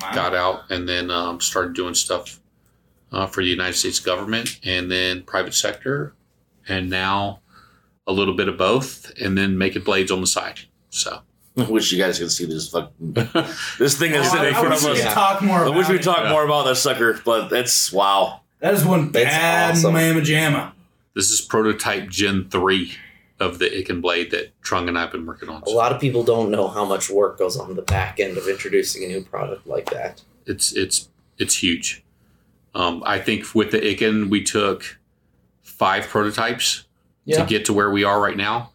Wow. 0.00 0.12
Got 0.14 0.34
out 0.34 0.70
and 0.70 0.88
then 0.88 1.10
um, 1.10 1.40
started 1.40 1.74
doing 1.74 1.94
stuff 1.94 2.40
uh, 3.12 3.26
for 3.26 3.42
the 3.42 3.48
United 3.48 3.74
States 3.74 4.00
government 4.00 4.58
and 4.64 4.90
then 4.90 5.22
private 5.22 5.54
sector, 5.54 6.14
and 6.68 6.90
now 6.90 7.40
a 8.06 8.12
little 8.12 8.34
bit 8.34 8.48
of 8.48 8.58
both, 8.58 9.12
and 9.20 9.38
then 9.38 9.56
making 9.56 9.82
blades 9.82 10.10
on 10.10 10.20
the 10.20 10.26
side. 10.26 10.60
So 10.90 11.20
I 11.56 11.62
wish 11.62 11.92
you 11.92 11.98
guys 11.98 12.18
could 12.18 12.32
see 12.32 12.44
this 12.44 12.68
fucking 12.70 12.92
this 13.78 13.96
thing 13.98 14.12
is 14.12 14.26
Oh, 14.26 14.30
sitting 14.30 14.46
I, 14.46 14.48
in 14.48 14.54
I 14.54 14.58
front 14.60 14.70
wish 14.70 14.78
of 14.80 14.84
we 14.84 14.90
us. 14.92 15.02
could 15.04 15.12
talk 15.14 15.42
more. 15.42 15.58
I 15.60 15.62
About 15.66 15.76
wish 15.76 15.88
we 15.88 15.96
it. 15.96 16.02
talked 16.02 16.22
Yeah. 16.22 16.30
more 16.32 16.44
about 16.44 16.64
that 16.66 16.76
sucker, 16.76 17.20
but 17.24 17.52
it's 17.52 17.92
wow. 17.92 18.40
That 18.58 18.74
is 18.74 18.84
one 18.84 19.10
bad 19.10 19.72
awesome. 19.72 19.92
mamma 19.94 20.20
jamma. 20.22 20.72
this 21.14 21.30
is 21.30 21.40
prototype 21.40 22.08
Gen 22.08 22.48
three 22.48 22.94
of 23.40 23.58
the 23.58 23.66
Icken 23.66 24.00
blade 24.00 24.30
that 24.30 24.58
Trung 24.62 24.88
and 24.88 24.98
I've 24.98 25.10
been 25.12 25.26
working 25.26 25.48
on. 25.48 25.62
A 25.66 25.70
lot 25.70 25.92
of 25.92 26.00
people 26.00 26.22
don't 26.22 26.50
know 26.50 26.68
how 26.68 26.84
much 26.84 27.10
work 27.10 27.38
goes 27.38 27.56
on 27.56 27.74
the 27.74 27.82
back 27.82 28.20
end 28.20 28.36
of 28.38 28.46
introducing 28.48 29.02
a 29.04 29.08
new 29.08 29.22
product 29.22 29.66
like 29.66 29.90
that. 29.90 30.22
it's 30.46 30.72
it's 30.72 31.08
it's 31.38 31.56
huge. 31.62 32.02
Um, 32.74 33.02
I 33.06 33.18
think 33.18 33.54
with 33.54 33.70
the 33.72 33.78
Icken, 33.80 34.30
we 34.30 34.42
took 34.42 34.98
five 35.62 36.06
prototypes 36.08 36.84
Yeah. 37.24 37.38
to 37.42 37.46
get 37.48 37.64
to 37.66 37.72
where 37.72 37.90
we 37.90 38.04
are 38.04 38.20
right 38.20 38.36
now, 38.36 38.70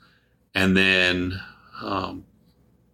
and 0.56 0.76
then 0.76 1.40
um, 1.82 2.26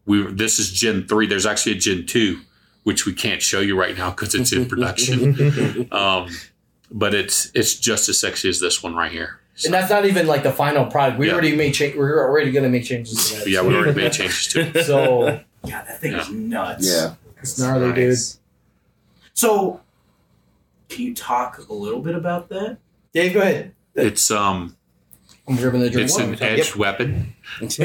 we 0.06 0.24
this 0.32 0.60
is 0.60 0.72
Gen 0.72 1.08
three. 1.08 1.26
There's 1.28 1.46
actually 1.48 1.74
a 1.74 1.80
Gen 1.80 2.06
two, 2.06 2.42
which 2.84 3.06
we 3.08 3.14
can't 3.14 3.42
show 3.42 3.60
you 3.60 3.80
right 3.80 3.98
now 3.98 4.12
because 4.12 4.36
it's 4.36 4.52
in 4.52 4.66
production. 4.70 5.88
um, 5.92 6.30
but 6.92 7.14
it's 7.16 7.50
it's 7.56 7.74
just 7.76 8.08
as 8.10 8.20
sexy 8.20 8.50
as 8.50 8.60
this 8.60 8.84
one 8.84 8.94
right 8.96 9.12
here. 9.12 9.40
So, 9.56 9.68
And 9.68 9.74
that's 9.74 9.90
not 9.90 10.06
even 10.06 10.28
like 10.28 10.44
the 10.44 10.52
final 10.52 10.86
product. 10.86 11.18
We 11.18 11.28
Yeah. 11.28 11.34
already 11.34 11.56
made 11.56 11.74
change. 11.74 11.96
We're 11.96 12.20
already 12.22 12.52
gonna 12.52 12.70
make 12.70 12.84
changes 12.84 13.30
to 13.32 13.40
that. 13.40 13.48
yeah, 13.50 13.62
we 13.62 13.74
already 13.76 13.94
made 14.00 14.12
changes 14.20 14.48
to 14.48 14.60
it. 14.62 14.86
So 14.86 15.28
yeah, 15.64 15.84
that 15.84 16.00
thing 16.02 16.14
is 16.14 16.30
nuts. 16.30 16.86
Yeah. 16.88 17.14
It's 17.42 17.58
gnarly, 17.60 17.94
dude. 17.94 18.18
So, 19.34 19.82
can 20.90 21.06
you 21.06 21.14
talk 21.14 21.68
a 21.70 21.74
little 21.74 22.02
bit 22.02 22.16
about 22.16 22.50
that? 22.50 22.78
Dave, 23.14 23.34
go 23.34 23.42
ahead. 23.42 23.74
It's 23.96 24.30
um 24.32 24.76
I'm 25.48 25.56
driven 25.58 25.80
the 25.80 25.88
it's 26.02 26.18
an 26.18 26.42
edged 26.42 26.76
weapon. 26.76 27.36
it's 27.62 27.76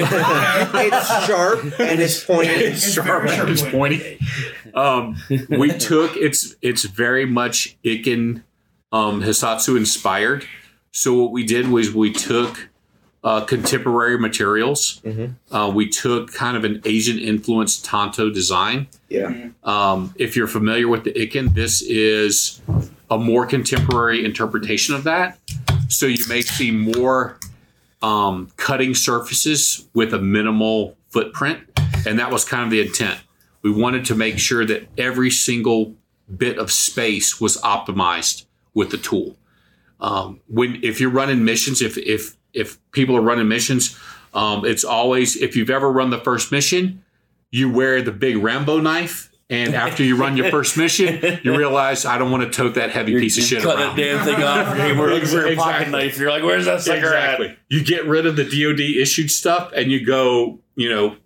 sharp 1.27 1.63
and 1.79 2.01
it's 2.01 2.25
pointy. 2.25 2.49
It's 2.51 2.95
very 2.95 3.07
sharp 3.07 3.29
and 3.29 3.51
It's 3.51 3.63
pointy. 3.63 4.19
Um, 4.75 5.17
we 5.49 5.71
took 5.77 6.17
it's 6.17 6.55
it's 6.63 6.85
very 6.85 7.27
much 7.27 7.77
Iken 7.85 8.43
um, 8.93 9.23
Hisatsu 9.23 9.77
inspired. 9.77 10.47
So 10.93 11.15
what 11.15 11.33
we 11.33 11.45
did 11.45 11.69
was 11.69 11.95
we 11.95 12.13
took 12.13 12.69
uh, 13.23 13.43
contemporary 13.43 14.19
materials. 14.19 15.01
Mhm. 15.05 15.35
Uh, 15.51 15.71
we 15.73 15.89
took 15.89 16.33
kind 16.33 16.57
of 16.57 16.65
an 16.65 16.81
Asian 16.85 17.19
influenced 17.19 17.85
Tanto 17.85 18.31
design. 18.31 18.87
Yeah. 19.11 19.49
Um, 19.63 20.15
if 20.17 20.37
you're 20.37 20.47
familiar 20.47 20.89
with 20.89 21.05
the 21.05 21.13
Iken, 21.13 21.55
this 21.55 21.83
is 21.83 22.63
a 23.11 23.19
more 23.19 23.45
contemporary 23.45 24.25
interpretation 24.25 24.95
of 24.95 25.05
that. 25.05 25.39
So 25.89 26.07
you 26.07 26.25
may 26.29 26.41
see 26.41 26.71
more 26.71 27.39
um, 28.03 28.49
cutting 28.57 28.95
surfaces 28.95 29.87
with 29.93 30.15
a 30.15 30.19
minimal 30.19 30.97
footprint, 31.11 31.61
and 32.07 32.19
that 32.19 32.31
was 32.31 32.45
kind 32.47 32.65
of 32.65 32.71
the 32.71 32.81
intent. 32.81 33.19
We 33.63 33.71
wanted 33.71 34.07
to 34.07 34.15
make 34.15 34.39
sure 34.39 34.65
that 34.65 34.89
every 34.97 35.31
single 35.31 35.95
bit 36.35 36.57
of 36.59 36.73
space 36.73 37.39
was 37.39 37.59
optimized 37.59 38.47
with 38.73 38.91
the 38.91 38.97
tool. 38.97 39.37
Um, 40.01 40.41
when 40.49 40.83
if 40.83 41.01
you're 41.01 41.11
running 41.11 41.45
missions, 41.45 41.83
if 41.83 41.99
if 41.99 42.37
if 42.53 42.79
people 42.93 43.17
are 43.17 43.21
running 43.23 43.49
missions, 43.49 43.99
um, 44.35 44.65
it's 44.65 44.85
always 44.85 45.37
if 45.37 45.57
you've 45.57 45.71
ever 45.71 45.91
run 45.91 46.11
the 46.11 46.19
first 46.19 46.51
mission, 46.53 47.05
you 47.51 47.71
wear 47.71 48.01
the 48.03 48.13
big 48.13 48.39
Rambo 48.39 48.81
knife, 48.81 49.31
and 49.51 49.75
after 49.75 50.03
you 50.03 50.17
run 50.17 50.37
your 50.37 50.51
first 50.57 50.77
mission, 50.77 51.41
you 51.43 51.57
realize 51.57 52.05
I 52.07 52.17
don't 52.19 52.31
want 52.31 52.45
to 52.45 52.51
tote 52.51 52.75
that 52.77 52.91
heavy 52.91 53.19
piece 53.21 53.37
of 53.39 53.45
shit 53.45 53.63
cut 53.63 53.79
around. 53.79 53.97
that 53.97 54.03
damn 54.03 54.25
thing 54.25 54.43
off. 54.43 54.77
You're 54.97 55.11
looking 55.11 55.29
for 55.29 55.47
a 55.47 55.57
pocket 55.57 55.91
knife. 55.91 56.19
You're 56.19 56.31
like, 56.31 56.43
where's 56.45 56.65
that 56.65 56.81
sucker 56.81 57.15
at? 57.15 57.41
Exactly. 57.41 57.57
You 57.69 57.85
get 57.85 58.07
rid 58.07 58.25
of 58.27 58.37
the 58.37 58.45
DoD 58.45 58.81
issued 58.81 59.31
stuff, 59.31 59.73
and 59.75 59.91
you 59.93 60.05
go, 60.07 60.61
you 60.77 60.89
know, 60.89 61.17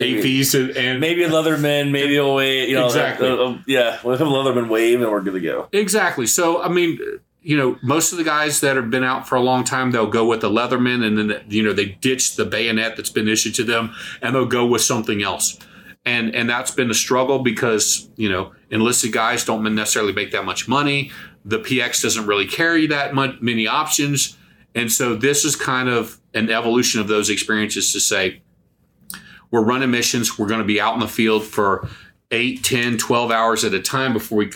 AVs 0.00 0.58
and, 0.58 0.76
and 0.76 1.00
Maybe 1.00 1.22
a 1.22 1.28
Leatherman, 1.28 1.90
maybe 1.92 2.16
a 2.16 2.26
wave. 2.26 2.68
You 2.68 2.74
know, 2.76 2.86
Exactly. 2.86 3.28
uh, 3.28 3.36
uh, 3.36 3.58
yeah, 3.66 4.00
we'll 4.02 4.16
have 4.16 4.26
a 4.26 4.30
Leatherman 4.30 4.68
wave, 4.68 5.00
and 5.00 5.10
we're 5.10 5.20
good 5.20 5.34
to 5.34 5.40
go. 5.40 5.68
Exactly. 5.72 6.26
So, 6.26 6.60
I 6.62 6.68
mean, 6.68 6.98
you 7.42 7.56
know, 7.56 7.76
most 7.82 8.12
of 8.12 8.18
the 8.18 8.24
guys 8.24 8.60
that 8.60 8.76
have 8.76 8.90
been 8.90 9.02
out 9.02 9.28
for 9.28 9.34
a 9.34 9.40
long 9.40 9.64
time, 9.64 9.90
they'll 9.90 10.06
go 10.06 10.24
with 10.24 10.40
the 10.40 10.48
Leatherman 10.48 11.04
and 11.04 11.18
then, 11.18 11.44
you 11.48 11.62
know, 11.62 11.72
they 11.72 11.86
ditch 11.86 12.36
the 12.36 12.44
bayonet 12.44 12.96
that's 12.96 13.10
been 13.10 13.28
issued 13.28 13.54
to 13.56 13.64
them 13.64 13.94
and 14.20 14.34
they'll 14.34 14.46
go 14.46 14.64
with 14.64 14.82
something 14.82 15.22
else. 15.22 15.58
And, 16.04 16.34
and 16.34 16.48
that's 16.48 16.70
been 16.70 16.90
a 16.90 16.94
struggle 16.94 17.40
because, 17.40 18.08
you 18.16 18.30
know, 18.30 18.52
enlisted 18.70 19.12
guys 19.12 19.44
don't 19.44 19.62
necessarily 19.74 20.12
make 20.12 20.30
that 20.32 20.44
much 20.44 20.68
money. 20.68 21.10
The 21.44 21.58
PX 21.58 22.02
doesn't 22.02 22.26
really 22.26 22.46
carry 22.46 22.86
that 22.88 23.14
much, 23.14 23.40
many 23.40 23.66
options. 23.66 24.36
And 24.74 24.90
so 24.90 25.14
this 25.14 25.44
is 25.44 25.56
kind 25.56 25.88
of 25.88 26.20
an 26.34 26.50
evolution 26.50 27.00
of 27.00 27.08
those 27.08 27.28
experiences 27.28 27.92
to 27.92 28.00
say, 28.00 28.42
we're 29.50 29.64
running 29.64 29.90
missions. 29.90 30.38
We're 30.38 30.48
going 30.48 30.60
to 30.60 30.66
be 30.66 30.80
out 30.80 30.94
in 30.94 31.00
the 31.00 31.08
field 31.08 31.44
for 31.44 31.88
8, 32.30 32.64
10, 32.64 32.98
12 32.98 33.30
hours 33.30 33.64
at 33.64 33.74
a 33.74 33.80
time 33.80 34.14
before 34.14 34.38
we 34.38 34.50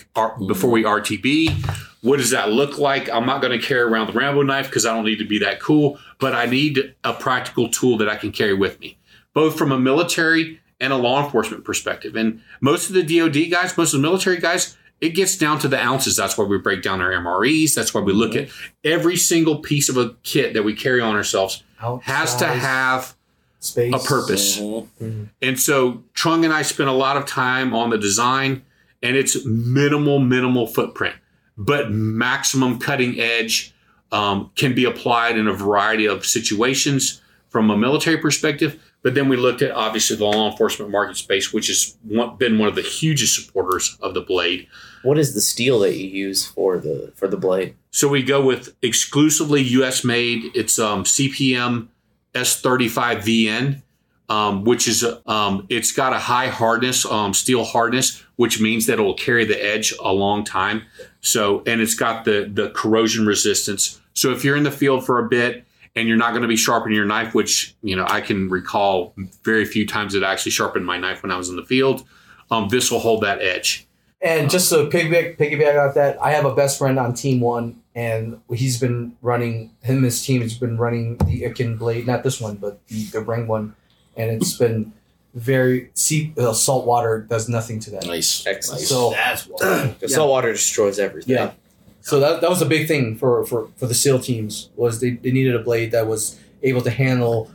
before 0.46 0.70
we 0.70 0.82
RTB. 0.82 1.95
What 2.06 2.18
does 2.18 2.30
that 2.30 2.50
look 2.50 2.78
like? 2.78 3.10
I'm 3.10 3.26
not 3.26 3.42
going 3.42 3.58
to 3.58 3.66
carry 3.66 3.80
around 3.80 4.06
the 4.06 4.12
Rambo 4.12 4.42
knife 4.42 4.66
because 4.66 4.86
I 4.86 4.94
don't 4.94 5.04
need 5.04 5.18
to 5.18 5.24
be 5.26 5.38
that 5.40 5.60
cool, 5.60 5.98
but 6.20 6.34
I 6.34 6.46
need 6.46 6.94
a 7.02 7.12
practical 7.12 7.68
tool 7.68 7.98
that 7.98 8.08
I 8.08 8.14
can 8.14 8.30
carry 8.30 8.54
with 8.54 8.78
me, 8.78 8.96
both 9.34 9.58
from 9.58 9.72
a 9.72 9.78
military 9.78 10.60
and 10.80 10.92
a 10.92 10.96
law 10.96 11.24
enforcement 11.24 11.64
perspective. 11.64 12.14
And 12.14 12.42
most 12.60 12.88
of 12.88 12.94
the 12.94 13.02
DoD 13.02 13.50
guys, 13.50 13.76
most 13.76 13.92
of 13.92 14.00
the 14.00 14.06
military 14.06 14.36
guys, 14.38 14.76
it 15.00 15.10
gets 15.10 15.36
down 15.36 15.58
to 15.58 15.68
the 15.68 15.82
ounces. 15.82 16.16
That's 16.16 16.38
why 16.38 16.44
we 16.44 16.58
break 16.58 16.82
down 16.82 17.00
our 17.00 17.10
MREs. 17.10 17.74
That's 17.74 17.92
why 17.92 18.02
we 18.02 18.12
look 18.12 18.36
at 18.36 18.50
every 18.84 19.16
single 19.16 19.58
piece 19.58 19.88
of 19.88 19.96
a 19.96 20.14
kit 20.22 20.54
that 20.54 20.62
we 20.62 20.74
carry 20.74 21.00
on 21.00 21.16
ourselves 21.16 21.64
has 22.02 22.36
to 22.36 22.46
have 22.46 23.16
space. 23.58 23.92
a 23.92 23.98
purpose. 23.98 24.58
Mhm. 24.58 25.30
And 25.42 25.58
so 25.58 26.04
Trung 26.14 26.44
and 26.44 26.52
I 26.52 26.62
spent 26.62 26.88
a 26.88 26.92
lot 26.94 27.16
of 27.16 27.26
time 27.26 27.74
on 27.74 27.90
the 27.90 27.98
design, 27.98 28.62
and 29.02 29.16
it's 29.16 29.44
minimal, 29.44 30.18
minimal 30.20 30.66
footprint, 30.66 31.16
but 31.56 31.90
maximum 31.90 32.78
cutting 32.78 33.18
edge 33.20 33.74
um, 34.12 34.50
can 34.54 34.74
be 34.74 34.84
applied 34.84 35.38
in 35.38 35.48
a 35.48 35.52
variety 35.52 36.06
of 36.06 36.24
situations 36.24 37.20
from 37.48 37.70
a 37.70 37.76
military 37.76 38.18
perspective. 38.18 38.80
But 39.02 39.14
then 39.14 39.28
we 39.28 39.36
looked 39.36 39.62
at 39.62 39.70
obviously 39.70 40.16
the 40.16 40.24
law 40.24 40.50
enforcement 40.50 40.90
market 40.90 41.16
space, 41.16 41.52
which 41.52 41.68
has 41.68 41.96
been 42.38 42.58
one 42.58 42.68
of 42.68 42.74
the 42.74 42.82
hugest 42.82 43.36
supporters 43.36 43.96
of 44.00 44.14
the 44.14 44.20
blade. 44.20 44.66
What 45.02 45.18
is 45.18 45.34
the 45.34 45.40
steel 45.40 45.78
that 45.80 45.96
you 45.96 46.08
use 46.08 46.44
for 46.44 46.78
the 46.78 47.12
for 47.14 47.28
the 47.28 47.36
blade? 47.36 47.76
So 47.90 48.08
we 48.08 48.22
go 48.22 48.44
with 48.44 48.74
exclusively 48.82 49.62
U.S. 49.62 50.04
made. 50.04 50.50
It's 50.56 50.78
um, 50.78 51.04
CPM 51.04 51.88
S35VN, 52.36 53.82
um, 54.28 54.64
which 54.64 54.88
is 54.88 55.04
um, 55.26 55.66
it's 55.68 55.92
got 55.92 56.12
a 56.12 56.18
high 56.18 56.48
hardness, 56.48 57.04
um, 57.06 57.32
steel 57.32 57.64
hardness, 57.64 58.22
which 58.36 58.60
means 58.60 58.86
that 58.86 58.98
it 58.98 59.02
will 59.02 59.14
carry 59.14 59.44
the 59.44 59.62
edge 59.62 59.94
a 60.00 60.12
long 60.12 60.44
time. 60.44 60.82
So 61.20 61.62
and 61.66 61.80
it's 61.80 61.94
got 61.94 62.24
the 62.24 62.50
the 62.52 62.70
corrosion 62.70 63.26
resistance. 63.26 64.00
So 64.14 64.32
if 64.32 64.44
you're 64.44 64.56
in 64.56 64.64
the 64.64 64.70
field 64.70 65.04
for 65.04 65.18
a 65.18 65.28
bit 65.28 65.64
and 65.94 66.08
you're 66.08 66.16
not 66.16 66.30
going 66.30 66.42
to 66.42 66.48
be 66.48 66.56
sharpening 66.56 66.96
your 66.96 67.06
knife, 67.06 67.34
which 67.34 67.74
you 67.82 67.96
know 67.96 68.06
I 68.08 68.20
can 68.20 68.48
recall 68.48 69.14
very 69.42 69.64
few 69.64 69.86
times 69.86 70.12
that 70.12 70.24
I 70.24 70.32
actually 70.32 70.52
sharpened 70.52 70.86
my 70.86 70.98
knife 70.98 71.22
when 71.22 71.30
I 71.32 71.36
was 71.36 71.48
in 71.48 71.56
the 71.56 71.64
field. 71.64 72.04
Um, 72.50 72.68
this 72.68 72.90
will 72.90 73.00
hold 73.00 73.22
that 73.22 73.40
edge. 73.40 73.86
And 74.20 74.50
just 74.50 74.70
to 74.70 74.88
piggyback, 74.88 75.36
piggyback 75.36 75.78
off 75.78 75.94
that, 75.94 76.20
I 76.22 76.32
have 76.32 76.46
a 76.46 76.54
best 76.54 76.78
friend 76.78 76.98
on 76.98 77.12
Team 77.12 77.40
One, 77.40 77.82
and 77.94 78.40
he's 78.52 78.80
been 78.80 79.16
running. 79.20 79.72
Him 79.82 79.96
and 79.96 80.04
his 80.04 80.24
team 80.24 80.40
has 80.42 80.54
been 80.54 80.78
running 80.78 81.18
the 81.18 81.42
Iken 81.42 81.78
blade, 81.78 82.06
not 82.06 82.22
this 82.22 82.40
one, 82.40 82.56
but 82.56 82.84
the, 82.88 83.04
the 83.04 83.20
Ring 83.20 83.46
one, 83.46 83.74
and 84.16 84.30
it's 84.30 84.56
been 84.56 84.92
very 85.34 85.90
sea 85.94 86.32
uh, 86.38 86.52
salt 86.52 86.86
water 86.86 87.26
does 87.28 87.48
nothing 87.48 87.78
to 87.80 87.90
that. 87.90 88.06
Nice. 88.06 88.46
Excellent. 88.46 88.80
Nice. 88.80 88.88
So 88.88 89.10
That's 89.10 89.46
wild. 89.46 89.60
The 90.00 90.06
Yeah. 90.08 90.14
salt 90.16 90.30
water 90.30 90.52
destroys 90.52 90.98
everything. 90.98 91.34
Yeah. 91.36 91.52
So 92.00 92.20
that, 92.20 92.40
that 92.40 92.48
was 92.48 92.62
a 92.62 92.66
big 92.66 92.86
thing 92.88 93.16
for, 93.16 93.44
for, 93.46 93.68
for 93.76 93.86
the 93.86 93.94
SEAL 93.94 94.20
teams 94.20 94.70
was 94.76 95.00
they, 95.00 95.10
they 95.10 95.32
needed 95.32 95.54
a 95.56 95.58
blade 95.58 95.90
that 95.90 96.06
was 96.06 96.38
able 96.62 96.80
to 96.82 96.90
handle 96.90 97.50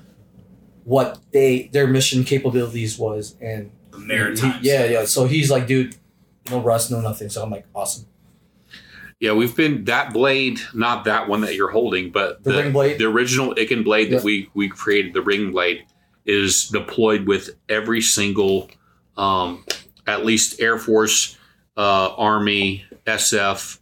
what 0.84 1.20
they 1.32 1.70
their 1.72 1.88
mission 1.88 2.24
capabilities 2.24 2.98
was 2.98 3.36
and 3.42 3.72
The 3.92 4.00
maritime. 4.00 4.54
he- 4.62 4.70
yeah 4.70 4.86
yeah 4.86 5.06
so 5.06 5.26
he's 5.26 5.50
like 5.52 5.68
dude 5.68 5.96
no 6.50 6.60
rust, 6.60 6.90
no 6.92 7.00
nothing. 7.02 7.30
So 7.30 7.44
I'm 7.44 7.52
like, 7.52 7.66
awesome. 7.76 8.08
Yeah, 9.20 9.34
we've 9.34 9.56
been 9.56 9.86
that 9.86 10.12
blade, 10.12 10.60
not 10.74 11.06
that 11.06 11.30
one 11.30 11.42
that 11.42 11.54
you're 11.54 11.70
holding, 11.70 12.10
but 12.12 12.44
The 12.44 12.52
ring 12.52 12.72
blade? 12.74 12.98
the 12.98 13.06
original 13.06 13.54
Icken 13.56 13.84
blade 13.84 14.12
that 14.12 14.24
we 14.24 14.50
we 14.56 14.68
created, 14.68 15.14
the 15.14 15.22
ring 15.22 15.52
blade, 15.52 15.86
is 16.26 16.70
deployed 16.70 17.28
with 17.28 17.52
every 17.70 18.02
single, 18.02 18.70
um, 19.18 19.66
at 20.08 20.26
least 20.26 20.62
Air 20.62 20.78
Force, 20.78 21.38
uh, 21.78 22.14
Army, 22.16 22.86
SF, 23.06 23.80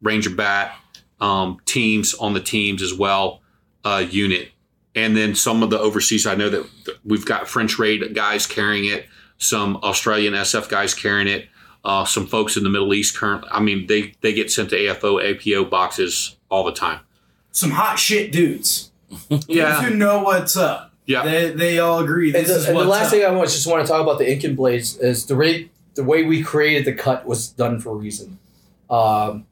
Ranger 0.00 0.30
Bat 0.30 0.74
um, 1.20 1.58
teams 1.64 2.14
on 2.14 2.34
the 2.34 2.40
teams 2.40 2.82
as 2.82 2.92
well, 2.92 3.40
uh, 3.84 4.04
unit, 4.10 4.50
and 4.94 5.16
then 5.16 5.34
some 5.34 5.62
of 5.62 5.70
the 5.70 5.78
overseas. 5.78 6.26
I 6.26 6.34
know 6.34 6.48
that 6.50 6.68
we've 7.04 7.24
got 7.24 7.48
French 7.48 7.78
raid 7.78 8.14
guys 8.14 8.46
carrying 8.46 8.86
it, 8.86 9.06
some 9.38 9.76
Australian 9.78 10.34
SF 10.34 10.68
guys 10.68 10.94
carrying 10.94 11.28
it 11.28 11.48
uh, 11.84 12.04
some 12.04 12.26
folks 12.26 12.56
in 12.56 12.62
the 12.62 12.70
Middle 12.70 12.94
East 12.94 13.16
currently. 13.16 13.48
I 13.52 13.60
mean, 13.60 13.86
they 13.86 14.14
they 14.20 14.32
get 14.32 14.50
sent 14.50 14.70
to 14.70 14.76
AFO, 14.76 15.20
APO 15.22 15.68
boxes 15.68 16.36
all 16.48 16.64
the 16.64 16.72
time. 16.72 17.00
Some 17.50 17.70
hot 17.70 17.98
shit 17.98 18.32
dudes. 18.32 18.90
Yeah, 19.46 19.82
who 19.82 19.94
know 19.94 20.22
what's 20.22 20.56
up. 20.56 20.91
Yeah. 21.06 21.24
They, 21.24 21.50
they 21.50 21.78
all 21.78 21.98
agree 22.00 22.28
And 22.34 22.44
this 22.44 22.48
the, 22.48 22.56
is 22.56 22.68
and 22.68 22.76
the 22.76 22.84
last 22.84 23.06
up. 23.06 23.10
thing 23.12 23.24
I 23.24 23.30
want, 23.30 23.48
just 23.50 23.66
want 23.66 23.84
to 23.84 23.90
talk 23.90 24.00
about 24.02 24.18
the 24.18 24.30
Incan 24.30 24.54
blades 24.54 24.96
is 24.98 25.26
the 25.26 25.36
rate, 25.36 25.70
the 25.94 26.04
way 26.04 26.22
we 26.22 26.42
created 26.42 26.84
the 26.84 26.92
cut 26.92 27.26
was 27.26 27.48
done 27.48 27.80
for 27.80 27.90
a 27.90 27.94
reason. 27.94 28.38
Um, 28.90 29.46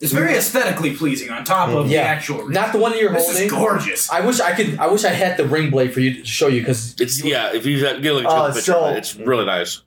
it's 0.00 0.12
very 0.12 0.34
aesthetically 0.34 0.96
pleasing 0.96 1.28
on 1.30 1.44
top 1.44 1.68
of 1.68 1.86
the 1.88 1.94
Yeah. 1.94 2.00
actual. 2.02 2.48
not 2.48 2.72
the 2.72 2.78
one 2.78 2.92
that 2.92 3.00
you're 3.00 3.12
this 3.12 3.26
holding. 3.26 3.44
is 3.44 3.50
gorgeous. 3.52 4.10
I 4.10 4.20
wish 4.20 4.40
I 4.40 4.52
could. 4.54 4.78
I 4.78 4.86
wish 4.86 5.04
I 5.04 5.10
had 5.10 5.36
the 5.36 5.44
ring 5.46 5.68
blade 5.68 5.92
for 5.92 6.00
you 6.00 6.14
to 6.20 6.24
show 6.24 6.46
you 6.48 6.60
because 6.62 6.96
It's 6.98 7.22
yeah. 7.22 7.52
If 7.52 7.66
you 7.66 7.78
get 7.80 8.02
like 8.14 8.24
a 8.24 8.28
Uh, 8.28 8.46
picture, 8.54 8.72
so- 8.72 8.86
it, 8.86 8.96
it's 8.96 9.14
really 9.16 9.44
nice. 9.44 9.82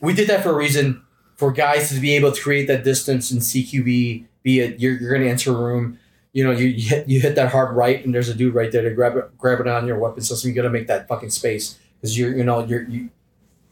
we 0.00 0.14
did 0.14 0.28
that 0.28 0.42
for 0.42 0.50
a 0.50 0.54
reason 0.56 1.02
for 1.36 1.52
guys 1.52 1.90
to 1.90 2.00
be 2.00 2.16
able 2.16 2.32
to 2.32 2.42
create 2.42 2.66
that 2.66 2.82
distance 2.82 3.30
in 3.30 3.38
CQB. 3.38 4.24
Be 4.42 4.58
it 4.60 4.80
you're, 4.80 4.94
you're 4.98 5.10
going 5.10 5.22
to 5.22 5.28
enter 5.30 5.52
a 5.52 5.54
room, 5.56 5.99
you 6.32 6.44
know, 6.44 6.52
you, 6.52 6.66
you 6.66 6.88
hit 6.88 7.08
you 7.08 7.20
hit 7.20 7.34
that 7.34 7.50
hard 7.50 7.76
right, 7.76 8.04
and 8.04 8.14
there's 8.14 8.28
a 8.28 8.34
dude 8.34 8.54
right 8.54 8.70
there 8.70 8.82
to 8.82 8.94
grab 8.94 9.16
it 9.16 9.36
grab 9.36 9.60
it 9.60 9.66
on 9.66 9.86
your 9.86 9.98
weapon 9.98 10.22
system. 10.22 10.48
You 10.48 10.54
got 10.54 10.62
to 10.62 10.70
make 10.70 10.86
that 10.86 11.08
fucking 11.08 11.30
space 11.30 11.78
because 11.96 12.18
you're 12.18 12.36
you 12.36 12.44
know 12.44 12.64
you're 12.64 12.82
you. 12.82 13.10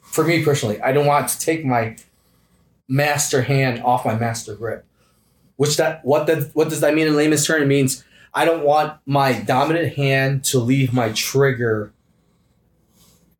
For 0.03 0.25
me 0.25 0.43
personally, 0.43 0.81
I 0.81 0.93
don't 0.93 1.07
want 1.07 1.29
to 1.29 1.39
take 1.39 1.65
my 1.65 1.97
master 2.89 3.43
hand 3.43 3.83
off 3.83 4.05
my 4.05 4.17
master 4.17 4.55
grip. 4.55 4.85
Which 5.57 5.77
that 5.77 6.05
what 6.05 6.27
that 6.27 6.51
what 6.55 6.69
does 6.69 6.81
that 6.81 6.95
mean 6.95 7.07
in 7.07 7.17
layman's 7.17 7.47
term? 7.47 7.63
It 7.63 7.67
means 7.67 8.05
I 8.35 8.45
don't 8.45 8.65
want 8.65 8.99
my 9.07 9.33
dominant 9.33 9.95
hand 9.95 10.45
to 10.45 10.59
leave 10.59 10.93
my 10.93 11.13
trigger 11.13 11.93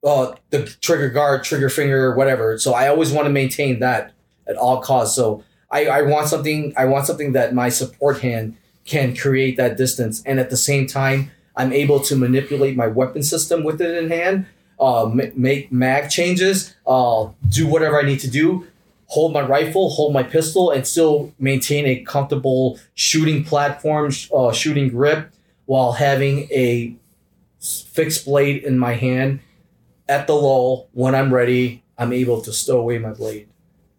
uh, 0.05 0.35
the 0.51 0.65
trigger 0.81 1.11
guard, 1.11 1.43
trigger 1.45 1.69
finger, 1.69 2.15
whatever. 2.15 2.59
So 2.59 2.73
I 2.73 2.89
always 2.89 3.13
want 3.13 3.27
to 3.27 3.31
maintain 3.31 3.81
that 3.81 4.13
at 4.47 4.57
all 4.57 4.81
costs. 4.81 5.17
So 5.17 5.43
I, 5.71 5.87
I 5.87 6.03
want 6.03 6.29
something. 6.29 6.73
I 6.77 6.85
want 6.85 7.07
something 7.07 7.33
that 7.33 7.55
my 7.55 7.69
support 7.69 8.21
hand 8.21 8.57
can 8.89 9.15
create 9.15 9.57
that 9.59 9.77
distance, 9.77 10.23
and 10.27 10.41
at 10.41 10.51
the 10.51 10.57
same 10.57 10.87
time, 10.87 11.31
I'm 11.57 11.73
able 11.73 12.01
to 12.01 12.17
manipulate 12.17 12.75
my 12.77 12.87
weapon 12.87 13.23
system 13.23 13.63
with 13.65 13.81
it 13.81 13.95
in 14.03 14.11
hand. 14.11 14.47
Uh, 14.81 15.11
ma- 15.13 15.25
make 15.35 15.71
mag 15.73 16.09
changes. 16.09 16.75
Uh, 16.87 17.29
do 17.49 17.67
whatever 17.67 18.01
I 18.01 18.05
need 18.07 18.21
to 18.21 18.31
do. 18.31 18.67
Hold 19.07 19.33
my 19.33 19.41
rifle, 19.43 19.91
hold 19.91 20.13
my 20.13 20.23
pistol, 20.23 20.71
and 20.71 20.87
still 20.87 21.33
maintain 21.39 21.87
a 21.87 21.97
comfortable 22.05 22.79
shooting 22.95 23.43
platform, 23.45 24.11
sh- 24.11 24.29
uh, 24.35 24.53
shooting 24.53 24.89
grip, 24.89 25.31
while 25.67 25.93
having 25.93 26.49
a 26.53 26.95
fixed 27.61 28.25
blade 28.25 28.63
in 28.63 28.79
my 28.79 28.95
hand 28.95 29.41
at 30.09 30.27
the 30.27 30.35
lull 30.35 30.89
when 30.93 31.15
I'm 31.15 31.35
ready, 31.35 31.83
I'm 31.99 32.13
able 32.13 32.41
to 32.43 32.53
stow 32.53 32.79
away 32.79 32.99
my 32.99 33.11
blade 33.13 33.49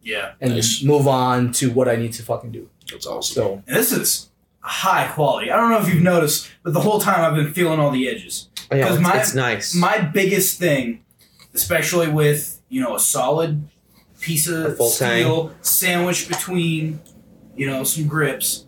yeah. 0.02 0.32
and 0.40 0.54
Nice. 0.54 0.82
move 0.82 1.06
on 1.06 1.52
to 1.52 1.70
what 1.70 1.88
I 1.88 1.96
need 1.96 2.14
to 2.14 2.22
fucking 2.22 2.52
do. 2.52 2.68
That's 2.90 3.06
awesome. 3.06 3.34
So 3.34 3.62
And 3.66 3.76
this 3.76 3.92
is 3.92 4.29
high 4.60 5.08
quality. 5.08 5.50
I 5.50 5.56
don't 5.56 5.70
know 5.70 5.78
if 5.80 5.92
you've 5.92 6.02
noticed, 6.02 6.48
but 6.62 6.72
the 6.72 6.80
whole 6.80 7.00
time 7.00 7.20
I've 7.20 7.34
been 7.34 7.52
feeling 7.52 7.80
all 7.80 7.90
the 7.90 8.08
edges. 8.08 8.48
Oh, 8.70 8.76
yeah, 8.76 8.84
'Cause 8.86 8.96
it's, 8.96 9.02
my- 9.02 9.20
it's 9.20 9.34
nice. 9.34 9.74
My 9.74 9.98
biggest 10.00 10.58
thing, 10.58 11.02
especially 11.54 12.08
with, 12.08 12.60
you 12.68 12.80
know, 12.80 12.94
a 12.94 13.00
solid 13.00 13.68
piece 14.20 14.46
of 14.48 14.76
full 14.76 14.88
steel 14.90 15.52
sandwiched 15.62 16.28
between, 16.28 17.00
you 17.56 17.66
know, 17.66 17.84
some 17.84 18.06
grips. 18.06 18.66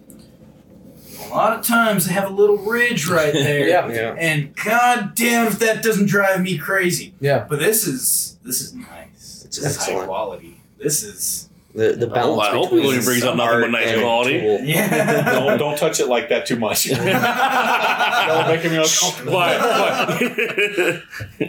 A 1.26 1.28
lot 1.28 1.56
of 1.58 1.64
times 1.64 2.06
they 2.06 2.12
have 2.14 2.28
a 2.30 2.32
little 2.34 2.56
ridge 2.58 3.06
right 3.06 3.32
there. 3.32 3.68
Yeah. 3.68 3.88
yeah. 3.88 4.14
And 4.18 4.54
god 4.56 5.14
damn 5.14 5.46
if 5.46 5.58
that 5.60 5.82
doesn't 5.82 6.06
drive 6.06 6.40
me 6.42 6.58
crazy. 6.58 7.14
yeah, 7.20 7.46
But 7.48 7.58
this 7.58 7.86
is 7.86 8.38
this 8.42 8.60
is 8.60 8.74
nice. 8.74 9.42
It's 9.44 9.58
this 9.58 9.76
is 9.76 9.76
high 9.86 10.04
quality. 10.04 10.60
This 10.78 11.02
is 11.02 11.48
The 11.74 11.92
the 11.92 12.06
I 12.06 12.08
hope- 12.08 12.14
balance 12.14 12.42
I 12.42 12.50
hope 12.52 12.64
between 12.64 12.82
William 12.84 13.04
brings 13.04 13.22
up 13.24 13.36
nothing 13.36 13.50
art 13.54 13.62
but 13.62 13.70
nice 13.70 13.88
and 13.88 14.02
quality. 14.02 14.40
tool. 14.40 14.60
yeah. 14.62 15.32
don't, 15.32 15.58
don't 15.58 15.78
touch 15.78 16.00
it 16.00 16.06
like 16.08 16.28
that 16.28 16.44
too 16.46 16.56
much. 16.56 16.84
Don't 16.90 18.48
make 18.48 18.62
me 18.64 18.76
uncomfortable. 18.76 19.32
What? 19.32 19.60
What? 19.60 21.02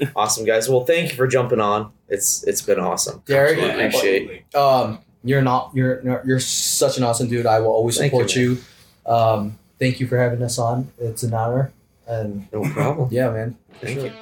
Awesome 0.15 0.45
guys. 0.45 0.67
Well, 0.69 0.85
thank 0.85 1.09
you 1.11 1.15
for 1.15 1.27
jumping 1.27 1.59
on. 1.59 1.91
It's 2.07 2.43
it's 2.43 2.61
been 2.61 2.79
awesome. 2.79 3.21
Derek, 3.25 3.59
I 3.59 3.63
appreciate. 3.83 4.45
Absolutely. 4.55 4.93
um, 4.93 4.99
you're 5.23 5.41
not 5.41 5.71
you're 5.73 6.21
you're 6.25 6.39
such 6.39 6.97
an 6.97 7.03
awesome 7.03 7.27
dude. 7.27 7.45
I 7.45 7.59
will 7.59 7.67
always 7.71 7.97
Thank 7.97 8.11
support 8.11 8.35
you, 8.35 8.59
you. 9.05 9.11
Um, 9.11 9.57
thank 9.79 9.99
you 9.99 10.07
for 10.07 10.17
having 10.17 10.41
us 10.41 10.57
on. 10.57 10.91
It's 10.99 11.23
an 11.23 11.33
honor, 11.33 11.71
and 12.07 12.47
No 12.51 12.63
problem. 12.71 13.09
yeah, 13.11 13.29
man. 13.29 13.57
Thank 13.81 13.99
Sure. 13.99 14.07
you. 14.07 14.13